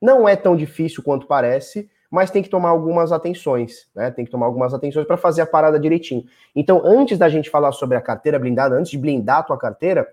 não 0.01 0.27
é 0.27 0.35
tão 0.35 0.55
difícil 0.55 1.03
quanto 1.03 1.27
parece, 1.27 1.89
mas 2.09 2.31
tem 2.31 2.41
que 2.41 2.49
tomar 2.49 2.69
algumas 2.69 3.11
atenções, 3.11 3.87
né? 3.95 4.09
Tem 4.09 4.25
que 4.25 4.31
tomar 4.31 4.47
algumas 4.47 4.73
atenções 4.73 5.05
para 5.05 5.17
fazer 5.17 5.41
a 5.41 5.45
parada 5.45 5.79
direitinho. 5.79 6.23
Então, 6.55 6.81
antes 6.83 7.19
da 7.19 7.29
gente 7.29 7.49
falar 7.49 7.71
sobre 7.71 7.97
a 7.97 8.01
carteira 8.01 8.39
blindada, 8.39 8.75
antes 8.75 8.89
de 8.89 8.97
blindar 8.97 9.39
a 9.39 9.43
tua 9.43 9.59
carteira, 9.59 10.07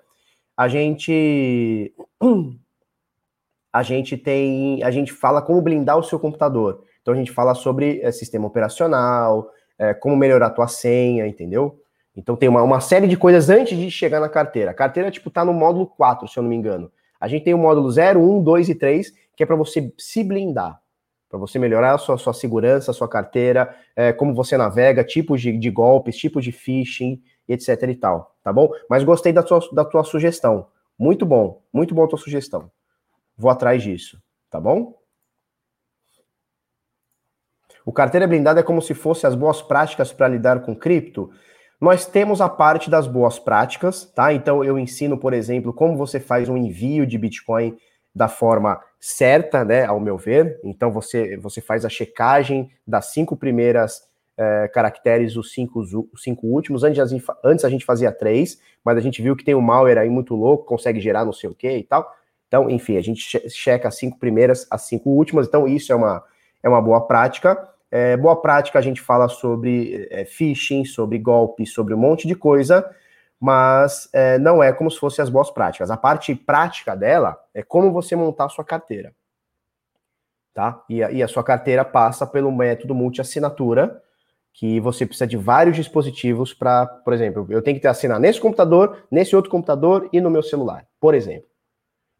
a 0.56 0.68
gente 0.68 1.92
a 3.72 3.82
gente 3.82 4.16
tem, 4.16 4.82
a 4.82 4.90
gente 4.90 5.12
fala 5.12 5.42
como 5.42 5.60
blindar 5.60 5.98
o 5.98 6.02
seu 6.02 6.18
computador. 6.18 6.82
Então 7.02 7.12
a 7.12 7.16
gente 7.16 7.30
fala 7.30 7.54
sobre 7.54 8.00
é, 8.00 8.10
sistema 8.10 8.46
operacional, 8.46 9.50
é, 9.78 9.92
como 9.92 10.16
melhorar 10.16 10.46
a 10.46 10.50
tua 10.50 10.66
senha, 10.66 11.26
entendeu? 11.26 11.78
Então 12.16 12.34
tem 12.34 12.48
uma, 12.48 12.62
uma 12.62 12.80
série 12.80 13.06
de 13.06 13.16
coisas 13.16 13.50
antes 13.50 13.76
de 13.76 13.90
chegar 13.90 14.18
na 14.18 14.30
carteira. 14.30 14.70
A 14.70 14.74
carteira, 14.74 15.10
tipo, 15.10 15.30
tá 15.30 15.44
no 15.44 15.52
módulo 15.52 15.86
4, 15.86 16.26
se 16.26 16.38
eu 16.38 16.42
não 16.42 16.48
me 16.48 16.56
engano. 16.56 16.90
A 17.20 17.28
gente 17.28 17.44
tem 17.44 17.52
o 17.52 17.58
módulo 17.58 17.90
0, 17.90 18.18
1, 18.18 18.42
2 18.42 18.68
e 18.70 18.74
3, 18.74 19.12
que 19.36 19.42
é 19.42 19.46
para 19.46 19.56
você 19.56 19.92
se 19.98 20.24
blindar, 20.24 20.80
para 21.28 21.38
você 21.38 21.58
melhorar 21.58 21.94
a 21.94 21.98
sua, 21.98 22.16
sua 22.16 22.32
segurança, 22.32 22.90
a 22.90 22.94
sua 22.94 23.08
carteira, 23.08 23.76
é, 23.94 24.12
como 24.12 24.34
você 24.34 24.56
navega, 24.56 25.04
tipos 25.04 25.42
de, 25.42 25.56
de, 25.56 25.70
golpes, 25.70 26.16
tipos 26.16 26.42
de 26.42 26.52
phishing, 26.52 27.20
etc 27.46 27.82
e 27.82 27.94
tal, 27.94 28.35
tá 28.46 28.52
bom? 28.52 28.70
Mas 28.88 29.02
gostei 29.02 29.32
da 29.32 29.42
tua, 29.42 29.58
da 29.72 29.84
tua 29.84 30.04
sugestão. 30.04 30.68
Muito 30.96 31.26
bom, 31.26 31.64
muito 31.72 31.92
bom 31.96 32.04
a 32.04 32.06
tua 32.06 32.16
sugestão. 32.16 32.70
Vou 33.36 33.50
atrás 33.50 33.82
disso, 33.82 34.22
tá 34.48 34.60
bom? 34.60 34.94
O 37.84 37.92
carteira 37.92 38.24
blindada 38.24 38.60
é 38.60 38.62
como 38.62 38.80
se 38.80 38.94
fosse 38.94 39.26
as 39.26 39.34
boas 39.34 39.60
práticas 39.60 40.12
para 40.12 40.28
lidar 40.28 40.62
com 40.62 40.76
cripto. 40.76 41.28
Nós 41.80 42.06
temos 42.06 42.40
a 42.40 42.48
parte 42.48 42.88
das 42.88 43.08
boas 43.08 43.36
práticas, 43.36 44.04
tá? 44.04 44.32
Então 44.32 44.62
eu 44.62 44.78
ensino, 44.78 45.18
por 45.18 45.32
exemplo, 45.32 45.72
como 45.72 45.96
você 45.96 46.20
faz 46.20 46.48
um 46.48 46.56
envio 46.56 47.04
de 47.04 47.18
Bitcoin 47.18 47.76
da 48.14 48.28
forma 48.28 48.80
certa, 49.00 49.64
né? 49.64 49.86
Ao 49.86 49.98
meu 49.98 50.16
ver. 50.16 50.60
Então 50.62 50.92
você, 50.92 51.36
você 51.36 51.60
faz 51.60 51.84
a 51.84 51.88
checagem 51.88 52.70
das 52.86 53.06
cinco 53.06 53.36
primeiras 53.36 54.02
é, 54.36 54.68
caracteres, 54.68 55.36
os 55.36 55.52
cinco, 55.52 55.80
os 55.80 56.22
cinco 56.22 56.46
últimos. 56.46 56.84
Antes 56.84 57.00
a, 57.00 57.06
gente, 57.06 57.24
antes 57.44 57.64
a 57.64 57.70
gente 57.70 57.84
fazia 57.84 58.12
três, 58.12 58.60
mas 58.84 58.96
a 58.96 59.00
gente 59.00 59.22
viu 59.22 59.34
que 59.34 59.44
tem 59.44 59.54
um 59.54 59.60
malware 59.60 59.98
aí 59.98 60.10
muito 60.10 60.34
louco, 60.34 60.64
consegue 60.64 61.00
gerar 61.00 61.24
não 61.24 61.32
sei 61.32 61.48
o 61.48 61.54
que 61.54 61.70
e 61.70 61.82
tal. 61.82 62.14
Então, 62.48 62.70
enfim, 62.70 62.96
a 62.96 63.02
gente 63.02 63.22
checa 63.50 63.88
as 63.88 63.96
cinco 63.96 64.18
primeiras, 64.18 64.66
as 64.70 64.82
cinco 64.82 65.10
últimas. 65.10 65.46
Então, 65.46 65.66
isso 65.66 65.92
é 65.92 65.96
uma, 65.96 66.22
é 66.62 66.68
uma 66.68 66.80
boa 66.80 67.06
prática. 67.06 67.68
É, 67.90 68.16
boa 68.16 68.40
prática, 68.40 68.78
a 68.78 68.82
gente 68.82 69.00
fala 69.00 69.28
sobre 69.28 70.06
é, 70.10 70.24
phishing, 70.24 70.84
sobre 70.84 71.18
golpe, 71.18 71.66
sobre 71.66 71.94
um 71.94 71.98
monte 71.98 72.26
de 72.26 72.34
coisa, 72.34 72.88
mas 73.40 74.08
é, 74.12 74.38
não 74.38 74.62
é 74.62 74.72
como 74.72 74.90
se 74.90 74.98
fossem 74.98 75.22
as 75.22 75.30
boas 75.30 75.50
práticas. 75.50 75.90
A 75.90 75.96
parte 75.96 76.34
prática 76.34 76.96
dela 76.96 77.38
é 77.54 77.62
como 77.62 77.92
você 77.92 78.16
montar 78.16 78.46
a 78.46 78.48
sua 78.48 78.64
carteira. 78.64 79.14
Tá? 80.52 80.82
E 80.88 81.02
a, 81.02 81.10
e 81.10 81.22
a 81.22 81.28
sua 81.28 81.44
carteira 81.44 81.84
passa 81.84 82.26
pelo 82.26 82.50
método 82.50 82.94
multi-assinatura, 82.94 84.02
que 84.56 84.80
você 84.80 85.04
precisa 85.04 85.26
de 85.26 85.36
vários 85.36 85.76
dispositivos 85.76 86.54
para, 86.54 86.86
por 86.86 87.12
exemplo, 87.12 87.46
eu 87.50 87.60
tenho 87.60 87.76
que 87.76 87.82
ter 87.82 87.88
assinar 87.88 88.18
nesse 88.18 88.40
computador, 88.40 89.04
nesse 89.10 89.36
outro 89.36 89.50
computador 89.50 90.08
e 90.10 90.18
no 90.18 90.30
meu 90.30 90.42
celular, 90.42 90.86
por 90.98 91.14
exemplo. 91.14 91.46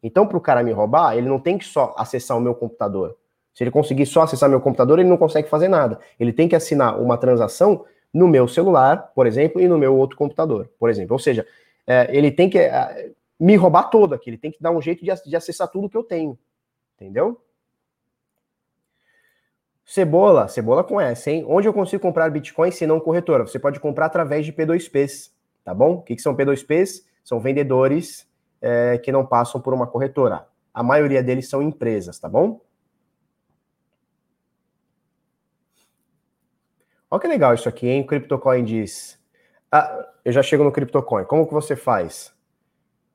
Então, 0.03 0.27
para 0.27 0.37
o 0.37 0.41
cara 0.41 0.61
me 0.61 0.71
roubar, 0.71 1.17
ele 1.17 1.27
não 1.27 1.39
tem 1.39 1.57
que 1.57 1.65
só 1.65 1.95
acessar 1.97 2.37
o 2.37 2.39
meu 2.39 2.53
computador. 2.53 3.17
Se 3.55 3.63
ele 3.63 3.71
conseguir 3.71 4.05
só 4.05 4.21
acessar 4.21 4.47
meu 4.47 4.61
computador, 4.61 4.99
ele 4.99 5.09
não 5.09 5.17
consegue 5.17 5.49
fazer 5.49 5.67
nada. 5.67 5.99
Ele 6.19 6.31
tem 6.31 6.47
que 6.47 6.55
assinar 6.55 7.01
uma 7.01 7.17
transação 7.17 7.83
no 8.13 8.27
meu 8.27 8.47
celular, 8.47 9.11
por 9.15 9.25
exemplo, 9.25 9.59
e 9.59 9.67
no 9.67 9.79
meu 9.79 9.97
outro 9.97 10.15
computador, 10.15 10.69
por 10.77 10.91
exemplo. 10.91 11.13
Ou 11.13 11.19
seja, 11.19 11.43
é, 11.87 12.15
ele 12.15 12.31
tem 12.31 12.51
que 12.51 12.59
é, 12.59 13.13
me 13.39 13.55
roubar 13.55 13.89
todo 13.89 14.13
aqui, 14.13 14.29
ele 14.29 14.37
tem 14.37 14.51
que 14.51 14.61
dar 14.61 14.69
um 14.69 14.79
jeito 14.79 15.03
de, 15.03 15.11
de 15.25 15.35
acessar 15.35 15.67
tudo 15.69 15.89
que 15.89 15.97
eu 15.97 16.03
tenho. 16.03 16.37
Entendeu? 16.95 17.41
Cebola, 19.87 20.49
cebola 20.49 20.83
com 20.83 20.99
S, 20.99 21.31
hein? 21.31 21.45
Onde 21.47 21.65
eu 21.65 21.73
consigo 21.73 22.01
comprar 22.01 22.29
Bitcoin 22.29 22.69
se 22.71 22.85
não 22.85 22.99
corretora? 22.99 23.47
Você 23.47 23.57
pode 23.57 23.79
comprar 23.79 24.07
através 24.07 24.45
de 24.45 24.51
P2Ps, 24.51 25.31
tá 25.63 25.73
bom? 25.73 25.93
O 25.93 26.01
que, 26.01 26.13
que 26.13 26.21
são 26.21 26.35
P2Ps? 26.35 27.05
São 27.23 27.39
vendedores 27.39 28.29
é, 28.61 28.97
que 28.97 29.13
não 29.13 29.25
passam 29.25 29.61
por 29.61 29.73
uma 29.73 29.87
corretora. 29.87 30.45
A 30.73 30.83
maioria 30.83 31.23
deles 31.23 31.49
são 31.49 31.61
empresas, 31.61 32.19
tá 32.19 32.27
bom? 32.27 32.59
Olha 37.09 37.21
que 37.21 37.27
legal 37.27 37.53
isso 37.53 37.69
aqui, 37.69 37.87
hein? 37.87 38.01
O 38.01 38.07
CryptoCoin 38.07 38.65
diz. 38.65 39.17
Ah, 39.71 40.05
eu 40.25 40.33
já 40.33 40.43
chego 40.43 40.65
no 40.65 40.71
CryptoCoin. 40.71 41.23
Como 41.23 41.47
que 41.47 41.53
você 41.53 41.77
faz? 41.77 42.33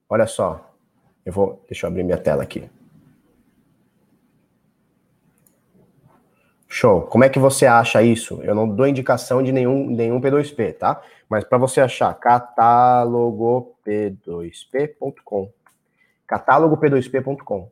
Olha 0.09 0.27
só. 0.27 0.75
Eu 1.23 1.35
vou. 1.35 1.63
Deixa 1.69 1.85
eu 1.85 1.91
abrir 1.91 2.03
minha 2.03 2.17
tela 2.17 2.43
aqui. 2.43 2.71
Show. 6.75 7.03
Como 7.03 7.23
é 7.23 7.29
que 7.29 7.39
você 7.39 7.67
acha 7.67 8.03
isso? 8.03 8.41
Eu 8.43 8.55
não 8.55 8.67
dou 8.67 8.87
indicação 8.87 9.43
de 9.43 9.53
nenhum, 9.53 9.91
nenhum 9.91 10.19
P2P, 10.19 10.79
tá? 10.79 11.03
Mas 11.29 11.45
para 11.45 11.59
você 11.59 11.83
achar, 11.83 12.15
catálogo 12.15 13.75
p2p.com. 13.87 15.51
Catálogo 16.27 16.79
p2p.com. 16.79 17.69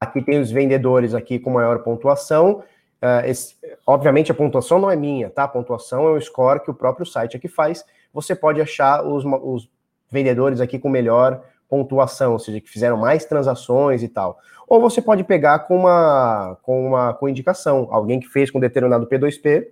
Aqui 0.00 0.20
tem 0.20 0.40
os 0.40 0.50
vendedores 0.50 1.14
aqui 1.14 1.38
com 1.38 1.50
maior 1.50 1.78
pontuação. 1.84 2.64
Uh, 3.00 3.24
esse, 3.26 3.54
obviamente 3.86 4.32
a 4.32 4.34
pontuação 4.34 4.80
não 4.80 4.90
é 4.90 4.96
minha, 4.96 5.30
tá? 5.30 5.44
A 5.44 5.48
pontuação 5.48 6.08
é 6.08 6.10
o 6.10 6.20
score 6.20 6.64
que 6.64 6.72
o 6.72 6.74
próprio 6.74 7.06
site 7.06 7.36
aqui 7.36 7.46
faz. 7.46 7.84
Você 8.12 8.34
pode 8.34 8.60
achar 8.60 9.06
os, 9.06 9.24
os 9.24 9.70
vendedores 10.10 10.60
aqui 10.60 10.76
com 10.76 10.88
melhor 10.88 11.40
pontuação, 11.70 12.32
ou 12.32 12.38
seja, 12.40 12.60
que 12.60 12.68
fizeram 12.68 12.96
mais 12.96 13.24
transações 13.24 14.02
e 14.02 14.08
tal. 14.08 14.38
Ou 14.68 14.80
você 14.80 15.00
pode 15.00 15.22
pegar 15.22 15.60
com 15.60 15.76
uma 15.76 16.58
com 16.62 16.84
uma 16.86 17.14
com 17.14 17.28
indicação, 17.28 17.88
alguém 17.90 18.18
que 18.18 18.28
fez 18.28 18.50
com 18.50 18.58
determinado 18.58 19.06
P2P, 19.06 19.68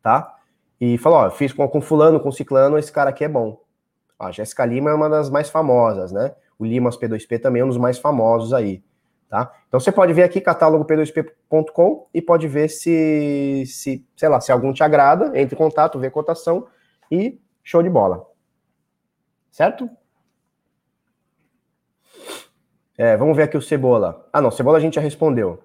tá? 0.00 0.36
E 0.80 0.96
falou, 0.96 1.18
ó, 1.18 1.30
fiz 1.30 1.52
com, 1.52 1.68
com 1.68 1.80
fulano, 1.80 2.20
com 2.20 2.32
ciclano, 2.32 2.78
esse 2.78 2.90
cara 2.90 3.10
aqui 3.10 3.24
é 3.24 3.28
bom. 3.28 3.60
A 4.18 4.30
Jéssica 4.30 4.64
Lima 4.64 4.90
é 4.90 4.94
uma 4.94 5.10
das 5.10 5.28
mais 5.28 5.50
famosas, 5.50 6.12
né? 6.12 6.34
O 6.58 6.64
Limas 6.64 6.96
P2P 6.96 7.40
também 7.40 7.60
é 7.60 7.64
um 7.64 7.68
dos 7.68 7.76
mais 7.76 7.98
famosos 7.98 8.52
aí, 8.52 8.82
tá? 9.28 9.52
Então 9.66 9.80
você 9.80 9.90
pode 9.90 10.12
ver 10.12 10.22
aqui 10.22 10.40
catálogo 10.40 10.84
p2p.com 10.84 12.08
e 12.14 12.22
pode 12.22 12.46
ver 12.46 12.68
se, 12.68 13.64
se, 13.66 14.06
sei 14.16 14.28
lá, 14.28 14.40
se 14.40 14.52
algum 14.52 14.72
te 14.72 14.82
agrada, 14.82 15.38
entre 15.38 15.54
em 15.54 15.58
contato, 15.58 15.98
vê 15.98 16.08
cotação 16.10 16.66
e 17.10 17.40
show 17.62 17.82
de 17.82 17.90
bola. 17.90 18.26
Certo? 19.50 19.90
É, 23.00 23.16
vamos 23.16 23.34
ver 23.34 23.44
aqui 23.44 23.56
o 23.56 23.62
Cebola. 23.62 24.28
Ah, 24.30 24.42
não, 24.42 24.50
Cebola 24.50 24.76
a 24.76 24.80
gente 24.80 24.96
já 24.96 25.00
respondeu. 25.00 25.58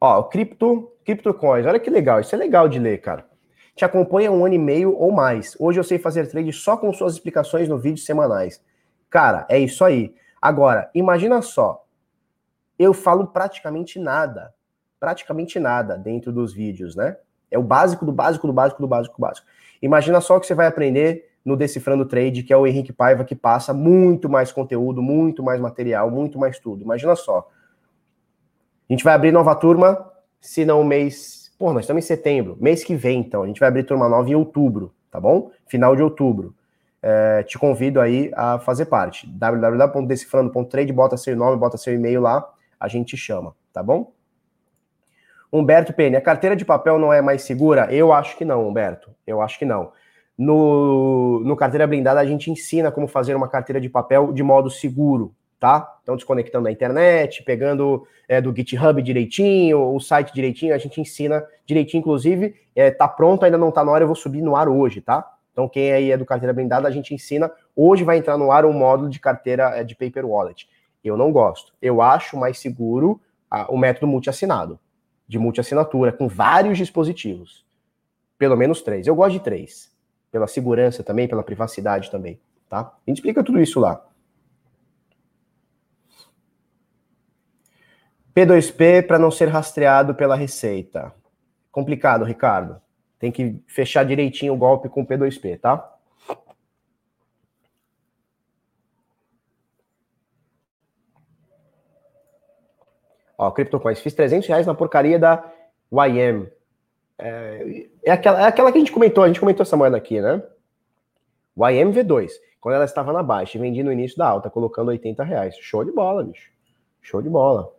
Ó, 0.00 0.20
o 0.20 0.24
Cripto, 0.28 0.92
CryptoCoins, 1.04 1.66
olha 1.66 1.80
que 1.80 1.90
legal, 1.90 2.20
isso 2.20 2.32
é 2.32 2.38
legal 2.38 2.68
de 2.68 2.78
ler, 2.78 2.98
cara. 2.98 3.26
Te 3.74 3.84
acompanha 3.84 4.30
um 4.30 4.44
ano 4.44 4.54
e 4.54 4.58
meio 4.58 4.96
ou 4.96 5.10
mais. 5.10 5.56
Hoje 5.58 5.80
eu 5.80 5.82
sei 5.82 5.98
fazer 5.98 6.28
trade 6.28 6.52
só 6.52 6.76
com 6.76 6.92
suas 6.92 7.14
explicações 7.14 7.68
no 7.68 7.76
vídeo 7.76 8.00
semanais. 8.00 8.62
Cara, 9.10 9.44
é 9.48 9.58
isso 9.58 9.84
aí. 9.84 10.14
Agora, 10.40 10.88
imagina 10.94 11.42
só, 11.42 11.84
eu 12.78 12.94
falo 12.94 13.26
praticamente 13.26 13.98
nada, 13.98 14.54
praticamente 15.00 15.58
nada 15.58 15.98
dentro 15.98 16.30
dos 16.30 16.54
vídeos, 16.54 16.94
né? 16.94 17.16
É 17.50 17.58
o 17.58 17.64
básico 17.64 18.06
do 18.06 18.12
básico 18.12 18.46
do 18.46 18.52
básico 18.52 18.80
do 18.80 18.86
básico 18.86 19.16
do 19.16 19.20
básico. 19.20 19.48
Imagina 19.82 20.20
só 20.20 20.38
que 20.38 20.46
você 20.46 20.54
vai 20.54 20.68
aprender 20.68 21.33
no 21.44 21.56
Decifrando 21.56 22.06
Trade, 22.06 22.42
que 22.42 22.52
é 22.52 22.56
o 22.56 22.66
Henrique 22.66 22.92
Paiva 22.92 23.24
que 23.24 23.34
passa 23.34 23.74
muito 23.74 24.28
mais 24.28 24.50
conteúdo, 24.50 25.02
muito 25.02 25.42
mais 25.42 25.60
material, 25.60 26.10
muito 26.10 26.38
mais 26.38 26.58
tudo. 26.58 26.82
Imagina 26.82 27.14
só. 27.14 27.50
A 28.88 28.92
gente 28.92 29.04
vai 29.04 29.14
abrir 29.14 29.32
nova 29.32 29.54
turma, 29.54 30.10
se 30.40 30.64
não 30.64 30.82
mês. 30.82 31.52
Pô, 31.58 31.72
nós 31.72 31.84
estamos 31.84 32.04
em 32.04 32.06
setembro, 32.06 32.56
mês 32.60 32.82
que 32.82 32.94
vem, 32.94 33.20
então. 33.20 33.42
A 33.42 33.46
gente 33.46 33.60
vai 33.60 33.68
abrir 33.68 33.84
turma 33.84 34.08
nova 34.08 34.28
em 34.28 34.34
outubro, 34.34 34.94
tá 35.10 35.20
bom? 35.20 35.50
Final 35.66 35.94
de 35.94 36.02
outubro. 36.02 36.54
É, 37.02 37.42
te 37.42 37.58
convido 37.58 38.00
aí 38.00 38.32
a 38.34 38.58
fazer 38.58 38.86
parte. 38.86 39.26
www.decifrando.trade, 39.26 40.92
bota 40.92 41.16
seu 41.18 41.36
nome, 41.36 41.58
bota 41.58 41.76
seu 41.76 41.94
e-mail 41.94 42.22
lá, 42.22 42.50
a 42.80 42.88
gente 42.88 43.10
te 43.10 43.16
chama, 43.16 43.54
tá 43.72 43.82
bom? 43.82 44.12
Humberto 45.52 45.92
Penny, 45.92 46.16
a 46.16 46.20
carteira 46.20 46.56
de 46.56 46.64
papel 46.64 46.98
não 46.98 47.12
é 47.12 47.22
mais 47.22 47.42
segura? 47.42 47.86
Eu 47.92 48.12
acho 48.12 48.36
que 48.36 48.44
não, 48.44 48.66
Humberto. 48.66 49.14
Eu 49.26 49.40
acho 49.40 49.58
que 49.58 49.64
não. 49.64 49.92
No, 50.36 51.40
no 51.44 51.56
Carteira 51.56 51.86
Blindada, 51.86 52.20
a 52.20 52.26
gente 52.26 52.50
ensina 52.50 52.90
como 52.90 53.06
fazer 53.06 53.36
uma 53.36 53.48
carteira 53.48 53.80
de 53.80 53.88
papel 53.88 54.32
de 54.32 54.42
modo 54.42 54.68
seguro, 54.68 55.32
tá? 55.60 55.96
Então, 56.02 56.16
desconectando 56.16 56.66
a 56.66 56.72
internet, 56.72 57.42
pegando 57.44 58.06
é, 58.28 58.40
do 58.40 58.54
GitHub 58.54 59.00
direitinho, 59.00 59.94
o 59.94 60.00
site 60.00 60.34
direitinho, 60.34 60.74
a 60.74 60.78
gente 60.78 61.00
ensina 61.00 61.44
direitinho, 61.64 62.00
inclusive, 62.00 62.54
é, 62.74 62.90
tá 62.90 63.06
pronto, 63.06 63.44
ainda 63.44 63.56
não 63.56 63.70
tá 63.70 63.84
na 63.84 63.92
hora, 63.92 64.02
eu 64.02 64.08
vou 64.08 64.16
subir 64.16 64.42
no 64.42 64.56
ar 64.56 64.68
hoje, 64.68 65.00
tá? 65.00 65.24
Então, 65.52 65.68
quem 65.68 65.92
aí 65.92 66.10
é 66.10 66.16
do 66.16 66.26
Carteira 66.26 66.52
Blindada, 66.52 66.88
a 66.88 66.90
gente 66.90 67.14
ensina. 67.14 67.48
Hoje 67.76 68.02
vai 68.02 68.18
entrar 68.18 68.36
no 68.36 68.50
ar 68.50 68.64
um 68.64 68.72
módulo 68.72 69.08
de 69.08 69.20
carteira 69.20 69.70
é, 69.76 69.84
de 69.84 69.94
Paper 69.94 70.26
Wallet. 70.26 70.68
Eu 71.04 71.16
não 71.16 71.30
gosto. 71.30 71.72
Eu 71.80 72.02
acho 72.02 72.36
mais 72.36 72.58
seguro 72.58 73.20
a, 73.48 73.70
o 73.70 73.78
método 73.78 74.08
multi-assinado, 74.08 74.80
de 75.28 75.38
multi-assinatura, 75.38 76.10
com 76.10 76.26
vários 76.26 76.76
dispositivos. 76.76 77.64
Pelo 78.36 78.56
menos 78.56 78.82
três. 78.82 79.06
Eu 79.06 79.14
gosto 79.14 79.34
de 79.34 79.40
três 79.40 79.93
pela 80.34 80.48
segurança 80.48 81.04
também, 81.04 81.28
pela 81.28 81.44
privacidade 81.44 82.10
também, 82.10 82.40
tá? 82.68 82.80
A 82.80 83.08
gente 83.08 83.18
explica 83.18 83.44
tudo 83.44 83.60
isso 83.60 83.78
lá. 83.78 84.04
P2P 88.34 89.06
para 89.06 89.16
não 89.16 89.30
ser 89.30 89.46
rastreado 89.46 90.12
pela 90.12 90.34
Receita. 90.34 91.14
Complicado, 91.70 92.24
Ricardo. 92.24 92.82
Tem 93.16 93.30
que 93.30 93.62
fechar 93.68 94.04
direitinho 94.04 94.52
o 94.52 94.56
golpe 94.56 94.88
com 94.88 95.06
P2P, 95.06 95.60
tá? 95.60 95.88
Ó, 103.38 103.52
CryptoCoins. 103.52 104.00
Fiz 104.00 104.12
300 104.14 104.48
reais 104.48 104.66
na 104.66 104.74
porcaria 104.74 105.16
da 105.16 105.48
YM. 105.92 106.48
É, 107.18 107.86
é, 108.04 108.10
aquela, 108.10 108.42
é 108.42 108.44
aquela 108.44 108.72
que 108.72 108.78
a 108.78 108.80
gente 108.80 108.92
comentou, 108.92 109.24
a 109.24 109.26
gente 109.28 109.40
comentou 109.40 109.62
essa 109.62 109.76
moeda 109.76 109.96
aqui, 109.96 110.20
né? 110.20 110.42
O 111.54 111.62
IMV2, 111.62 112.30
quando 112.60 112.74
ela 112.74 112.84
estava 112.84 113.12
na 113.12 113.22
baixa 113.22 113.58
vendi 113.58 113.82
no 113.82 113.92
início 113.92 114.18
da 114.18 114.26
alta, 114.26 114.50
colocando 114.50 114.88
80 114.88 115.22
reais. 115.22 115.56
Show 115.60 115.84
de 115.84 115.92
bola, 115.92 116.24
bicho. 116.24 116.50
Show 117.00 117.22
de 117.22 117.28
bola. 117.28 117.72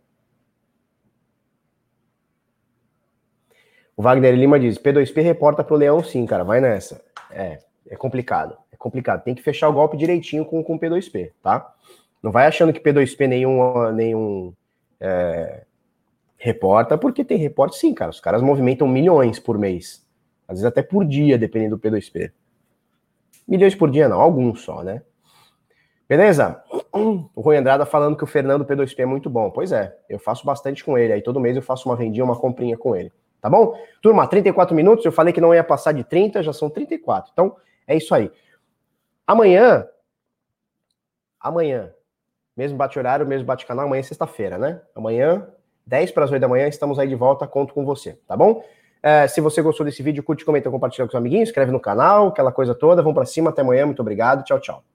O 3.97 4.01
Wagner 4.01 4.35
Lima 4.35 4.59
diz: 4.59 4.77
P2P 4.77 5.21
reporta 5.21 5.63
pro 5.63 5.75
Leão 5.75 6.03
sim, 6.03 6.25
cara, 6.25 6.43
vai 6.43 6.61
nessa. 6.61 7.03
É, 7.31 7.59
é 7.87 7.95
complicado. 7.95 8.57
É 8.71 8.77
complicado. 8.77 9.23
Tem 9.23 9.35
que 9.35 9.41
fechar 9.41 9.69
o 9.69 9.73
golpe 9.73 9.97
direitinho 9.97 10.45
com 10.45 10.59
o 10.59 10.79
P2P, 10.79 11.31
tá? 11.41 11.73
Não 12.21 12.31
vai 12.31 12.47
achando 12.47 12.73
que 12.73 12.79
P2P 12.79 13.27
nenhum, 13.27 13.91
nenhum 13.91 14.53
é, 14.99 15.64
Reporta, 16.45 16.95
porque 16.95 17.25
tem 17.25 17.39
reporte 17.39 17.75
sim, 17.75 17.91
cara. 17.91 18.11
Os 18.11 18.19
caras 18.19 18.39
movimentam 18.39 18.87
milhões 18.87 19.39
por 19.39 19.57
mês. 19.57 20.07
Às 20.47 20.57
vezes 20.57 20.65
até 20.65 20.83
por 20.83 21.03
dia, 21.03 21.39
dependendo 21.39 21.75
do 21.75 21.81
P2P. 21.81 22.31
Milhões 23.47 23.73
por 23.73 23.89
dia 23.89 24.07
não, 24.07 24.21
alguns 24.21 24.61
só, 24.61 24.83
né? 24.83 25.01
Beleza? 26.07 26.63
O 26.93 27.41
Rui 27.41 27.57
Andrada 27.57 27.83
falando 27.83 28.15
que 28.15 28.23
o 28.23 28.27
Fernando 28.27 28.63
P2P 28.63 28.99
é 28.99 29.05
muito 29.07 29.27
bom. 29.27 29.49
Pois 29.49 29.71
é, 29.71 29.97
eu 30.07 30.19
faço 30.19 30.45
bastante 30.45 30.85
com 30.85 30.95
ele. 30.95 31.13
Aí 31.13 31.21
todo 31.23 31.39
mês 31.39 31.55
eu 31.55 31.63
faço 31.63 31.89
uma 31.89 31.95
vendinha, 31.95 32.23
uma 32.23 32.39
comprinha 32.39 32.77
com 32.77 32.95
ele. 32.95 33.11
Tá 33.41 33.49
bom? 33.49 33.75
Turma, 33.99 34.27
34 34.27 34.75
minutos. 34.75 35.03
Eu 35.03 35.11
falei 35.11 35.33
que 35.33 35.41
não 35.41 35.51
ia 35.51 35.63
passar 35.63 35.93
de 35.93 36.03
30, 36.03 36.43
já 36.43 36.53
são 36.53 36.69
34. 36.69 37.31
Então, 37.33 37.55
é 37.87 37.97
isso 37.97 38.13
aí. 38.13 38.31
Amanhã, 39.25 39.87
amanhã, 41.39 41.91
mesmo 42.55 42.77
bate-horário, 42.77 43.25
mesmo 43.25 43.47
bate-canal, 43.47 43.87
amanhã 43.87 44.01
é 44.01 44.03
sexta-feira, 44.03 44.59
né? 44.59 44.79
Amanhã 44.93 45.47
10 45.85 46.11
para 46.11 46.25
as 46.25 46.31
8 46.31 46.41
da 46.41 46.47
manhã, 46.47 46.67
estamos 46.67 46.97
aí 46.97 47.07
de 47.07 47.15
volta, 47.15 47.45
conto 47.47 47.73
com 47.73 47.85
você, 47.85 48.17
tá 48.27 48.35
bom? 48.35 48.63
É, 49.03 49.27
se 49.27 49.39
você 49.39 49.61
gostou 49.61 49.85
desse 49.85 50.01
vídeo, 50.01 50.23
curte, 50.23 50.43
comenta, 50.43 50.69
compartilha 50.71 51.05
com 51.05 51.09
os 51.09 51.15
amiguinhos, 51.15 51.49
inscreve 51.49 51.71
no 51.71 51.79
canal, 51.79 52.29
aquela 52.29 52.51
coisa 52.51 52.73
toda. 52.73 53.03
Vamos 53.03 53.15
para 53.15 53.25
cima, 53.25 53.51
até 53.51 53.61
amanhã, 53.61 53.85
muito 53.85 54.01
obrigado, 54.01 54.43
tchau, 54.43 54.59
tchau. 54.59 54.94